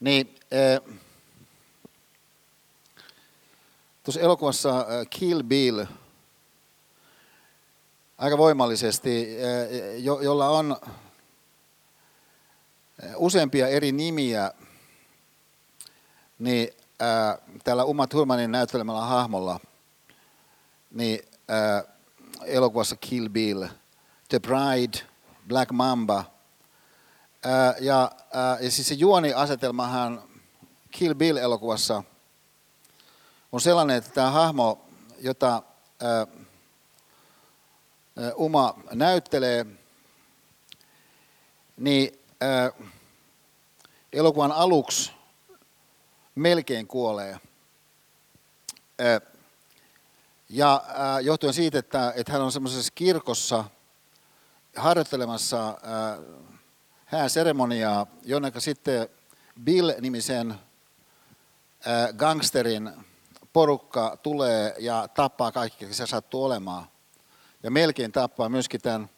[0.00, 0.98] niin äh,
[4.08, 5.84] tuossa elokuvassa äh, Kill Bill
[8.18, 10.76] aika voimallisesti, äh, jo, jolla on
[13.16, 14.52] useampia eri nimiä,
[16.38, 16.68] niin
[17.00, 19.60] ää, tällä Uma Thurmanin näyttelemällä hahmolla,
[20.90, 21.84] niin ää,
[22.44, 23.64] elokuvassa Kill Bill,
[24.28, 24.98] The Bride,
[25.48, 26.24] Black Mamba,
[27.44, 30.22] ää, ja, ää, ja siis se juoniasetelmahan
[30.90, 32.02] Kill Bill-elokuvassa
[33.52, 34.84] on sellainen, että tämä hahmo,
[35.18, 35.62] jota
[36.02, 36.26] ää,
[38.34, 39.66] Uma näyttelee,
[41.76, 42.72] niin ää,
[44.12, 45.12] elokuvan aluksi
[46.34, 47.40] melkein kuolee.
[50.48, 50.84] Ja
[51.22, 53.64] johtuen siitä, että, että hän on semmoisessa kirkossa
[54.76, 55.78] harjoittelemassa
[57.04, 59.08] hääseremoniaa, jonne sitten
[59.64, 60.54] Bill-nimisen
[62.16, 62.90] gangsterin
[63.58, 66.86] porukka tulee ja tappaa kaikki, se sattuu olemaan.
[67.62, 69.10] Ja melkein tappaa myöskin tämän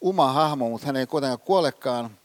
[0.00, 2.18] Uma hahmo, mutta hän ei kuitenkaan kuolekaan.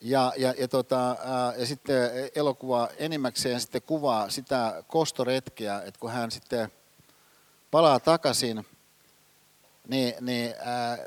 [0.00, 1.16] Ja, ja, ja, tota,
[1.56, 6.72] ja sitten elokuva enimmäkseen sitten kuvaa sitä kostoretkeä, että kun hän sitten
[7.70, 8.66] palaa takaisin,
[9.88, 10.98] niin, niin ää,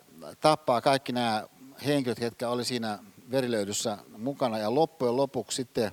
[0.41, 1.47] tappaa kaikki nämä
[1.85, 2.99] henkilöt, jotka oli siinä
[3.31, 4.57] verilöydyssä mukana.
[4.57, 5.91] Ja loppujen lopuksi sitten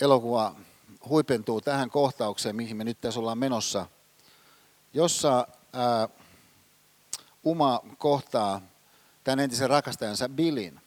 [0.00, 0.54] elokuva
[1.08, 3.86] huipentuu tähän kohtaukseen, mihin me nyt tässä ollaan menossa,
[4.94, 6.08] jossa ää,
[7.44, 8.60] Uma kohtaa
[9.24, 10.80] tämän entisen rakastajansa Billin.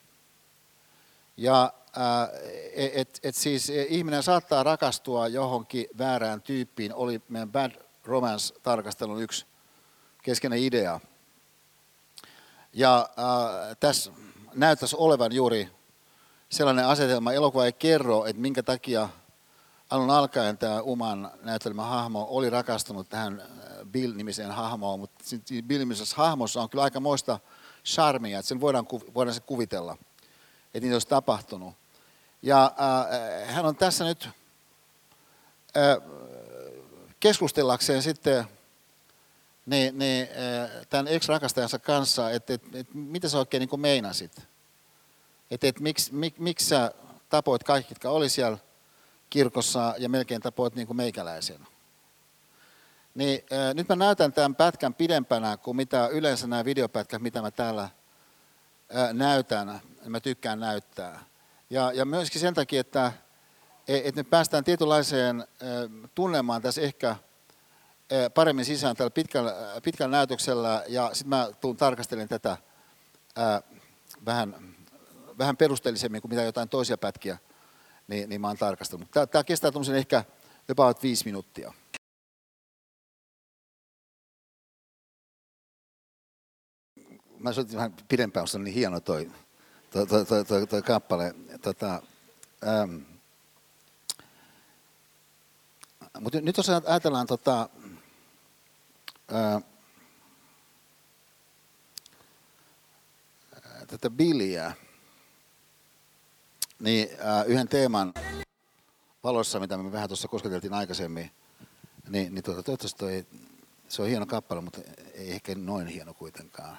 [1.37, 1.73] Ja
[2.73, 7.71] et, et, et siis ihminen saattaa rakastua johonkin väärään tyyppiin, oli meidän Bad
[8.03, 9.45] Romance-tarkastelun yksi
[10.21, 10.99] keskeinen idea.
[12.73, 14.11] Ja äh, tässä
[14.53, 15.69] näyttäisi olevan juuri
[16.49, 19.09] sellainen asetelma, elokuva ei kerro, että minkä takia
[19.89, 23.41] alun alkaen tämä Uman näyttelemä hahmo oli rakastunut tähän
[23.91, 25.23] Bill-nimiseen hahmoon, mutta
[25.67, 27.39] Bill-nimisessä hahmossa on kyllä aika moista
[27.85, 29.97] charmia, että sen voidaan, voidaan se kuvitella–
[30.75, 31.75] että niitä olisi tapahtunut.
[32.41, 34.29] Ja äh, hän on tässä nyt
[35.77, 35.97] äh,
[37.19, 38.45] keskustellakseen sitten
[39.65, 44.31] niin, niin, äh, tämän ex-rakastajansa kanssa, että, että, että mitä sä oikein niin meinasit.
[45.51, 46.91] Että, että miksi, mik, miksi sä
[47.29, 48.57] tapoit kaikki, jotka oli siellä
[49.35, 51.67] kirkossa ja melkein tapoit niin kuin meikäläisen.
[53.15, 57.51] Niin äh, nyt mä näytän tämän pätkän pidempänä kuin mitä yleensä nämä videopätkät, mitä mä
[57.51, 61.23] täällä äh, näytän, mä tykkään näyttää.
[61.69, 63.11] Ja, ja myöskin sen takia, että
[63.87, 67.15] et me päästään tietynlaiseen äh, tunnemaan tässä ehkä
[68.33, 73.63] paremmin sisään tällä pitkällä, pitkällä näytöksellä, ja sitten mä tuun tarkastelemaan tätä äh,
[74.25, 74.75] vähän,
[75.37, 77.37] vähän perusteellisemmin kuin mitä jotain toisia pätkiä,
[78.07, 79.11] niin, niin mä oon tarkastellut.
[79.11, 80.23] Tämä, tämä kestää ehkä
[80.69, 81.73] about viisi minuuttia.
[87.45, 89.31] mä soitin vähän pidempään, on niin hieno toi,
[89.91, 91.35] toi, toi, toi, toi, toi kappale.
[91.61, 92.01] Tota,
[92.67, 92.97] ähm.
[96.19, 97.69] Mutta nyt jos ajatellaan tota,
[99.31, 99.61] ää,
[103.87, 104.73] tätä Billiä,
[106.85, 108.13] niin ää, yhden teeman
[109.23, 111.31] valossa, mitä me vähän tuossa kosketeltiin aikaisemmin,
[112.09, 113.25] niin, niin tuota, toivottavasti toi,
[113.89, 114.81] se on hieno kappale, mutta
[115.13, 116.77] ei ehkä noin hieno kuitenkaan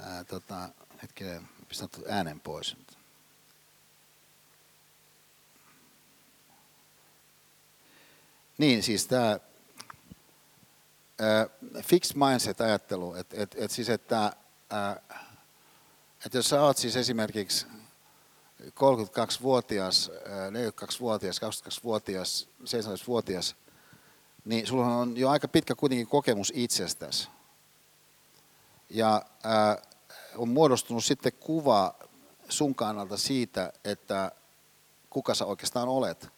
[0.00, 0.68] ää, tota,
[1.02, 2.76] hetkinen, pistän äänen pois.
[8.58, 9.40] Niin, siis tämä
[11.82, 14.32] fixed mindset-ajattelu, että et, et siis että
[16.26, 17.66] et jos sä oot siis esimerkiksi
[18.62, 20.10] 32-vuotias,
[20.50, 23.56] 42-vuotias, 22-vuotias, 17-vuotias,
[24.44, 27.28] niin sulla on jo aika pitkä kuitenkin kokemus itsestäsi.
[28.90, 29.82] Ja ää,
[30.36, 31.94] on muodostunut sitten kuva
[32.48, 34.32] sun kannalta siitä, että
[35.10, 36.28] kuka sä oikeastaan olet.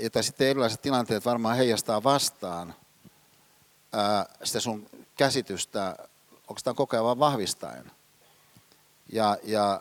[0.00, 2.74] Jota sitten erilaiset tilanteet varmaan heijastaa vastaan
[4.44, 5.96] sitä sun käsitystä
[6.48, 7.90] oikeastaan koko ajan vaan vahvistaen.
[9.12, 9.80] Ja, ja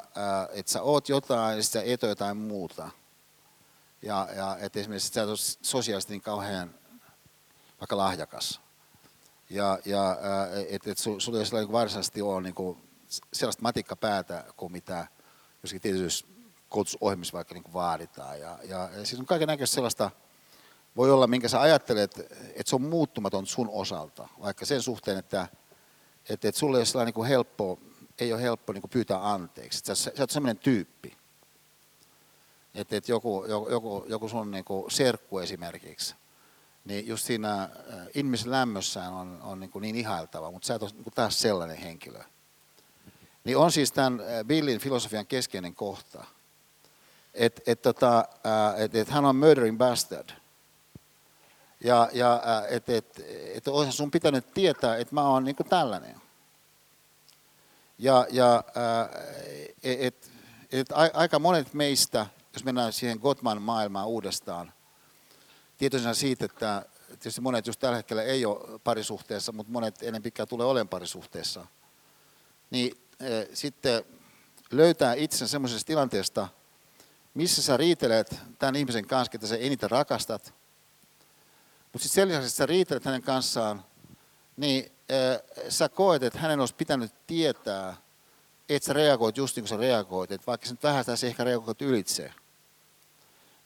[0.51, 2.89] että sä oot jotain ja sä et ole jotain muuta.
[4.01, 6.75] Ja, ja että esimerkiksi sä et ole sosiaalisesti niin kauhean
[7.79, 8.63] vaikka lahjakas
[9.53, 10.17] ja, ja
[10.69, 12.77] että et sulla ei niinku varsinaisesti ole niin kuin
[13.33, 15.07] sellaista matikkapäätä kuin mitä
[15.63, 16.27] jossakin tietyissä
[16.69, 18.39] koulutusohjelmissa vaikka niin kuin vaaditaan.
[18.39, 20.11] Ja, ja, ja siis on kaiken näköistä sellaista,
[20.95, 22.19] voi olla, minkä sä ajattelet,
[22.55, 25.47] että se on muuttumaton sun osalta, vaikka sen suhteen, että,
[26.29, 27.79] että, että sulle ei ole niin kuin helppo,
[28.19, 29.80] ei ole helppo niin pyytää anteeksi.
[29.85, 31.18] Sä, sä oot sellainen tyyppi,
[32.76, 36.15] että, että joku, joku, joku sun niin kuin serkku esimerkiksi,
[36.85, 37.69] niin just siinä äh,
[38.15, 42.19] ihmislämmössään on, on niin, kuin niin ihailtava, mutta sä et ole niin taas sellainen henkilö.
[43.44, 46.26] Niin on siis tämän äh, Billin filosofian keskeinen kohta,
[47.34, 50.30] että et, tota, äh, et, et hän on murdering bastard.
[51.84, 56.22] Ja, ja että et, et, et sun pitänyt tietää, että mä oon niin kuin tällainen.
[58.03, 58.63] Ja, ja
[59.84, 60.31] että et,
[60.71, 64.73] et, aika monet meistä, jos mennään siihen Gottman maailmaan uudestaan–
[65.77, 70.47] tietoisena siitä, että tietysti monet just tällä hetkellä ei ole parisuhteessa, mutta monet ennen pitkään
[70.47, 71.67] tulee olemaan parisuhteessa,
[72.69, 74.03] niin e, sitten
[74.71, 76.47] löytää itsensä semmoisesta tilanteesta,
[77.34, 80.53] missä sä riitelet tämän ihmisen kanssa, että sä eniten rakastat,
[81.93, 83.85] mutta sitten sen lisäksi, sä riitelet hänen kanssaan,
[84.57, 85.15] niin e,
[85.69, 87.97] sä koet, että hänen olisi pitänyt tietää,
[88.69, 91.43] että sä reagoit just niin kuin sä reagoit, että vaikka sä nyt vähän sitä ehkä
[91.43, 92.34] reagoit ylitse,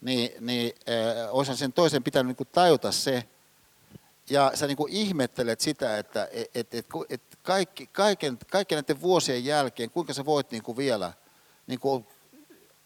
[0.01, 3.23] niin, niin äh, olisihan sen toisen pitänyt niin kuin tajuta se,
[4.29, 9.01] ja sä niin kuin ihmettelet sitä, että et, et, et, et kaikki, kaiken, kaiken näiden
[9.01, 11.13] vuosien jälkeen, kuinka sä voit niin kuin vielä
[11.67, 12.07] niin kuin,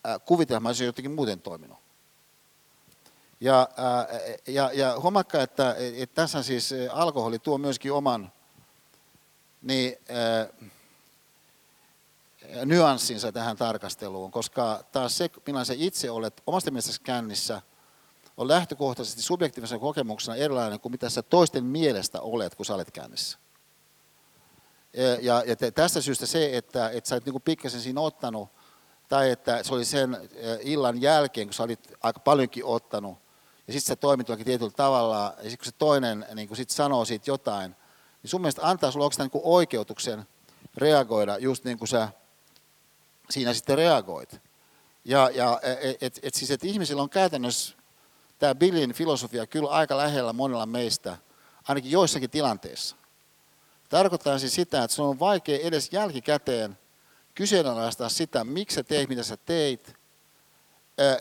[0.08, 1.81] äh, kuvitella, että jotenkin muuten toiminut.
[3.42, 8.32] Ja, äh, ja, ja huomakka, että et tässä siis alkoholi tuo myöskin oman
[9.62, 10.70] niin, äh,
[12.66, 17.62] nyanssinsa tähän tarkasteluun, koska taas se, millainen sä itse olet omasta mielestäsi kännissä,
[18.38, 23.38] on lähtökohtaisesti subjektiivisena kokemuksena erilainen kuin mitä sä toisten mielestä olet, kun sä olet kännissä.
[25.22, 28.50] Ja, ja tästä syystä se, että, että sä olet niin pikkasen siinä ottanut,
[29.08, 30.18] tai että se oli sen
[30.60, 33.21] illan jälkeen, kun sä olit aika paljonkin ottanut,
[33.72, 36.70] ja sitten sä toimit jollakin tietyllä tavalla, ja sitten kun se toinen niin kun sit
[36.70, 37.76] sanoo siitä jotain,
[38.24, 40.26] niin sun mielestä antaa sulle oikeastaan niin oikeutuksen
[40.78, 42.10] reagoida just niin kuin sä
[43.30, 44.42] siinä sitten reagoit.
[45.06, 47.76] Ja, ja et, et, et siis, että ihmisillä on käytännössä
[48.40, 51.18] tämä Billin filosofia kyllä aika lähellä monella meistä,
[51.68, 52.96] ainakin joissakin tilanteissa.
[53.90, 56.78] Tarkoittaa siis sitä, että se on vaikea edes jälkikäteen
[57.36, 60.01] kyseenalaistaa sitä, miksi sä teit, mitä sä teit,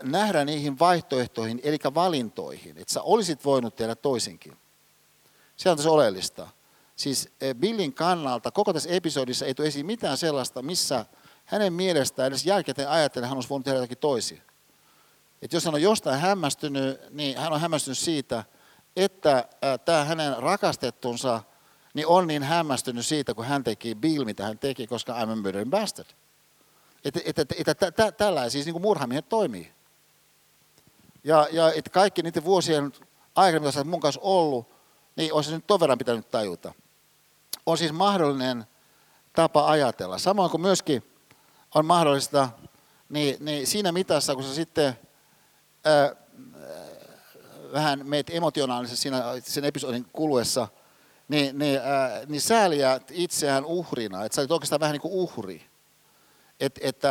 [0.03, 4.57] nähdä niihin vaihtoehtoihin, eli valintoihin, että sä olisit voinut tehdä toisinkin.
[5.57, 6.49] Se on tässä oleellista.
[6.97, 11.07] Siis Billin kannalta koko tässä episodissa ei tule esiin mitään sellaista, missä
[11.45, 14.43] hänen mielestään edes jälkikäteen ajatellen hän olisi voinut tehdä jotakin toisia.
[15.43, 18.45] Että jos hän on jostain hämmästynyt, niin hän on hämmästynyt siitä,
[18.97, 19.49] että
[19.85, 21.43] tämä hänen rakastettunsa
[21.95, 25.37] niin on niin hämmästynyt siitä, kun hän teki Bill, mitä hän teki, koska I'm a
[25.37, 26.09] murdering bastard.
[27.05, 29.73] Että et, et, et, et, tällä siis niin murhamiehet toimii.
[31.25, 32.93] Ja, ja että kaikki niiden vuosien
[33.35, 34.69] aikana, mitä sä mun kanssa ollut,
[35.17, 36.73] niin olisi nyt ton verran pitänyt tajuta.
[37.67, 38.65] On siis mahdollinen
[39.33, 40.19] tapa ajatella.
[40.19, 41.03] Samoin kuin myöskin
[41.75, 42.49] on mahdollista
[43.09, 44.99] niin, niin siinä mitassa, kun sä sitten
[45.85, 46.17] ää,
[47.73, 50.69] vähän meet emotionaalisesti siinä, sen episodin kuluessa,
[51.29, 55.70] niin, niin, ää, niin sääliä itseään uhrina, että sä olet oikeastaan vähän niin kuin uhri.
[56.61, 57.05] Että et,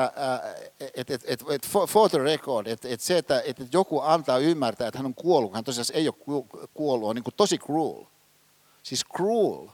[0.79, 4.37] et, et, et, et for the record, että et se, että et, et joku antaa
[4.37, 8.05] ymmärtää, että hän on kuollut, hän tosiaan ei ole kuollut, on niin kuin tosi cruel.
[8.83, 9.67] Siis cruel.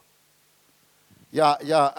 [1.32, 1.94] Ja, ja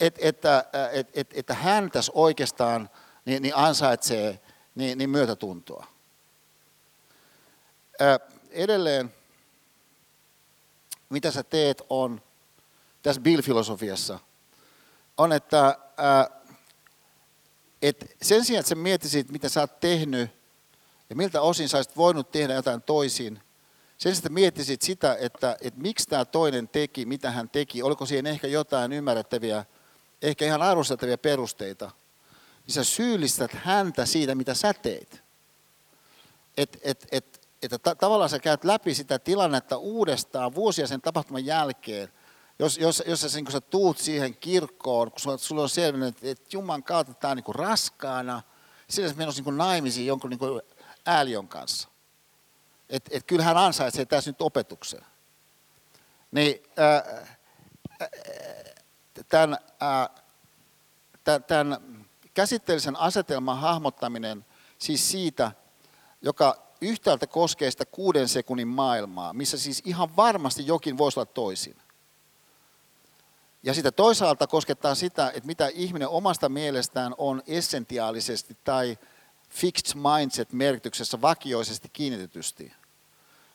[0.00, 0.44] että et,
[0.92, 2.90] et, et, et hän tässä oikeastaan
[3.24, 4.40] niin, niin ansaitsee
[4.74, 5.86] niin, niin myötätuntoa.
[8.50, 9.14] Edelleen,
[11.08, 12.20] mitä sä teet on
[13.02, 14.18] tässä Bill-filosofiassa,
[15.18, 16.37] on, että ää,
[17.82, 20.30] et sen sijaan, että sä miettisit, mitä sä oot tehnyt
[21.10, 23.40] ja miltä osin sä olisit voinut tehdä jotain toisin,
[23.98, 28.06] sen sijaan, että miettisit sitä, että, että miksi tämä toinen teki, mitä hän teki, oliko
[28.06, 29.64] siihen ehkä jotain ymmärrettäviä,
[30.22, 31.90] ehkä ihan arvostettavia perusteita,
[32.66, 35.22] niin sä syyllistät häntä siitä, mitä sä teit.
[36.56, 41.46] Et, et, et, että ta- tavallaan sä käyt läpi sitä tilannetta uudestaan vuosia sen tapahtuman
[41.46, 42.08] jälkeen,
[42.58, 46.56] jos, jos, jos sä, niin sä tuut siihen kirkkoon, kun sulla on selvinnyt, että, että
[46.56, 48.42] Jumalan kautta tämä on niin raskaana,
[48.90, 50.40] sillä menossa niin naimisiin jonkun niin
[51.06, 51.88] äälion kanssa.
[52.88, 55.00] Että et kyllä hän ansaitsee tässä nyt opetuksen.
[56.30, 57.28] Niin äh,
[59.28, 60.08] tämän, äh,
[61.46, 61.78] tämän
[62.34, 64.44] käsitteellisen asetelman hahmottaminen
[64.78, 65.52] siis siitä,
[66.22, 71.76] joka yhtäältä koskee sitä kuuden sekunnin maailmaa, missä siis ihan varmasti jokin voisi olla toisin.
[73.62, 78.98] Ja sitä toisaalta koskettaa sitä, että mitä ihminen omasta mielestään on essentiaalisesti tai
[79.50, 82.72] fixed mindset merkityksessä vakioisesti kiinnitetysti.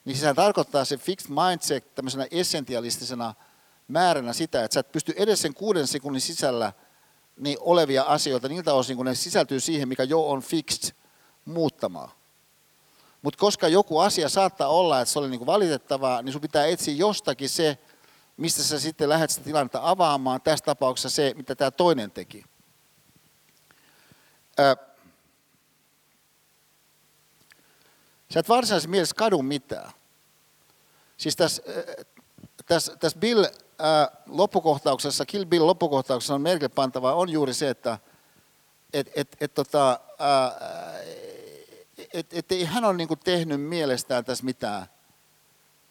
[0.06, 3.34] Niin se tarkoittaa se fixed mindset tämmöisenä essentialistisena
[3.88, 6.74] määränä sitä, että sä et pysty edes sen kuuden sekunnin sisällä
[7.38, 10.96] niin olevia asioita niiltä osin, kun ne sisältyy siihen, mikä jo on fixed,
[11.46, 12.10] muuttamaan.
[13.22, 16.94] Mutta koska joku asia saattaa olla, että se oli niinku valitettavaa, niin sun pitää etsiä
[16.94, 17.78] jostakin se,
[18.38, 20.42] mistä sä sitten lähdet sitä tilannetta avaamaan.
[20.42, 22.46] Tässä tapauksessa se, mitä tämä toinen teki.
[24.60, 24.76] Ö,
[28.34, 29.92] sä et varsinaisessa mielessä kadu mitään.
[31.18, 31.64] Siis tässä,
[32.66, 33.46] tässä, tässä Bill
[34.26, 38.00] loppukohtauksessa, Kill Bill loppukohtauksessa on merkille pantavaa on juuri se, että
[38.94, 40.00] et, et, et, tota,
[42.14, 44.88] et, et, ei hän ole niin tehnyt mielestään tässä mitään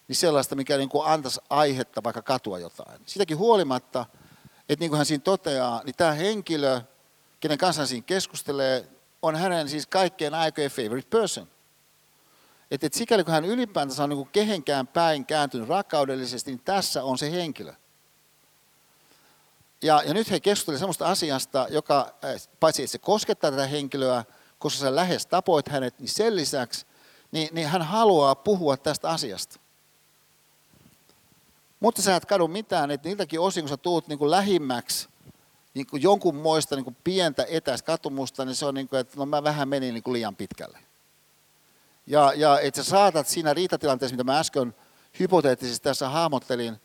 [0.09, 3.01] niin sellaista, mikä niin kuin antaisi aihetta vaikka katua jotain.
[3.07, 4.07] Sitäkin huolimatta,
[4.69, 6.81] että niin kuin hän siinä toteaa, niin tämä henkilö,
[7.41, 8.89] kenen kanssa hän siinä keskustelee,
[9.23, 11.49] on hänen siis kaikkien aikojen favorite person.
[12.71, 17.05] Että et sikäli kun hän ylipäätänsä on niin kuin kehenkään päin kääntynyt rakkaudellisesti, niin tässä
[17.05, 17.73] on se henkilö.
[19.83, 22.15] Ja, ja nyt he keskustelivat sellaista asiasta, joka
[22.61, 24.25] paitsi että se koskettaa tätä henkilöä,
[24.59, 26.87] koska sä lähes tapoit hänet, niin sen lisäksi
[27.33, 29.61] niin, niin hän haluaa puhua tästä asiasta.
[31.83, 35.09] Mutta sä et kadu mitään, että niiltäkin osin, kun sä tuut niin kuin lähimmäksi
[35.75, 39.17] niin kuin jonkun moista niin kuin pientä etäistä katumusta, niin se on niin kuin, että
[39.17, 40.79] no mä vähän menin niin kuin liian pitkälle.
[42.07, 44.75] Ja, ja että sä saatat siinä riitatilanteessa, mitä mä äsken
[45.19, 46.77] hypoteettisesti tässä hahmottelin,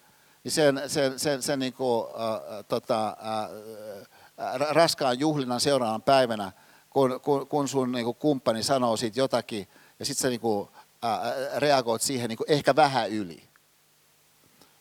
[0.44, 6.52] niin sen, sen, sen, sen niin kuin, äh, tota, äh, raskaan juhlinnan seuraavan päivänä,
[6.90, 9.68] kun, kun, kun sun niin kuin kumppani sanoo siitä jotakin,
[10.00, 10.70] ja sitten sä niin kuin,
[11.06, 11.20] äh,
[11.58, 13.47] reagoit siihen niin kuin ehkä vähän yli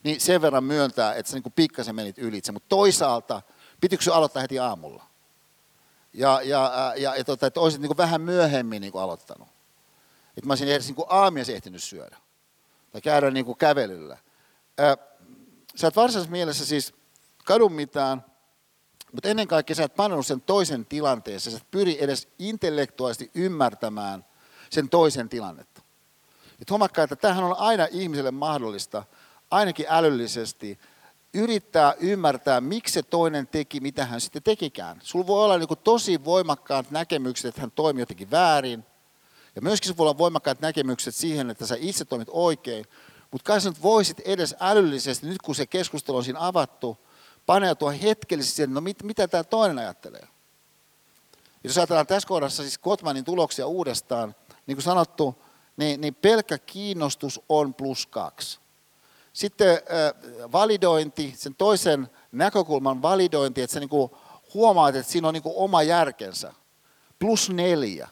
[0.06, 2.52] niin sen verran myöntää, että sä niin pikkasen menit ylitse.
[2.52, 3.42] Mutta toisaalta,
[3.80, 5.04] pitikö aloittaa heti aamulla?
[6.12, 9.48] Ja, ja, ja, ja tota, että olisit niin vähän myöhemmin niin aloittanut.
[10.36, 12.16] Että mä olisin edes niin aamias ehtinyt syödä.
[12.90, 14.18] Tai käydä niin kuin kävelyllä.
[14.78, 14.96] Ää,
[15.76, 16.94] sä et varsinaisessa mielessä siis
[17.44, 18.24] kadu mitään,
[19.12, 21.52] mutta ennen kaikkea sä et pannut sen toisen tilanteeseen.
[21.52, 24.24] Sä et pyri edes intellektuaalisesti ymmärtämään
[24.70, 25.82] sen toisen tilannetta.
[26.60, 29.04] Et huomakkaa, että tämähän on aina ihmiselle mahdollista–
[29.50, 30.78] ainakin älyllisesti,
[31.34, 35.00] yrittää ymmärtää, miksi se toinen teki, mitä hän sitten tekikään.
[35.02, 38.84] Sulla voi olla niin tosi voimakkaat näkemykset, että hän toimi jotenkin väärin.
[39.56, 42.84] Ja myöskin sulla voi olla voimakkaat näkemykset siihen, että sä itse toimit oikein.
[43.30, 46.98] Mutta kai sä nyt voisit edes älyllisesti, nyt kun se keskustelu on siinä avattu,
[47.46, 50.28] paneutua hetkellisesti siihen, no mit, mitä tämä toinen ajattelee.
[51.64, 54.34] Ja jos ajatellaan tässä kohdassa siis Kotmanin tuloksia uudestaan,
[54.66, 55.42] niin kuin sanottu,
[55.76, 58.58] niin, niin pelkkä kiinnostus on plus kaksi.
[59.36, 59.78] Sitten
[60.52, 64.10] validointi, sen toisen näkökulman validointi, että sä niin
[64.54, 66.52] huomaat, että siinä on niin oma järkensä.
[67.18, 68.08] Plus neljä.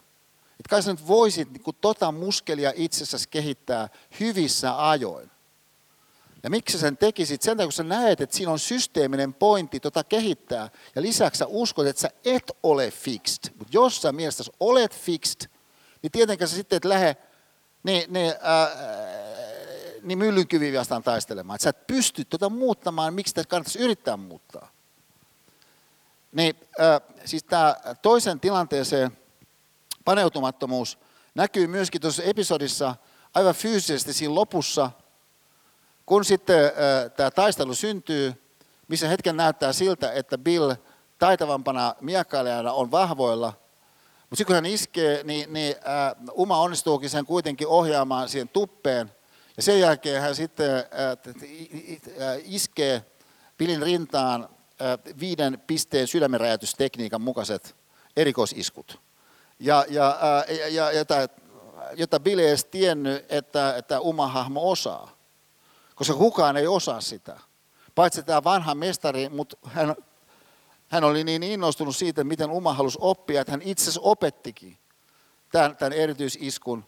[0.51, 3.89] Että kai sä nyt voisit niin tota muskelia itsessäsi kehittää
[4.21, 5.31] hyvissä ajoin.
[6.43, 7.43] Ja miksi sen tekisit?
[7.43, 10.71] Sen takia, kun sä näet, että siinä on systeeminen pointti tota kehittää.
[10.95, 13.55] Ja lisäksi sä uskot, että sä et ole fixed.
[13.59, 15.51] Mutta jos sä mielestäsi olet fixed,
[16.03, 17.17] niin tietenkään sä sitten et lähde
[17.83, 19.54] niin, niin, äh,
[20.05, 21.55] niin myllynkyviä vastaan taistelemaan.
[21.55, 24.69] Että sä et pysty tuota muuttamaan, miksi tätä kannattaisi yrittää muuttaa.
[26.33, 29.19] Niin, äh, siis tämä toisen tilanteeseen
[30.05, 30.99] paneutumattomuus
[31.35, 32.97] näkyy myöskin tuossa episodissa
[33.35, 34.91] aivan fyysisesti siinä lopussa,
[36.07, 36.73] kun sitten äh,
[37.17, 38.35] tämä taistelu syntyy,
[38.89, 40.75] missä hetken näyttää siltä, että Bill
[41.19, 43.53] taitavampana miekkailijana on vahvoilla–
[44.35, 49.13] mutta sitten kun hän iskee, niin, niin äh, Uma onnistuukin sen kuitenkin ohjaamaan siihen tuppeen.
[49.57, 53.05] Ja sen jälkeen hän sitten äh, iskee
[53.59, 57.77] Pilin rintaan äh, viiden pisteen sydämenräjätystekniikan mukaiset
[58.17, 59.01] erikoisiskut.
[59.59, 60.09] Ja, ja,
[60.49, 61.15] äh, ja, ja jota,
[61.97, 65.17] jota Bill ei edes tiennyt, että, että Uma-hahmo osaa.
[65.95, 67.41] Koska kukaan ei osaa sitä.
[67.95, 69.97] Paitsi tämä vanha mestari, mutta hän
[70.89, 74.79] hän oli niin innostunut siitä, miten Uma halusi oppia, että hän itse asiassa opettikin
[75.53, 76.85] tämän, tämän erityisiskun,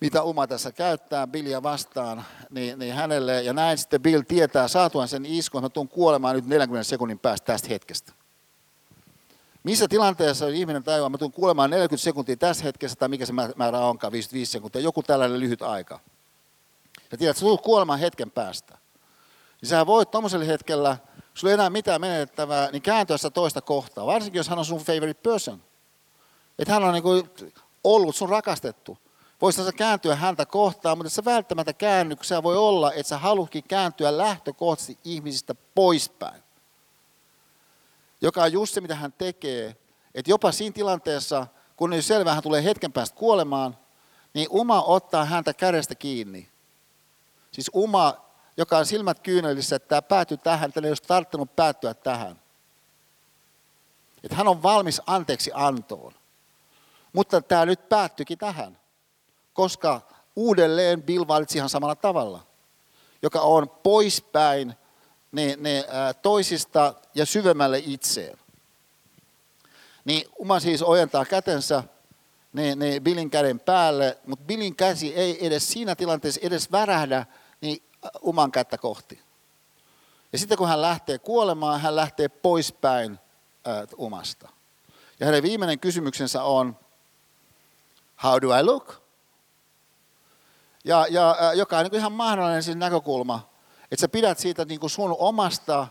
[0.00, 5.08] mitä Uma tässä käyttää Billia vastaan, niin, niin hänelle, ja näin sitten Bill tietää saatuaan
[5.08, 8.12] sen iskun, että mä tuun kuolemaan nyt 40 sekunnin päästä tästä hetkestä.
[9.62, 13.78] Missä tilanteessa ihminen tajuaa, mä tuun kuolemaan 40 sekuntia tässä hetkessä, tai mikä se määrä
[13.78, 16.00] onkaan, 55 sekuntia, joku tällainen lyhyt aika.
[17.12, 18.78] Ja tiedät, että sä tulet kuolemaan hetken päästä.
[19.60, 20.96] Niin sä voit tuommoisella hetkellä
[21.34, 24.06] sulla ei enää mitään menetettävää, niin kääntyä sitä toista kohtaa.
[24.06, 25.62] Varsinkin, jos hän on sun favorite person.
[26.58, 27.30] Että hän on niin kuin
[27.84, 28.98] ollut sun rakastettu.
[29.40, 33.18] Voisi sä kääntyä häntä kohtaan, mutta sä välttämättä käänny, kun se voi olla, että sä
[33.18, 36.42] haluatkin kääntyä lähtökohtaisesti ihmisistä poispäin.
[38.20, 39.76] Joka on just se, mitä hän tekee.
[40.14, 41.46] Että jopa siinä tilanteessa,
[41.76, 43.78] kun on selvä, hän tulee hetken päästä kuolemaan,
[44.34, 46.48] niin Uma ottaa häntä kädestä kiinni.
[47.52, 48.30] Siis Uma
[48.60, 52.40] joka on silmät kyynelissä, että tämä päätyy tähän, että ei olisi tarttunut päättyä tähän.
[54.24, 56.14] Että hän on valmis anteeksi antoon.
[57.12, 58.78] Mutta tämä nyt päättyikin tähän,
[59.60, 60.00] koska
[60.36, 62.42] uudelleen Bill valitsi ihan samalla tavalla,
[63.22, 64.74] joka on poispäin
[65.32, 65.84] ne, ne,
[66.22, 68.38] toisista ja syvemmälle itseen.
[70.04, 71.84] Niin Uma siis ojentaa kätensä
[72.52, 77.26] ne, ne Billin käden päälle, mutta Billin käsi ei edes siinä tilanteessa edes värähdä
[77.60, 77.82] niin
[78.22, 79.20] Uman kättä kohti.
[80.32, 83.18] Ja sitten kun hän lähtee kuolemaan, hän lähtee poispäin
[83.98, 84.48] Umasta.
[85.20, 86.76] Ja hänen viimeinen kysymyksensä on,
[88.22, 89.09] how do I look?
[90.84, 93.50] Ja, ja äh, joka on niin ihan mahdollinen siis näkökulma,
[93.82, 95.86] että sä pidät siitä niin kuin sun omasta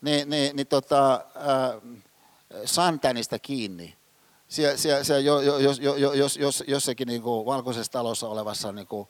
[0.00, 2.00] niin, niin, niin tota, äh,
[2.64, 3.96] santanista kiinni.
[4.48, 8.72] Siellä, siellä, siellä jo, jo, jos, jo, jos, jos, jossakin niin kuin valkoisessa talossa olevassa
[8.72, 9.08] niin kuin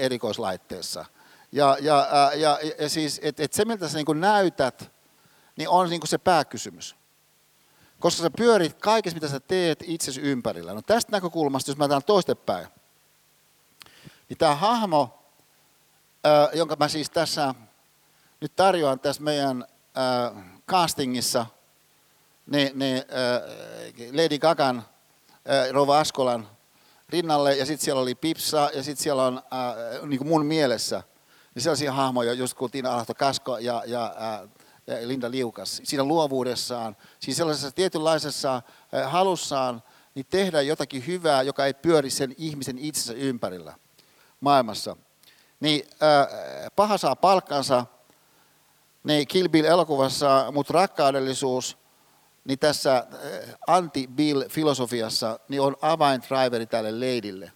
[0.00, 1.04] erikoislaitteessa–
[1.52, 4.92] ja, ja, ja, ja siis, että et se miltä sä niin näytät,
[5.56, 6.96] niin on niin se pääkysymys.
[7.98, 10.74] Koska sä pyörit kaikessa, mitä sä teet itsesi ympärillä.
[10.74, 12.66] No tästä näkökulmasta, jos mä otan toistepäin,
[14.32, 15.18] niin tämä hahmo,
[16.52, 17.54] jonka mä siis tässä
[18.40, 19.64] nyt tarjoan tässä meidän
[20.68, 21.46] castingissa,
[22.46, 23.02] niin, niin
[24.12, 24.84] Lady Gagan,
[25.70, 26.48] Rova Askolan
[27.08, 29.42] rinnalle, ja sitten siellä oli Pipsa, ja sitten siellä on
[30.06, 31.02] niin kuin mun mielessä
[31.54, 34.14] niin sellaisia hahmoja, just kuin Tiina Alahto Kasko ja, ja,
[34.86, 38.62] ja Linda Liukas, siinä luovuudessaan, siinä sellaisessa tietynlaisessa
[39.06, 39.82] halussaan
[40.14, 43.74] niin tehdä jotakin hyvää, joka ei pyöri sen ihmisen itsensä ympärillä
[44.42, 44.96] maailmassa.
[45.60, 46.26] Niin äh,
[46.76, 47.86] paha saa palkkansa,
[49.04, 51.78] niin Kill Bill-elokuvassa, mutta rakkaudellisuus,
[52.44, 53.06] niin tässä
[53.66, 57.52] anti-Bill-filosofiassa niin on avaintriveri tälle leidille,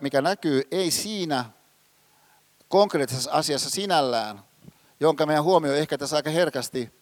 [0.00, 1.44] mikä näkyy ei siinä,
[2.68, 4.40] konkreettisessa asiassa sinällään,
[5.00, 6.92] jonka meidän huomio ehkä tässä aika herkästi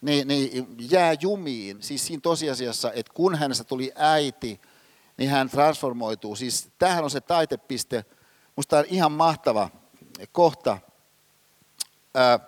[0.00, 1.82] niin, niin jää jumiin.
[1.82, 4.60] Siis siinä tosiasiassa, että kun hänestä tuli äiti,
[5.22, 6.36] niin hän transformoituu.
[6.36, 8.04] Siis tämähän on se taitepiste.
[8.56, 9.70] Musta on ihan mahtava
[10.32, 10.78] kohta.
[12.14, 12.38] Ää,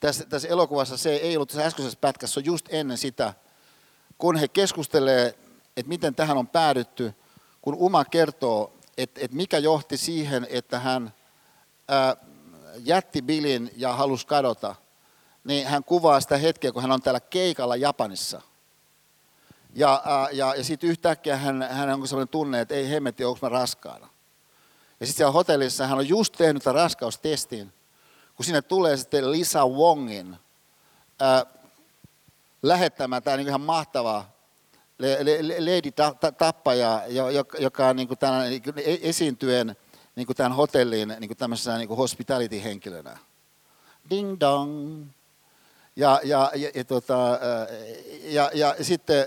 [0.00, 3.34] tässä, tässä elokuvassa se ei ollut tässä äskeisessä pätkässä, on just ennen sitä,
[4.18, 5.26] kun he keskustelee,
[5.76, 7.14] että miten tähän on päädytty,
[7.62, 11.14] kun Uma kertoo, että, että mikä johti siihen, että hän
[12.78, 14.74] jätti Billin ja halusi kadota,
[15.44, 18.42] niin hän kuvaa sitä hetkeä, kun hän on täällä keikalla Japanissa.
[19.76, 23.48] Ja, ja, ja sitten yhtäkkiä hän, hän on sellainen tunne, että ei hemmetti, onko mä
[23.48, 24.08] raskaana.
[25.00, 27.72] Ja sitten siellä hotellissa hän on just tehnyt tämän raskaustestin,
[28.36, 30.36] kun sinne tulee sitten Lisa Wongin
[31.20, 31.46] ää,
[32.62, 34.24] lähettämä tämä niin ihan mahtava
[35.58, 35.92] Lady
[36.38, 37.02] Tappaja,
[37.58, 39.76] joka on niin tämän, niin kuin e-, esiintyen
[40.16, 43.18] niin kuin tämän hotellin niin kuin tämmöisenä niin kuin hospitality-henkilönä.
[44.10, 45.06] Ding dong.
[45.96, 47.38] Ja, ja, ja, ja, tota,
[48.22, 49.26] ja, ja, sitten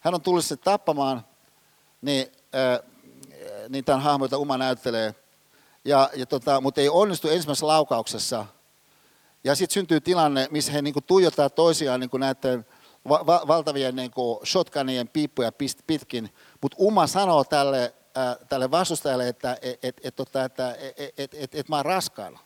[0.00, 1.26] hän on tullut sitten tappamaan,
[2.02, 2.26] niin,
[3.68, 5.14] niin tämän hahmo, jota Uma näyttelee,
[5.84, 8.46] ja, ja tota, mutta ei onnistu ensimmäisessä laukauksessa.
[9.44, 12.66] Ja sitten syntyy tilanne, missä he niin kuin tuijottaa toisiaan niin kuin näiden
[13.08, 15.52] va- va- valtavien niin kuin shotgunien piippuja
[15.86, 21.14] pitkin, mutta Uma sanoo tälle, äh, tälle vastustajalle, että et, et, et, tota, että et,
[21.18, 22.38] et, et, et mä oon raskaana.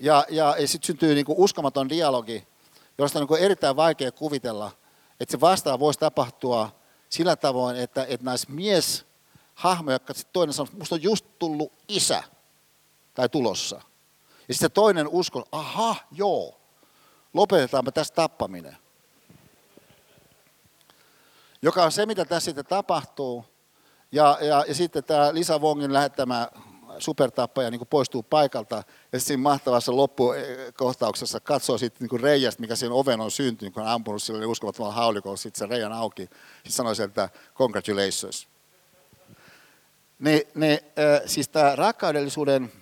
[0.00, 2.46] Ja, ja, ja sitten syntyy niin kuin uskomaton dialogi,
[2.98, 4.70] josta on niin kuin erittäin vaikea kuvitella,
[5.20, 6.70] että se vastaan voisi tapahtua
[7.08, 9.06] sillä tavoin, että, että näissä mies
[9.54, 12.22] hahmo, joka sitten toinen sanoo, musta on just tullut isä
[13.14, 13.80] tai tulossa.
[14.48, 16.60] Ja sitten toinen uskon, aha, joo,
[17.34, 18.76] lopetetaanpa tästä tappaminen.
[21.62, 23.44] Joka on se, mitä tässä sitten tapahtuu.
[24.12, 26.48] Ja, ja, ja sitten tämä Lisa Wongin lähettämä
[26.98, 33.20] supertappaja niin poistuu paikalta ja siinä mahtavassa loppukohtauksessa katsoo sitten niin reijästä, mikä siinä oven
[33.20, 36.22] on syntynyt, kun on ampunut sille uskomattomalla haulikolla, sitten se reijan auki.
[36.22, 38.48] Sitten sanoi että congratulations.
[40.18, 42.72] Niin, niin, äh, siis tämä rakkaudellisuuden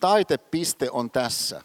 [0.00, 1.62] taitepiste on tässä.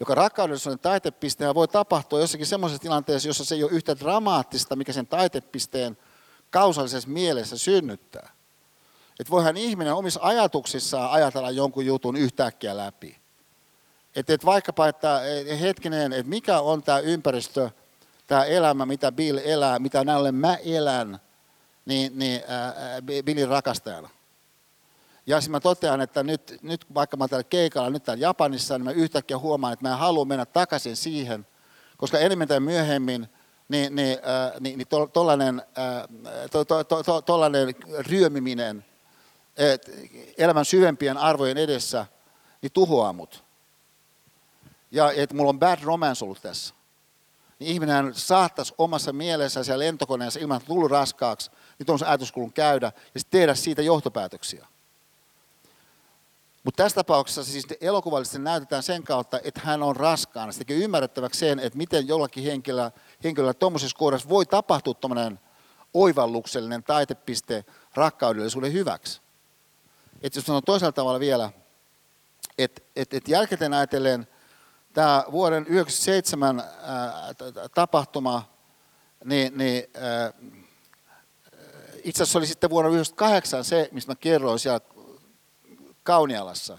[0.00, 4.92] Joka rakkaudellisuuden taitepiste voi tapahtua jossakin semmoisessa tilanteessa, jossa se ei ole yhtä dramaattista, mikä
[4.92, 5.98] sen taitepisteen
[6.50, 8.37] kausallisessa mielessä synnyttää.
[9.20, 13.18] Että voihan ihminen omissa ajatuksissaan ajatella jonkun jutun yhtäkkiä läpi.
[14.16, 15.20] Että et vaikkapa, että
[15.60, 17.70] hetkinen, että mikä on tämä ympäristö,
[18.26, 21.18] tämä elämä, mitä Bill elää, mitä näille mä elän,
[21.86, 24.08] niin, niin äh, Billin rakastajana.
[25.26, 28.84] Ja sitten mä totean, että nyt, nyt vaikka mä täällä keikalla, nyt täällä Japanissa, niin
[28.84, 31.46] mä yhtäkkiä huomaan, että mä haluan mennä takaisin siihen,
[31.96, 33.28] koska enemmän tai myöhemmin
[33.68, 35.62] niin, niin, äh, niin, niin tuollainen
[36.50, 37.22] to, to, to, to,
[37.98, 38.97] ryömiminen et,
[40.38, 42.06] elämän syvempien arvojen edessä,
[42.62, 43.44] niin tuhoaa mut.
[44.90, 46.74] Ja että mulla on bad romance ollut tässä.
[47.58, 52.92] Niin ihminen saattaisi omassa mielessä siellä lentokoneessa ilman, että tullut raskaaksi, niin tuollaisen ajatuskulun käydä
[53.14, 54.66] ja sitten tehdä siitä johtopäätöksiä.
[56.64, 60.52] Mutta tässä tapauksessa siis elokuvallisesti näytetään sen kautta, että hän on raskaana.
[60.52, 62.90] Se tekee ymmärrettäväksi sen, että miten jollakin henkilöllä,
[63.24, 65.40] henkilöllä tuommoisessa kohdassa voi tapahtua tuommoinen
[65.94, 67.64] oivalluksellinen taitepiste
[67.94, 69.20] rakkaudellisuuden hyväksi.
[70.22, 71.50] Että jos sanon toisella tavalla vielä,
[72.58, 74.28] että et, et jälkikäteen ajatellen
[74.92, 76.62] tämä vuoden 1997
[77.74, 78.48] tapahtuma,
[79.24, 80.32] niin, niin ää,
[82.04, 84.80] itse asiassa oli sitten vuonna 1998 se, mistä mä kerroin siellä
[86.02, 86.78] Kaunialassa.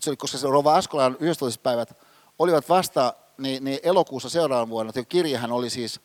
[0.00, 1.62] Se oli, koska se Rova Askolan 11.
[1.62, 1.98] päivät
[2.38, 4.92] olivat vasta niin, niin elokuussa seuraavan vuonna.
[5.08, 6.00] Kirjahan oli siis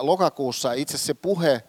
[0.00, 0.72] lokakuussa.
[0.72, 1.62] Itse asiassa se puhe,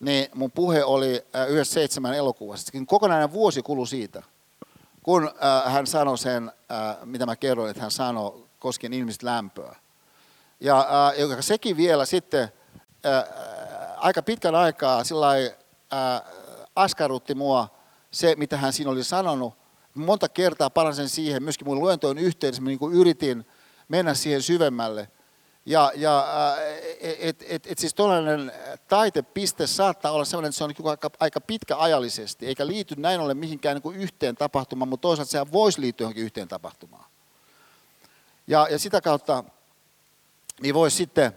[0.00, 2.14] niin mun puhe oli ää, 97.
[2.14, 2.64] elokuussa.
[2.64, 4.22] Sitten kokonainen vuosi kului siitä,
[5.02, 9.76] kun ää, hän sanoi sen, ää, mitä mä kerroin, että hän sanoi koskien ihmistä lämpöä.
[10.60, 12.48] Ja joka sekin vielä sitten
[13.96, 15.26] aika pitkän aikaa sillä
[16.76, 17.68] askarrutti mua
[18.10, 19.54] se, mitä hän siinä oli sanonut.
[19.94, 23.46] Monta kertaa palasin siihen, myöskin mun luentojen yhteydessä, mä niin yritin
[23.88, 25.08] mennä siihen syvemmälle.
[25.66, 26.26] Ja, ja
[27.00, 28.52] et, et, et siis tuollainen
[28.88, 33.20] taitepiste saattaa olla sellainen, että se on niin aika, aika pitkä ajallisesti, eikä liity näin
[33.20, 37.04] ollen mihinkään niin kuin yhteen tapahtumaan, mutta toisaalta sehän voisi liittyä johonkin yhteen tapahtumaan.
[38.46, 39.44] Ja, ja sitä kautta
[40.62, 41.32] niin voisi sitten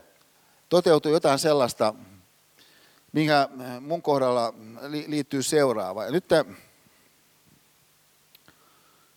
[0.69, 1.93] toteutua jotain sellaista,
[3.11, 3.49] minkä
[3.81, 4.53] mun kohdalla
[5.07, 6.05] liittyy seuraava.
[6.05, 6.45] Ja nyt tämä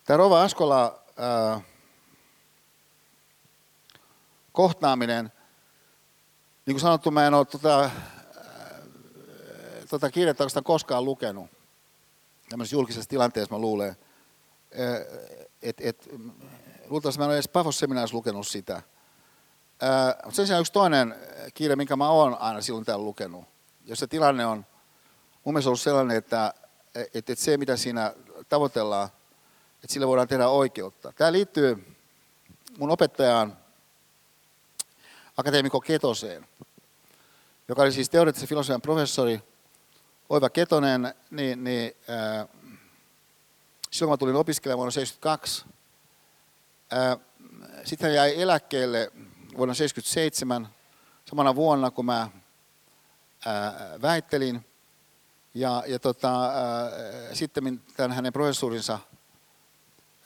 [0.09, 1.61] Rova Askola ää,
[4.57, 5.33] kohtaaminen,
[6.67, 7.91] niin kuin sanottu, mä en ole tuota,
[9.91, 11.51] tuota kirjettä oikeastaan koskaan lukenut.
[12.49, 13.97] Tämmöisessä julkisessa tilanteessa mä luulen,
[15.63, 16.09] että et,
[16.89, 18.83] luultavasti mä en ole edes Pafos-seminaarissa lukenut sitä.
[20.25, 21.15] Mutta sen sijaan yksi toinen
[21.55, 23.45] kirja, minkä mä oon aina silloin täällä lukenut,
[23.85, 24.67] jos se tilanne on
[25.45, 26.55] mun mielestä ollut sellainen, että,
[26.95, 28.15] että, että se mitä siinä
[28.49, 29.09] tavoitellaan,
[29.75, 31.13] että sillä voidaan tehdä oikeutta.
[31.13, 31.97] Tämä liittyy
[32.79, 33.66] mun opettajaan,
[35.37, 36.49] akateemikko Ketoseen,
[37.69, 39.43] joka oli siis teoreettisen filosofian professori,
[40.29, 42.49] Oiva Ketonen, niin, niin äh,
[43.91, 45.65] silloin kun mä tulin opiskelemaan vuonna 1972,
[46.93, 47.19] äh,
[47.85, 49.11] sitten hän jäi eläkkeelle
[49.57, 50.69] vuonna 1977,
[51.25, 52.29] samana vuonna kun mä
[53.47, 54.65] ää, väittelin.
[55.55, 56.91] Ja, ja tota, ää,
[57.33, 58.99] sitten tämän hänen professuurinsa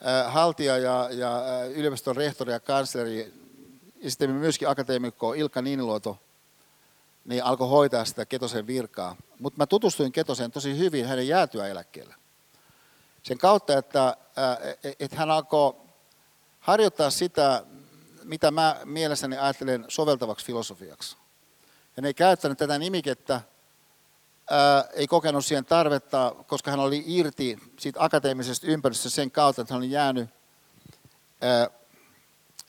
[0.03, 1.41] ää, haltija ja, ja
[1.75, 3.40] yliopiston rehtori ja kansleri
[4.01, 6.19] ja sitten myöskin akateemikko Ilkka Niiniluoto
[7.25, 9.15] niin alkoi hoitaa sitä Ketosen virkaa.
[9.39, 12.15] Mutta mä tutustuin Ketoseen tosi hyvin hänen jäätyä eläkkeellä.
[13.23, 14.17] Sen kautta, että,
[14.99, 15.73] että hän alkoi
[16.59, 17.63] harjoittaa sitä,
[18.23, 21.17] mitä mä mielessäni ajattelen soveltavaksi filosofiaksi.
[22.01, 23.41] Ne ei käyttänyt tätä nimikettä,
[24.49, 29.73] ää, ei kokenut siihen tarvetta, koska hän oli irti siitä akateemisesta ympäristöstä sen kautta, että
[29.73, 30.29] hän oli jäänyt
[31.41, 31.69] ää,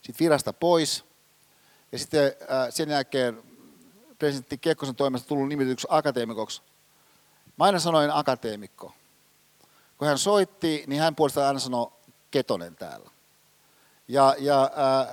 [0.02, 1.11] siitä virasta pois.
[1.92, 3.42] Ja sitten ää, sen jälkeen
[4.18, 6.62] presidentti Kekkosen toimesta tullut nimityksi akateemikoksi.
[7.58, 8.94] Mä aina sanoin akateemikko.
[9.98, 11.92] Kun hän soitti, niin hän puolestaan aina sanoi
[12.30, 13.10] Ketonen täällä.
[14.08, 15.06] Ja, ja ää,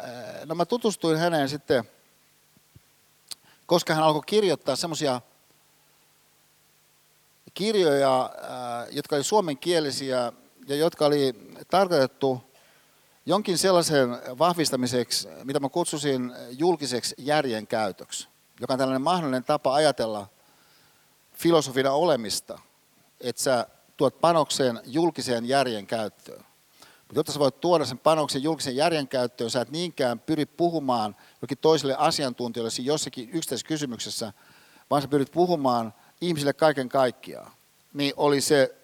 [0.45, 1.83] no mä tutustuin häneen sitten,
[3.65, 5.21] koska hän alkoi kirjoittaa semmoisia
[7.53, 10.33] kirjoja, ää, jotka oli suomenkielisiä
[10.67, 11.33] ja jotka oli
[11.69, 12.48] tarkoitettu
[13.29, 18.27] jonkin sellaisen vahvistamiseksi, mitä mä kutsusin julkiseksi järjen käytöksi,
[18.61, 20.27] joka on tällainen mahdollinen tapa ajatella
[21.33, 22.59] filosofina olemista,
[23.21, 26.45] että sä tuot panokseen julkiseen järjen käyttöön.
[26.79, 31.15] Mutta jotta sä voit tuoda sen panoksen julkisen järjen käyttöön, sä et niinkään pyri puhumaan
[31.41, 34.33] jokin toiselle asiantuntijalle siinä jossakin yksittäisessä kysymyksessä,
[34.89, 37.51] vaan sä pyrit puhumaan ihmisille kaiken kaikkiaan.
[37.93, 38.75] Niin oli se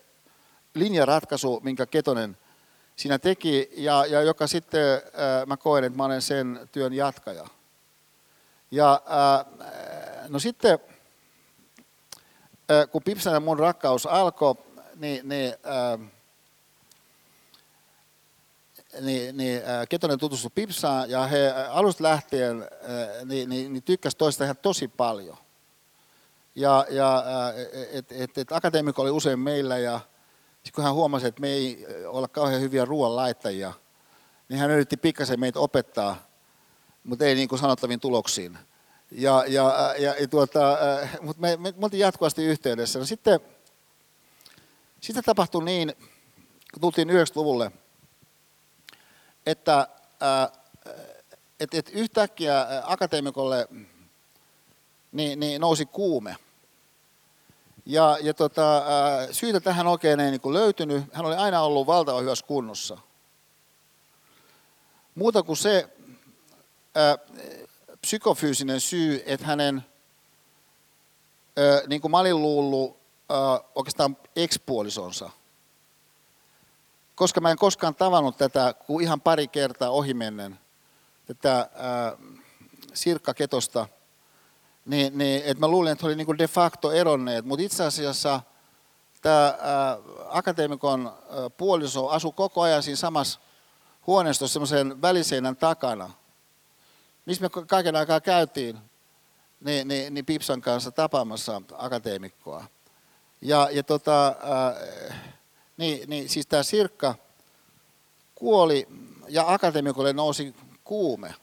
[0.74, 2.38] linjaratkaisu, minkä Ketonen
[2.96, 7.48] siinä teki, ja, ja joka sitten äh, mä koen, että mä olen sen työn jatkaja.
[8.72, 10.80] Ja äh, no sitten,
[12.72, 14.56] äh, kun Pipsan ja mun rakkaus alkoi,
[14.96, 16.10] niin, niin äh,
[19.02, 24.18] niin, niin äh, Ketonen tutustui Pipsaan ja he alusta lähtien äh, niin, niin, niin tykkäsivät
[24.18, 25.38] toista ihan tosi paljon.
[26.56, 27.24] Ja, ja
[27.92, 30.00] et, et, et akateemikko oli usein meillä ja
[30.74, 33.74] kun hän huomasi, että me ei olla kauhean hyviä ruoanlaittajia,
[34.50, 36.28] niin hän yritti pikkasen meitä opettaa,
[37.04, 38.58] mutta ei niin kuin sanottaviin tuloksiin.
[39.12, 40.78] Ja, ja, ja, ja tuota,
[41.22, 43.00] mutta me, me, me oltiin jatkuvasti yhteydessä.
[43.00, 43.40] No sitten,
[45.02, 45.94] sitten tapahtui niin,
[46.74, 47.72] kun tultiin 90-luvulle,
[49.46, 49.88] että
[51.60, 53.68] et, et yhtäkkiä akateemikolle
[55.12, 56.36] niin, niin nousi kuume.
[57.86, 58.84] Ja, ja tota,
[59.32, 61.04] syytä tähän oikein ei niin löytynyt.
[61.14, 62.98] Hän oli aina ollut valtavan hyvässä kunnossa.
[65.16, 65.90] Muuta kuin se
[66.96, 67.18] ää,
[68.02, 69.86] psykofyysinen syy, että hänen,
[71.58, 72.98] ää, niin kuin mä olin luullut,
[73.30, 75.30] ää, oikeastaan ekspuolisonsa–
[77.16, 80.60] koska mä en koskaan tavannut tätä kuin ihan pari kertaa ohimennen,
[81.26, 82.18] tätä ää,
[82.94, 83.88] Sirkka Ketosta,
[84.86, 88.42] niin, niin että mä luulin, että he olivat niin de facto eronneet, mutta itse asiassa
[89.22, 89.58] tämä
[90.30, 93.40] akateemikon ää, puoliso asui koko ajan siinä samassa
[94.08, 96.12] huoneistossa semmoisen väliseinän takana,
[97.26, 98.80] missä me kaiken aikaa käytiin
[99.60, 102.66] niin, niin, niin Pipsan kanssa tapaamassa akateemikkoa.
[103.42, 104.76] Ja, ja tota, ää,
[105.78, 107.16] niin, niin siis tämä Sirkka
[108.36, 108.88] kuoli
[109.30, 111.36] ja akatemikolle nousi kuume.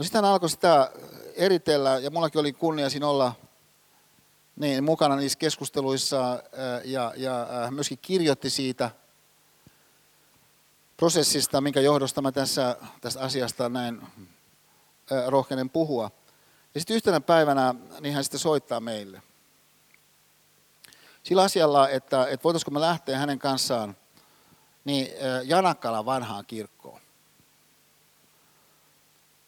[0.00, 0.90] No sitten alkoi sitä
[1.34, 3.32] eritellä ja mullakin oli kunnia siinä olla
[4.56, 6.42] niin, mukana niissä keskusteluissa
[6.84, 8.90] ja, ja myöskin kirjoitti siitä
[10.96, 14.02] prosessista, minkä johdosta mä tässä, tästä asiasta näin
[15.26, 16.10] rohkeinen puhua.
[16.74, 19.22] Ja sitten yhtenä päivänä niin hän sitten soittaa meille
[21.22, 23.96] sillä asialla, että, että voitaisiko me lähteä hänen kanssaan
[24.84, 25.08] niin
[25.44, 26.99] Janakkalan vanhaan kirkkoon.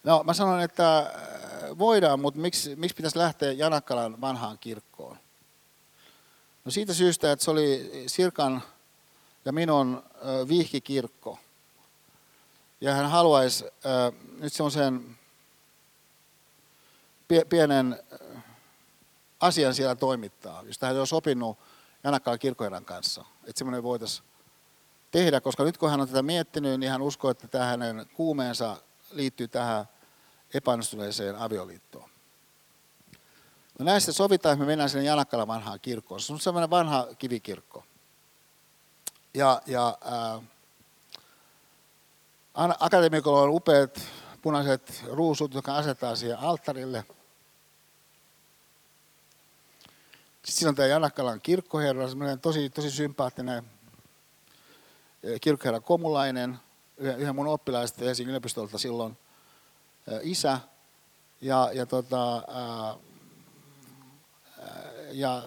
[0.05, 1.13] No mä sanoin, että
[1.79, 5.19] voidaan, mutta miksi, miksi pitäisi lähteä Janakkalan vanhaan kirkkoon?
[6.65, 8.63] No siitä syystä, että se oli Sirkan
[9.45, 10.03] ja minun
[10.49, 11.39] vihkikirkko.
[12.81, 13.65] Ja hän haluaisi
[14.39, 15.19] nyt semmoisen
[17.49, 18.03] pienen
[19.41, 21.59] asian siellä toimittaa, josta hän olisi opinut
[22.05, 23.25] Janakkaan kirkkoherran kanssa.
[23.45, 24.29] Että semmoinen voitaisiin
[25.11, 28.77] tehdä, koska nyt kun hän on tätä miettinyt, niin hän uskoo, että tämä hänen kuumeensa
[29.13, 29.85] liittyy tähän
[30.55, 32.11] epäonnistuneeseen avioliittoon.
[33.79, 36.21] No näistä sovitaan, että me mennään sinne Janakkalan vanhaan kirkkoon.
[36.21, 37.85] Se on semmoinen vanha kivikirkko.
[39.35, 40.41] Ja, ja ää,
[42.81, 44.01] akatemikolla on upeat
[44.43, 47.05] punaiset ruusut, jotka asetaan siihen alttarille–
[50.43, 53.65] Sitten siinä on tämä Janakkalan kirkkoherra, semmoinen tosi, tosi sympaattinen
[55.41, 56.59] kirkkoherra Komulainen,
[57.03, 59.19] yhden mun oppilaista Helsingin yliopistolta silloin.
[60.23, 60.59] isä
[61.41, 62.95] ja, ja, tota, ää,
[65.13, 65.43] ja,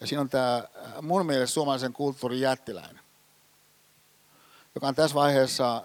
[0.00, 0.64] ja siinä on tämä
[1.02, 3.00] mun mielestä suomalaisen kulttuurin jättiläinen,
[4.74, 5.82] joka on tässä vaiheessa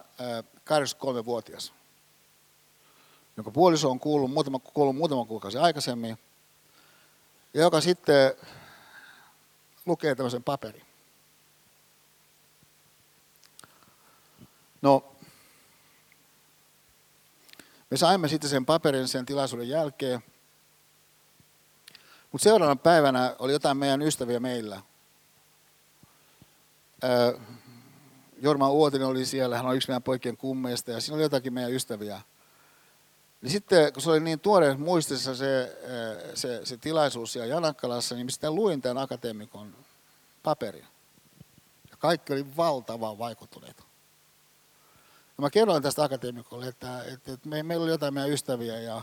[0.65, 1.73] 83-vuotias,
[3.37, 6.19] jonka puoliso on kuullut muutama, kuullut muutama kuukausi aikaisemmin,
[7.53, 8.33] ja joka sitten
[9.85, 10.88] lukee tämmöisen paperin.
[14.81, 15.15] No,
[17.89, 20.23] me saimme sitten sen paperin sen tilaisuuden jälkeen,
[22.31, 24.81] mutta seuraavana päivänä oli jotain meidän ystäviä meillä.
[28.41, 31.73] Jorma Uotinen oli siellä, hän oli yksi meidän poikien kummeista ja siinä oli jotakin meidän
[31.73, 32.21] ystäviä.
[33.41, 35.77] Niin sitten kun se oli niin tuore muistissa se,
[36.33, 39.75] se, se tilaisuus siellä Janakkalassa, niin sitten luin tämän akateemikon
[40.43, 40.87] paperin.
[41.91, 43.88] Ja kaikki oli valtavan vaikuttuneita.
[45.39, 49.01] Ja mä kerroin tästä akateemikolle, että, että, että me, meillä oli jotain meidän ystäviä ja,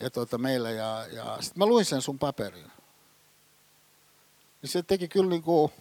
[0.00, 2.70] ja tuota, meillä ja, ja sitten mä luin sen sun paperin.
[4.62, 5.72] Ja se teki kyllä niin kuin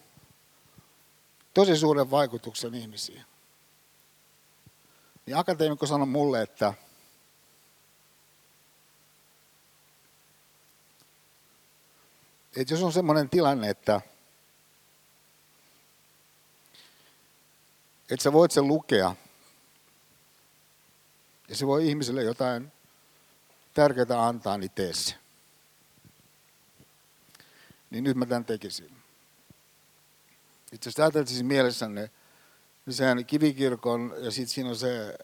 [1.53, 3.23] tosi suuren vaikutuksen ihmisiin.
[5.25, 6.73] Niin akateemikko sanoi mulle, että
[12.55, 14.01] että jos on semmoinen tilanne, että,
[18.09, 19.15] että sä voit sen lukea,
[21.47, 22.71] ja se voi ihmiselle jotain
[23.73, 25.15] tärkeää antaa, niin tee se.
[27.89, 28.97] Niin nyt mä tämän tekisin.
[30.71, 32.11] Itse asiassa ajateltiin siis mielessänne
[32.89, 35.17] sen kivikirkon ja sitten siinä on se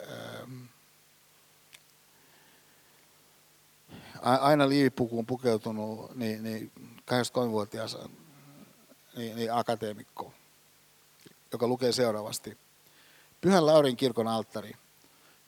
[4.22, 6.72] ää, aina liivipukuun pukeutunut niin, niin
[7.02, 7.98] 83-vuotias
[9.16, 10.34] niin, niin akateemikko,
[11.52, 12.58] joka lukee seuraavasti.
[13.42, 14.76] Pyhän Laurin kirkon alttari.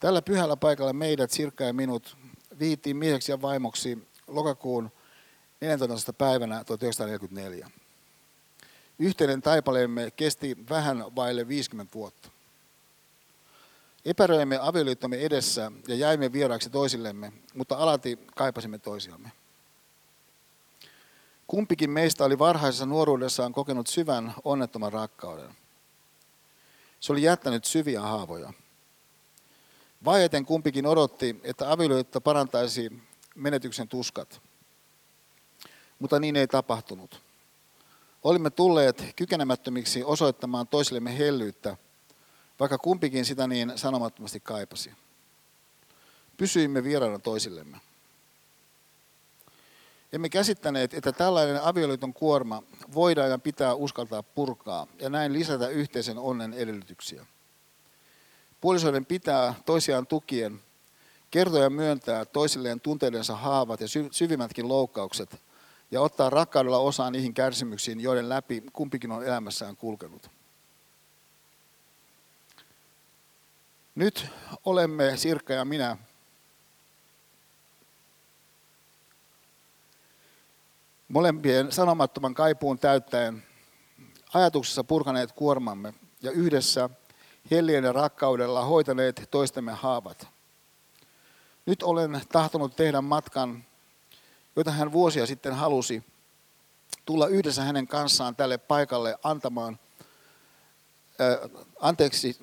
[0.06, 2.18] Tällä pyhällä paikalla meidät, Sirkka ja minut,
[2.60, 4.91] viittiin mieheksi ja vaimoksi lokakuun
[5.61, 6.14] 14.
[6.14, 7.69] päivänä 1944.
[8.99, 12.30] Yhteinen taipaleemme kesti vähän vaille 50 vuotta.
[14.06, 19.32] Epäröimme avioliittomme edessä ja jäimme vieraaksi toisillemme, mutta alati kaipasimme toisiamme.
[21.48, 25.49] Kumpikin meistä oli varhaisessa nuoruudessaan kokenut syvän onnettoman rakkauden.
[26.99, 28.53] Se oli jättänyt syviä haavoja.
[30.06, 32.91] Vaieten kumpikin odotti, että avioliitto parantaisi
[33.36, 34.41] menetyksen tuskat.
[35.99, 37.22] Mutta niin ei tapahtunut.
[38.23, 41.77] Olimme tulleet kykenemättömiksi osoittamaan toisillemme hellyyttä,
[42.60, 44.91] vaikka kumpikin sitä niin sanomattomasti kaipasi.
[46.38, 47.77] Pysyimme vieraana toisillemme.
[50.14, 52.64] Emme käsittäneet, että tällainen avioliiton kuorma
[52.94, 57.26] voidaan ja pitää uskaltaa purkaa ja näin lisätä yhteisen onnen edellytyksiä.
[58.61, 60.61] Puolisoiden pitää toisiaan tukien
[61.32, 65.41] kertoa ja myöntää toisilleen tunteidensa haavat ja syvimmätkin loukkaukset
[65.91, 70.30] ja ottaa rakkaudella osaa niihin kärsimyksiin, joiden läpi kumpikin on elämässään kulkenut.
[73.95, 74.27] Nyt
[74.65, 75.98] olemme, Sirkka ja minä,
[81.07, 83.44] molempien sanomattoman kaipuun täyttäen
[84.34, 86.90] ajatuksessa purkaneet kuormamme ja yhdessä
[87.52, 90.28] hellien ja rakkaudella hoitaneet toistemme haavat.
[91.66, 93.64] Nyt olen tahtonut tehdä matkan,
[94.56, 96.04] jota hän vuosia sitten halusi,
[97.06, 99.80] tulla yhdessä hänen kanssaan tälle paikalle antamaan,
[101.22, 102.38] äh, anteeksi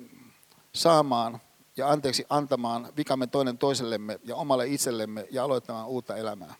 [0.73, 1.41] saamaan
[1.77, 6.55] ja anteeksi antamaan vikamme toinen toisellemme ja omalle itsellemme ja aloittamaan uutta elämää.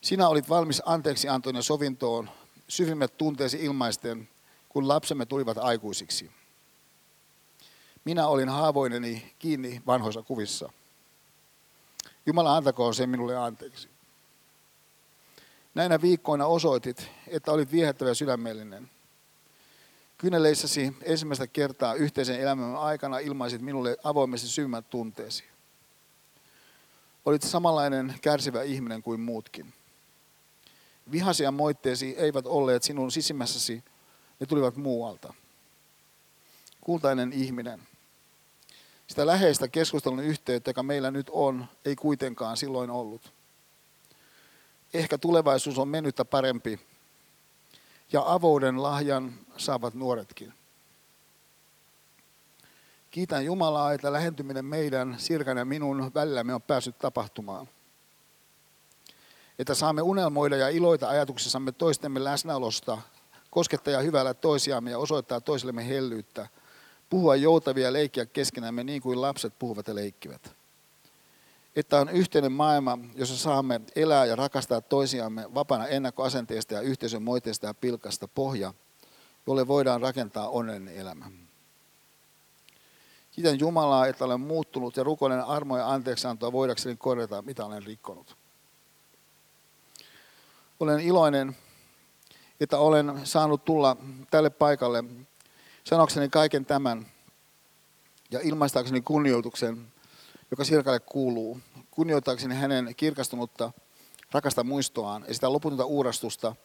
[0.00, 2.30] Sinä olit valmis anteeksi antoon ja sovintoon
[2.68, 4.28] syvimmät tunteesi ilmaisten,
[4.70, 6.30] kun lapsemme tulivat aikuisiksi.
[8.04, 10.72] Minä olin haavoineni kiinni vanhoissa kuvissa.
[12.26, 13.88] Jumala antakoon sen minulle anteeksi.
[15.74, 18.90] Näinä viikkoina osoitit, että olit viehättävä sydämellinen.
[20.18, 25.44] Kyneleissäsi ensimmäistä kertaa yhteisen elämän aikana ilmaisit minulle avoimesti syvimmät tunteesi.
[27.24, 29.72] Olit samanlainen kärsivä ihminen kuin muutkin.
[31.12, 33.84] Vihasi ja moitteesi eivät olleet sinun sisimmässäsi,
[34.40, 35.34] ne tulivat muualta.
[36.80, 37.82] Kultainen ihminen.
[39.06, 43.32] Sitä läheistä keskustelun yhteyttä, joka meillä nyt on, ei kuitenkaan silloin ollut.
[44.94, 46.80] Ehkä tulevaisuus on mennyttä parempi,
[48.12, 50.54] ja avouden lahjan saavat nuoretkin.
[53.10, 57.68] Kiitän Jumalaa, että lähentyminen meidän, Sirkan ja minun välillämme on päässyt tapahtumaan
[59.60, 62.98] että saamme unelmoida ja iloita ajatuksessamme toistemme läsnäolosta,
[63.50, 66.48] koskettaa hyvällä toisiamme ja osoittaa toisillemme hellyyttä,
[67.10, 70.52] puhua joutavia ja leikkiä keskenämme niin kuin lapset puhuvat ja leikkivät.
[71.76, 77.66] Että on yhteinen maailma, jossa saamme elää ja rakastaa toisiamme vapaana ennakkoasenteesta ja yhteisön moiteesta
[77.66, 78.74] ja pilkasta pohja,
[79.46, 81.30] jolle voidaan rakentaa onnellinen elämä.
[83.30, 88.36] Kiitän Jumalaa, että olen muuttunut ja rukoilen armoa ja anteeksiantoa voidakseni korjata, mitä olen rikkonut.
[90.80, 91.56] Olen iloinen,
[92.60, 93.96] että olen saanut tulla
[94.30, 95.04] tälle paikalle
[95.84, 97.06] sanokseni kaiken tämän
[98.30, 99.86] ja ilmaistaakseni kunnioituksen,
[100.50, 101.60] joka Sirkalle kuuluu.
[101.90, 103.72] Kunnioittaakseni hänen kirkastunutta,
[104.32, 106.56] rakasta muistoaan ja sitä loputonta uurastusta,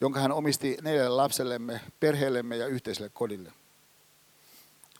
[0.00, 3.52] jonka hän omisti neljälle lapsellemme, perheellemme ja yhteiselle kodille.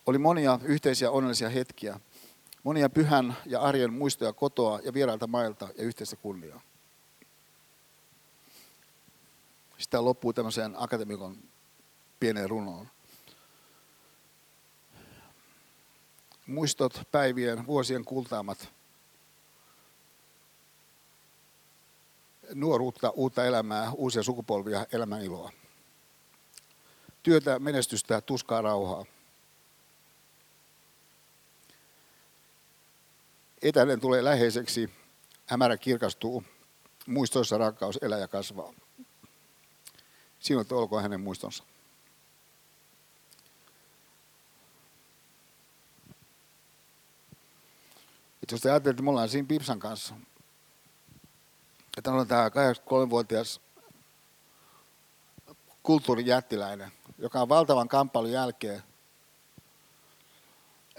[0.06, 2.00] Oli monia yhteisiä onnellisia hetkiä,
[2.62, 6.60] monia pyhän ja arjen muistoja kotoa ja vierailta mailta ja yhteistä kunniaa.
[9.80, 11.36] Sitä loppuu tämmöiseen akatemikon
[12.20, 12.88] pieneen runoon.
[16.46, 18.68] Muistot päivien, vuosien kultaamat.
[22.54, 25.52] Nuoruutta, uutta elämää, uusia sukupolvia, elämän iloa.
[27.22, 29.04] Työtä, menestystä, tuskaa, rauhaa.
[33.62, 34.90] Etäinen tulee läheiseksi,
[35.46, 36.44] hämärä kirkastuu,
[37.06, 38.72] muistoissa rakkaus elää ja kasvaa.
[40.40, 41.64] Sinut olkoon hänen muistonsa.
[48.42, 50.14] Itse jos te että me ollaan siinä Pipsan kanssa,
[51.96, 53.60] että on tämä 83-vuotias
[55.82, 58.82] kulttuurijättiläinen, joka on valtavan kamppailun jälkeen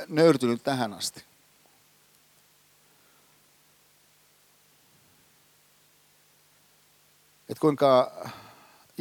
[0.07, 1.23] nöyrtynyt tähän asti.
[7.49, 8.11] Että kuinka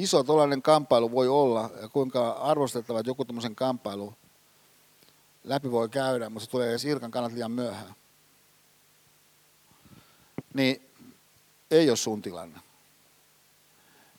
[0.03, 4.15] iso tuollainen kamppailu voi olla ja kuinka arvostettava joku tämmöisen kamppailu
[5.45, 7.95] läpi voi käydä, mutta se tulee Sirkan kannalta liian myöhään.
[10.55, 10.91] Niin
[11.71, 12.61] ei ole sun tilanne.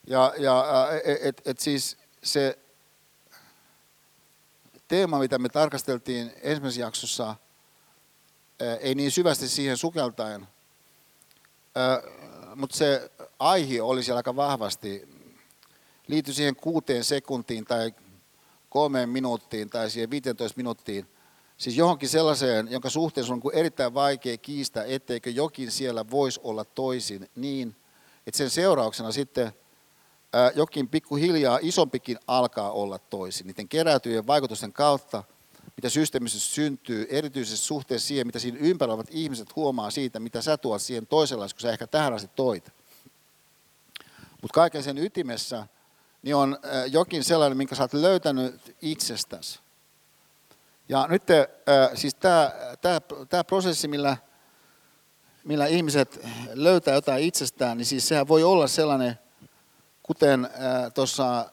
[0.08, 0.66] Ja, ja
[1.22, 2.60] et, et siis se
[4.88, 7.36] teema, mitä me tarkasteltiin ensimmäisessä jaksossa,
[8.80, 10.48] ei niin syvästi siihen sukeltaen,
[12.56, 15.21] mutta se aihe oli siellä aika vahvasti
[16.12, 17.94] liity siihen kuuteen sekuntiin tai
[18.70, 21.08] kolmeen minuuttiin tai siihen 15 minuuttiin,
[21.58, 27.30] siis johonkin sellaiseen, jonka suhteen on erittäin vaikea kiistä, etteikö jokin siellä voisi olla toisin
[27.36, 27.76] niin,
[28.28, 29.52] että sen seurauksena sitten
[30.56, 33.48] jokin pikkuhiljaa isompikin alkaa olla toisin.
[33.48, 35.24] Niiden keräytyjen vaikutusten kautta,
[35.78, 40.58] mitä systeemisesti syntyy, erityisesti suhteessa siihen, mitä siinä ympärillä olevat ihmiset huomaa siitä, mitä sä
[40.58, 42.72] tuot siihen toisenlaista, kun sä ehkä tähän asti toit.
[44.42, 45.68] Mutta kaiken sen ytimessä
[46.22, 46.58] niin on
[46.92, 49.60] jokin sellainen, minkä sä oot löytänyt itsestäsi.
[50.90, 51.24] Ja nyt
[51.94, 52.16] siis
[53.30, 54.18] tämä prosessi, millä,
[55.44, 59.20] millä ihmiset löytää jotain itsestään, niin siis sehän voi olla sellainen,
[60.04, 60.50] kuten
[60.94, 61.52] tuossa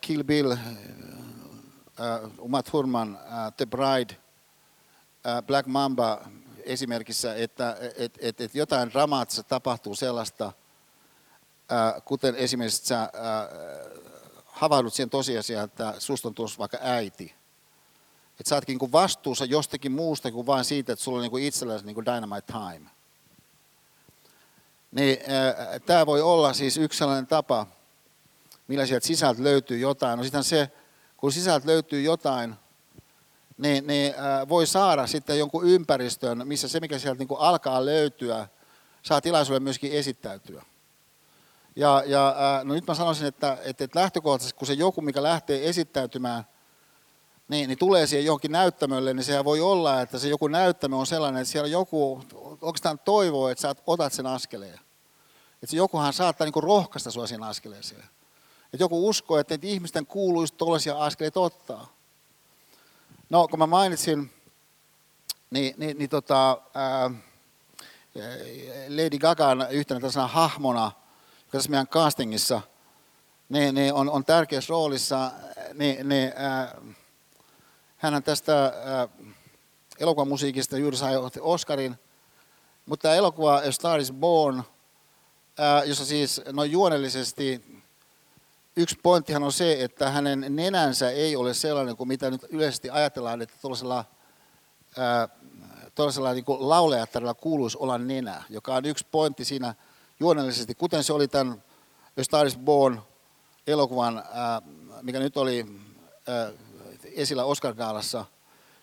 [0.00, 0.56] Kill Bill,
[2.38, 3.18] Uma Thurman,
[3.56, 4.16] The Bride,
[5.46, 6.20] Black Mamba
[6.64, 10.52] esimerkissä, että et, et, et jotain dramaattista tapahtuu sellaista,
[12.04, 13.10] kuten esimerkiksi sä
[14.46, 17.34] havahdut siihen tosiasiaan, että susta on tuossa vaikka äiti.
[18.40, 21.86] Että sä ootkin niin vastuussa jostakin muusta kuin vain siitä, että sulla on niin itselläsi
[21.86, 22.90] niin dynamite time.
[24.92, 25.18] Niin
[25.86, 27.66] tämä voi olla siis yksi sellainen tapa,
[28.68, 30.16] millä sieltä sisältä löytyy jotain.
[30.16, 30.70] No sitten se,
[31.16, 32.54] kun sisältä löytyy jotain,
[33.58, 34.14] niin, niin
[34.48, 38.48] voi saada sitten jonkun ympäristön, missä se, mikä sieltä niin alkaa löytyä,
[39.02, 40.62] saa tilaisuuden myöskin esittäytyä.
[41.76, 42.34] Ja, ja
[42.64, 46.44] no nyt mä sanoisin, että, että lähtökohtaisesti kun se joku, mikä lähtee esittäytymään,
[47.48, 51.06] niin, niin tulee siihen johonkin näyttämölle, niin sehän voi olla, että se joku näyttämö on
[51.06, 52.24] sellainen, että siellä joku
[52.60, 54.80] oikeastaan toivoo, että sä otat sen askeleen.
[55.54, 58.04] Että se jokuhan saattaa niin rohkaista sinua siihen askeleeseen.
[58.64, 61.92] Että joku uskoo, että ihmisten kuuluisi tuollaisia askeleita ottaa.
[63.30, 64.32] No, kun mä mainitsin,
[65.50, 67.10] niin, niin, niin tota, ää,
[68.88, 70.92] Lady Gagan yhtenä tällaisena hahmona–
[71.52, 72.60] tässä meidän castingissa
[73.48, 75.30] niin, niin on, on tärkeässä roolissa,
[75.74, 76.72] niin, niin äh,
[77.96, 79.28] hän tästä äh,
[79.98, 81.96] elokuvamusiikista juuri sai Oscarin,
[82.86, 87.82] mutta tämä elokuva A Star is Born, äh, jossa siis noin juonellisesti
[88.76, 93.42] yksi pointtihan on se, että hänen nenänsä ei ole sellainen kuin mitä nyt yleisesti ajatellaan,
[93.42, 94.04] että tuollaisella,
[94.98, 95.28] ää,
[95.94, 99.74] tuollaisella niin laulajattarilla kuuluisi olla nenä, joka on yksi pointti siinä
[100.20, 101.62] juonellisesti, kuten se oli tämän
[102.20, 103.02] A Star is Born
[103.66, 104.24] elokuvan,
[105.02, 105.66] mikä nyt oli
[107.04, 108.24] esillä Oscar Gaalassa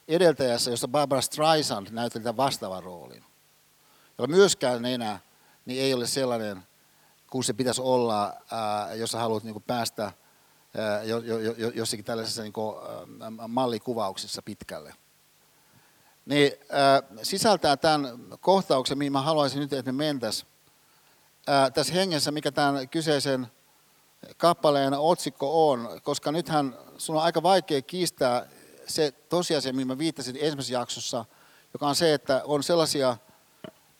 [0.08, 3.24] edeltäjässä, jossa Barbara Streisand näytteli tämän vastaavan roolin.
[4.18, 5.20] Jolla myöskään enää
[5.66, 6.64] niin ei ole sellainen
[7.30, 8.34] kuin se pitäisi olla,
[8.96, 10.12] jos haluat niin päästä
[11.74, 12.54] jossakin tällaisessa niin
[13.48, 14.94] mallikuvauksessa pitkälle.
[16.26, 16.52] Niin,
[17.24, 20.50] sisältää tämän kohtauksen, mihin mä haluaisin nyt, että me mentäisiin
[21.74, 23.48] tässä hengessä, mikä tämän kyseisen
[24.38, 28.46] kappaleen otsikko on, koska nythän sun on aika vaikea kiistää
[28.88, 31.26] se tosiasia, mihin mä viittasin ensimmäisessä jaksossa,
[31.74, 33.18] joka on se, että on sellaisia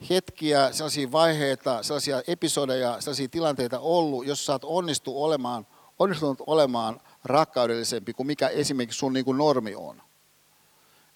[0.10, 5.68] hetkiä, sellaisia vaiheita, sellaisia episodeja, sellaisia tilanteita ollut, jos sä oot onnistu olemaan,
[6.00, 10.02] onnistunut olemaan rakkaudellisempi kuin mikä esimerkiksi sun niin kuin normi on.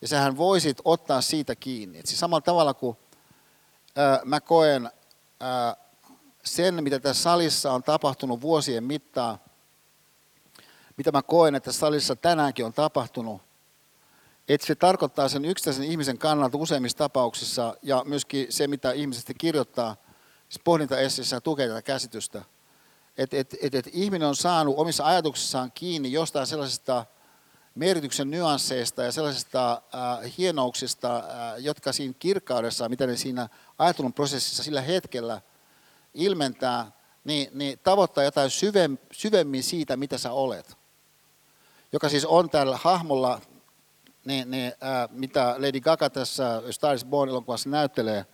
[0.01, 1.99] Ja sähän voisit ottaa siitä kiinni.
[1.99, 2.97] Et siis samalla tavalla kuin
[3.95, 4.91] ää, mä koen
[5.39, 5.75] ää,
[6.43, 9.37] sen, mitä tässä salissa on tapahtunut vuosien mittaan,
[10.97, 13.41] mitä mä koen, että salissa tänäänkin on tapahtunut,
[14.47, 19.95] että se tarkoittaa sen yksittäisen ihmisen kannalta useimmissa tapauksissa ja myöskin se, mitä ihmiset kirjoittaa
[20.49, 22.41] siis pohdintaesseissä tukee tätä käsitystä,
[23.17, 27.05] että et, et, et ihminen on saanut omissa ajatuksissaan kiinni jostain sellaisesta
[27.75, 31.23] merkityksen nyansseista ja sellaisista äh, hienouksista, äh,
[31.57, 35.41] jotka siinä kirkkaudessa, mitä ne siinä ajattelun prosessissa sillä hetkellä
[36.13, 36.91] ilmentää,
[37.23, 38.49] niin, niin tavoittaa jotain
[39.11, 40.77] syvemmin siitä, mitä sä olet.
[41.91, 43.41] Joka siis on tällä hahmolla
[44.25, 48.25] niin, niin äh, mitä Lady Gaga tässä Star is Born elokuvassa näyttelee,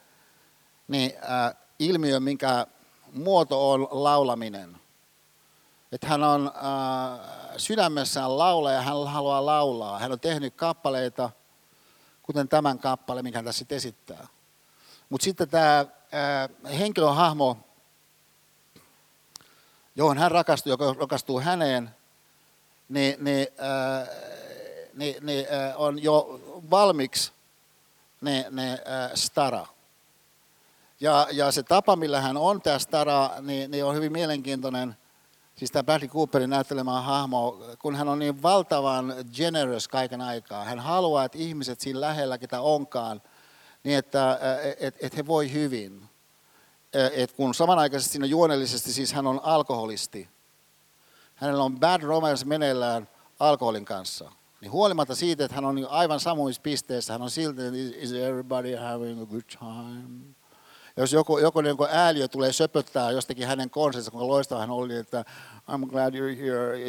[0.88, 2.68] niin äh, ilmiö, minkä
[3.14, 4.78] muoto on laulaminen.
[5.92, 7.20] Että hän on äh,
[7.58, 10.00] sydämessään laulaja, hän haluaa laulaa.
[10.00, 11.30] Hän on tehnyt kappaleita,
[12.24, 14.28] kuten tämän kappale, mikä hän tässä esittää.
[15.10, 17.58] Mutta sitten tämä äh, henkilöhahmo,
[20.00, 21.90] johon hän rakastuu, joka rakastuu häneen,
[22.90, 24.08] niin, niin äh,
[24.94, 25.46] niin, niin
[25.76, 27.32] on jo valmiiksi
[28.22, 28.80] ne, ne
[29.14, 29.68] stara.
[31.00, 34.98] Ja, ja se tapa, millä hän on tämä stara, niin, niin on hyvin mielenkiintoinen.
[35.56, 40.66] Siis tämä Bradley Cooperin näyttelemä hahmo, kun hän on niin valtavan generous kaiken aikaa.
[40.66, 43.22] Hän haluaa, että ihmiset siinä lähellä, ketä onkaan,
[43.84, 44.40] niin että
[44.80, 46.09] et, et he voi hyvin.
[46.94, 50.30] Et kun samanaikaisesti siinä juonellisesti siis hän on alkoholisti.
[51.36, 53.08] Hänellä on bad romance meneillään
[53.40, 54.32] alkoholin kanssa.
[54.62, 57.62] Niin huolimatta siitä, että hän on aivan samoissa pisteissä, hän on silti,
[57.98, 60.36] is everybody having a good time?
[60.98, 65.26] Jos joku, joku niin ääliö tulee söpöttää jostakin hänen konsertissa, kuinka loistava hän oli, että
[65.72, 66.80] I'm glad you're here,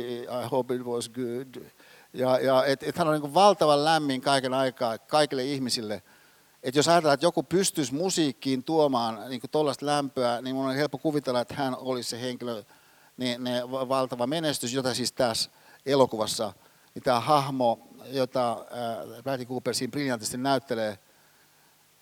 [0.45, 1.65] I hope it was good.
[2.13, 6.03] Ja, ja että et hän on niin valtavan lämmin kaiken aikaa kaikille ihmisille.
[6.63, 10.99] Että jos ajatellaan, että joku pystyisi musiikkiin tuomaan niin tuollaista lämpöä, niin minun on helppo
[10.99, 12.63] kuvitella, että hän olisi se henkilö,
[13.17, 15.51] niin, niin valtava menestys, jota siis tässä
[15.87, 16.53] elokuvassa–
[16.95, 20.99] niin tämä hahmo, jota äh, Bradley Cooper siinä briljantisti näyttelee,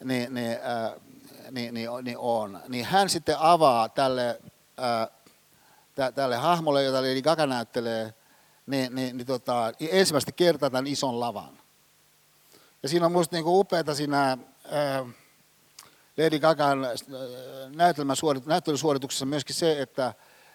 [0.05, 0.93] niin, niin, äh,
[1.51, 2.60] niin, niin, niin on.
[2.68, 4.40] Niin hän sitten avaa tälle,
[4.82, 8.14] äh, tälle hahmolle, jota Lady Gaga näyttelee,
[8.66, 11.59] niin, niin, niin tota, ensimmäistä kertaa tämän ison lavan.
[12.82, 14.39] Ja siinä on minusta niinku upeata siinä
[16.19, 16.90] Lady Gagan äh,
[18.47, 20.15] näyttelysuorituksessa myöskin se, että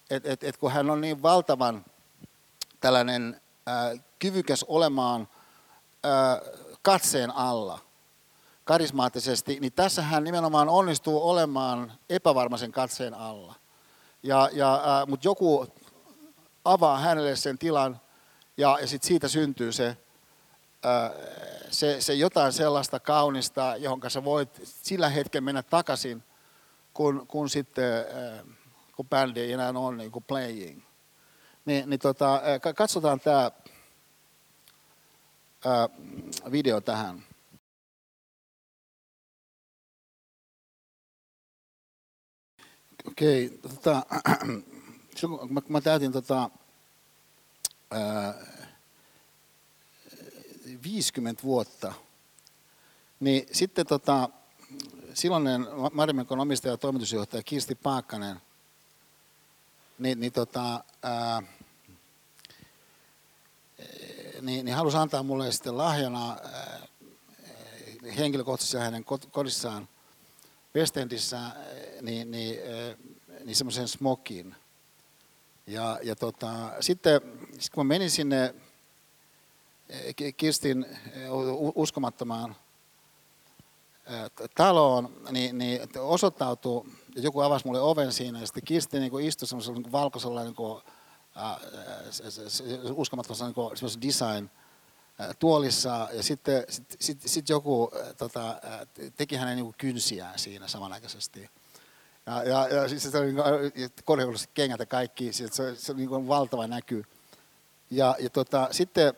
[0.10, 1.86] et, et, et kun hän on niin valtavan
[2.80, 5.28] tällainen äh, kyvykäs olemaan
[6.82, 7.80] katseen alla
[8.64, 13.56] karismaattisesti, niin tässä hän nimenomaan onnistuu olemaan epävarmaisen katseen alla.
[14.24, 15.68] Ja, ja, Mutta joku
[16.66, 18.02] avaa hänelle sen tilan
[18.58, 19.98] ja, ja sit siitä syntyy se,
[21.74, 26.24] se, se jotain sellaista kaunista, johon sä voit sillä hetkellä mennä takaisin,
[26.94, 28.06] kun, kun sitten
[28.96, 30.82] kun bändi ei enää ole niin kuin playing.
[31.66, 32.42] Niin, niin tota,
[32.76, 33.52] katsotaan tämä
[36.52, 37.24] video tähän.
[43.08, 44.06] Okei, tota,
[45.22, 46.50] kun mä, mä täytin tota,
[47.92, 48.34] ää,
[50.84, 51.94] 50 vuotta,
[53.20, 54.30] niin sitten tota,
[55.14, 58.42] silloinen Marimenkon omistaja ja toimitusjohtaja Kirsti Paakkanen,
[60.00, 61.44] niin, niin tota, ää,
[64.42, 66.82] niin, niin halusi antaa mulle sitten lahjana äh,
[68.18, 69.88] henkilökohtaisesti hänen kodissaan
[70.76, 71.40] Westendissä
[72.02, 72.98] niin, niin, äh,
[73.46, 74.56] niin semmoisen smokin.
[75.68, 77.22] Ja, ja tota, sitten
[77.60, 78.56] sit kun mä menin sinne
[80.38, 80.86] Kirstin
[81.76, 82.56] uskomattomaan
[84.56, 86.86] taloon, niin, niin osoittautui,
[87.16, 90.84] joku avasi mulle oven siinä, ja sitten Kirsti niin istui semmoisella niin valkoisella niin kuin,
[92.96, 94.50] uskomattomassa niin design
[95.40, 98.62] tuolissa ja sitten sit, sit, sit joku tota,
[99.18, 101.50] teki hänen niin kynsiään siinä samanaikaisesti.
[102.26, 105.98] Ja, ja, ja siis se oli niin korkeudessa kengät ja kaikki, se, se, se on
[105.98, 107.04] niin valtava näky.
[107.90, 109.14] Ja, ja tota, sitten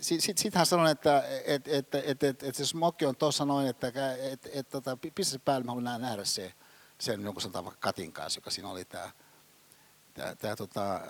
[0.00, 3.66] sitten sit, hän sanoi, että et, et, et, et, et se smokki on tuossa noin,
[3.66, 3.88] että
[4.32, 6.52] et, et, tota, pistä se päälle, mä haluan nähdä se,
[6.98, 9.10] sen jonkun sanotaan vaikka Katin kanssa, joka siinä oli tämä
[10.14, 11.00] tää, tää, tota,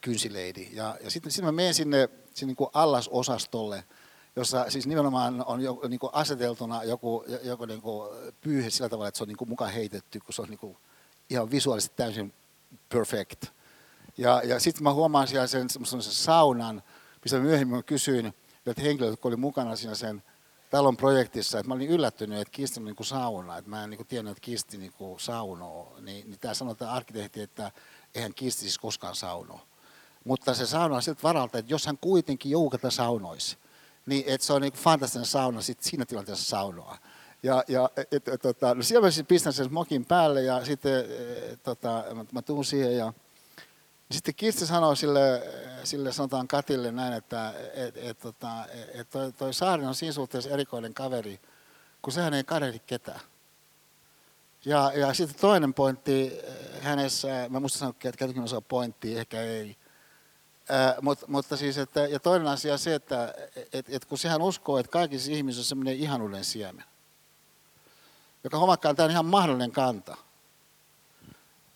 [0.00, 0.68] kynsileidi.
[0.72, 3.84] Ja, ja sitten sit mä menen sinne, sinne niin allasosastolle,
[4.36, 8.10] jossa siis nimenomaan on jo, niin kuin aseteltuna joku, joku niin kuin
[8.40, 10.76] pyyhe sillä tavalla, että se on niin kuin mukaan heitetty, kun se on niin kuin
[11.30, 12.34] ihan visuaalisesti täysin
[12.88, 13.44] perfect.
[14.18, 16.82] Ja, ja sitten mä huomaan siellä sen, sen saunan,
[17.24, 18.34] mistä myöhemmin kysyin
[18.70, 20.22] että henkilöt, jotka oli mukana siinä sen
[20.70, 23.90] talon projektissa, että mä olin yllättynyt, että Kisti on niin kuin sauna, että mä en
[23.90, 25.96] niin kuin tiennyt, että Kisti niin kuin saunoo.
[26.00, 27.72] Niin, niin tämä sanotaan arkkitehti, että
[28.14, 29.60] eihän Kisti siis koskaan saunoo.
[30.24, 33.56] Mutta se sauna on siltä varalta, että jos hän kuitenkin joukata saunoisi,
[34.06, 36.98] niin että se on niin kuin fantastinen sauna sit siinä tilanteessa saunoa.
[37.42, 41.04] Ja, ja et, et, tota, no siellä mä siis pistän sen mokin päälle ja sitten
[41.52, 43.12] et, tota, mä, mä tuun siihen ja
[44.10, 45.42] sitten Kirsti sanoi sille,
[45.84, 48.48] sille sanotaan Katille näin, että et, et, tota,
[48.94, 51.40] et toi, toi Saari on siinä suhteessa erikoinen kaveri,
[52.02, 53.20] kun sehän ei kadehdi ketään.
[54.64, 56.32] Ja, ja sitten toinen pointti
[56.80, 59.76] hänessä, mä muista sanoa, että käytäkin osaa pointtia, ehkä ei.
[60.68, 63.34] Ää, mutta, mutta siis, että, ja toinen asia on se, että
[63.72, 66.84] et, et kun sehän uskoo, että kaikissa ihmisissä on semmoinen ihanuuden siemen,
[68.44, 70.16] joka huomakkaan, tämä on ihan mahdollinen kanta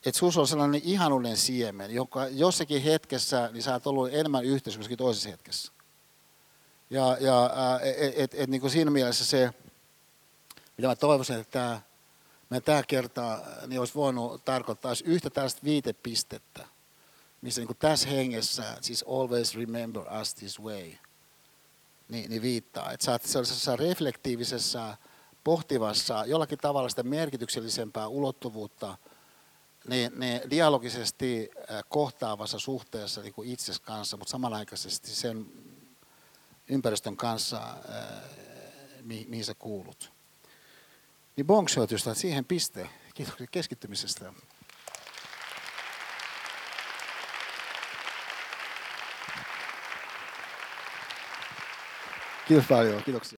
[0.06, 4.88] että sinussa on sellainen ihanullinen siemen, joka jossakin hetkessä niin sä oot ollut enemmän yhteydessä
[4.88, 5.72] kuin toisessa hetkessä.
[6.90, 7.50] Ja, ja
[7.82, 9.50] et, et, et, niin kuin siinä mielessä se,
[10.76, 11.80] mitä mä toivoisin, että tämä,
[12.50, 16.66] meidän tämä kerta niin olisi voinut tarkoittaa olisi yhtä tällaista viitepistettä,
[17.42, 20.92] missä niin kuin tässä hengessä, siis always remember us this way,
[22.08, 22.92] niin, niin viittaa.
[22.92, 24.96] Että sä oot sellaisessa reflektiivisessa,
[25.44, 28.96] pohtivassa, jollakin tavalla sitä merkityksellisempää ulottuvuutta–
[29.88, 35.46] niin, niin dialogisesti äh, kohtaavassa suhteessa niin kuin itses kanssa, mutta samanaikaisesti sen
[36.68, 38.30] ympäristön kanssa, äh,
[39.02, 40.12] mi, mihin sä kuulut.
[41.36, 42.88] Niin bonkshotista, siihen piste.
[43.14, 44.32] Kiitoksia keskittymisestä.
[52.48, 53.30] Kiitos paljon, kiitoksia.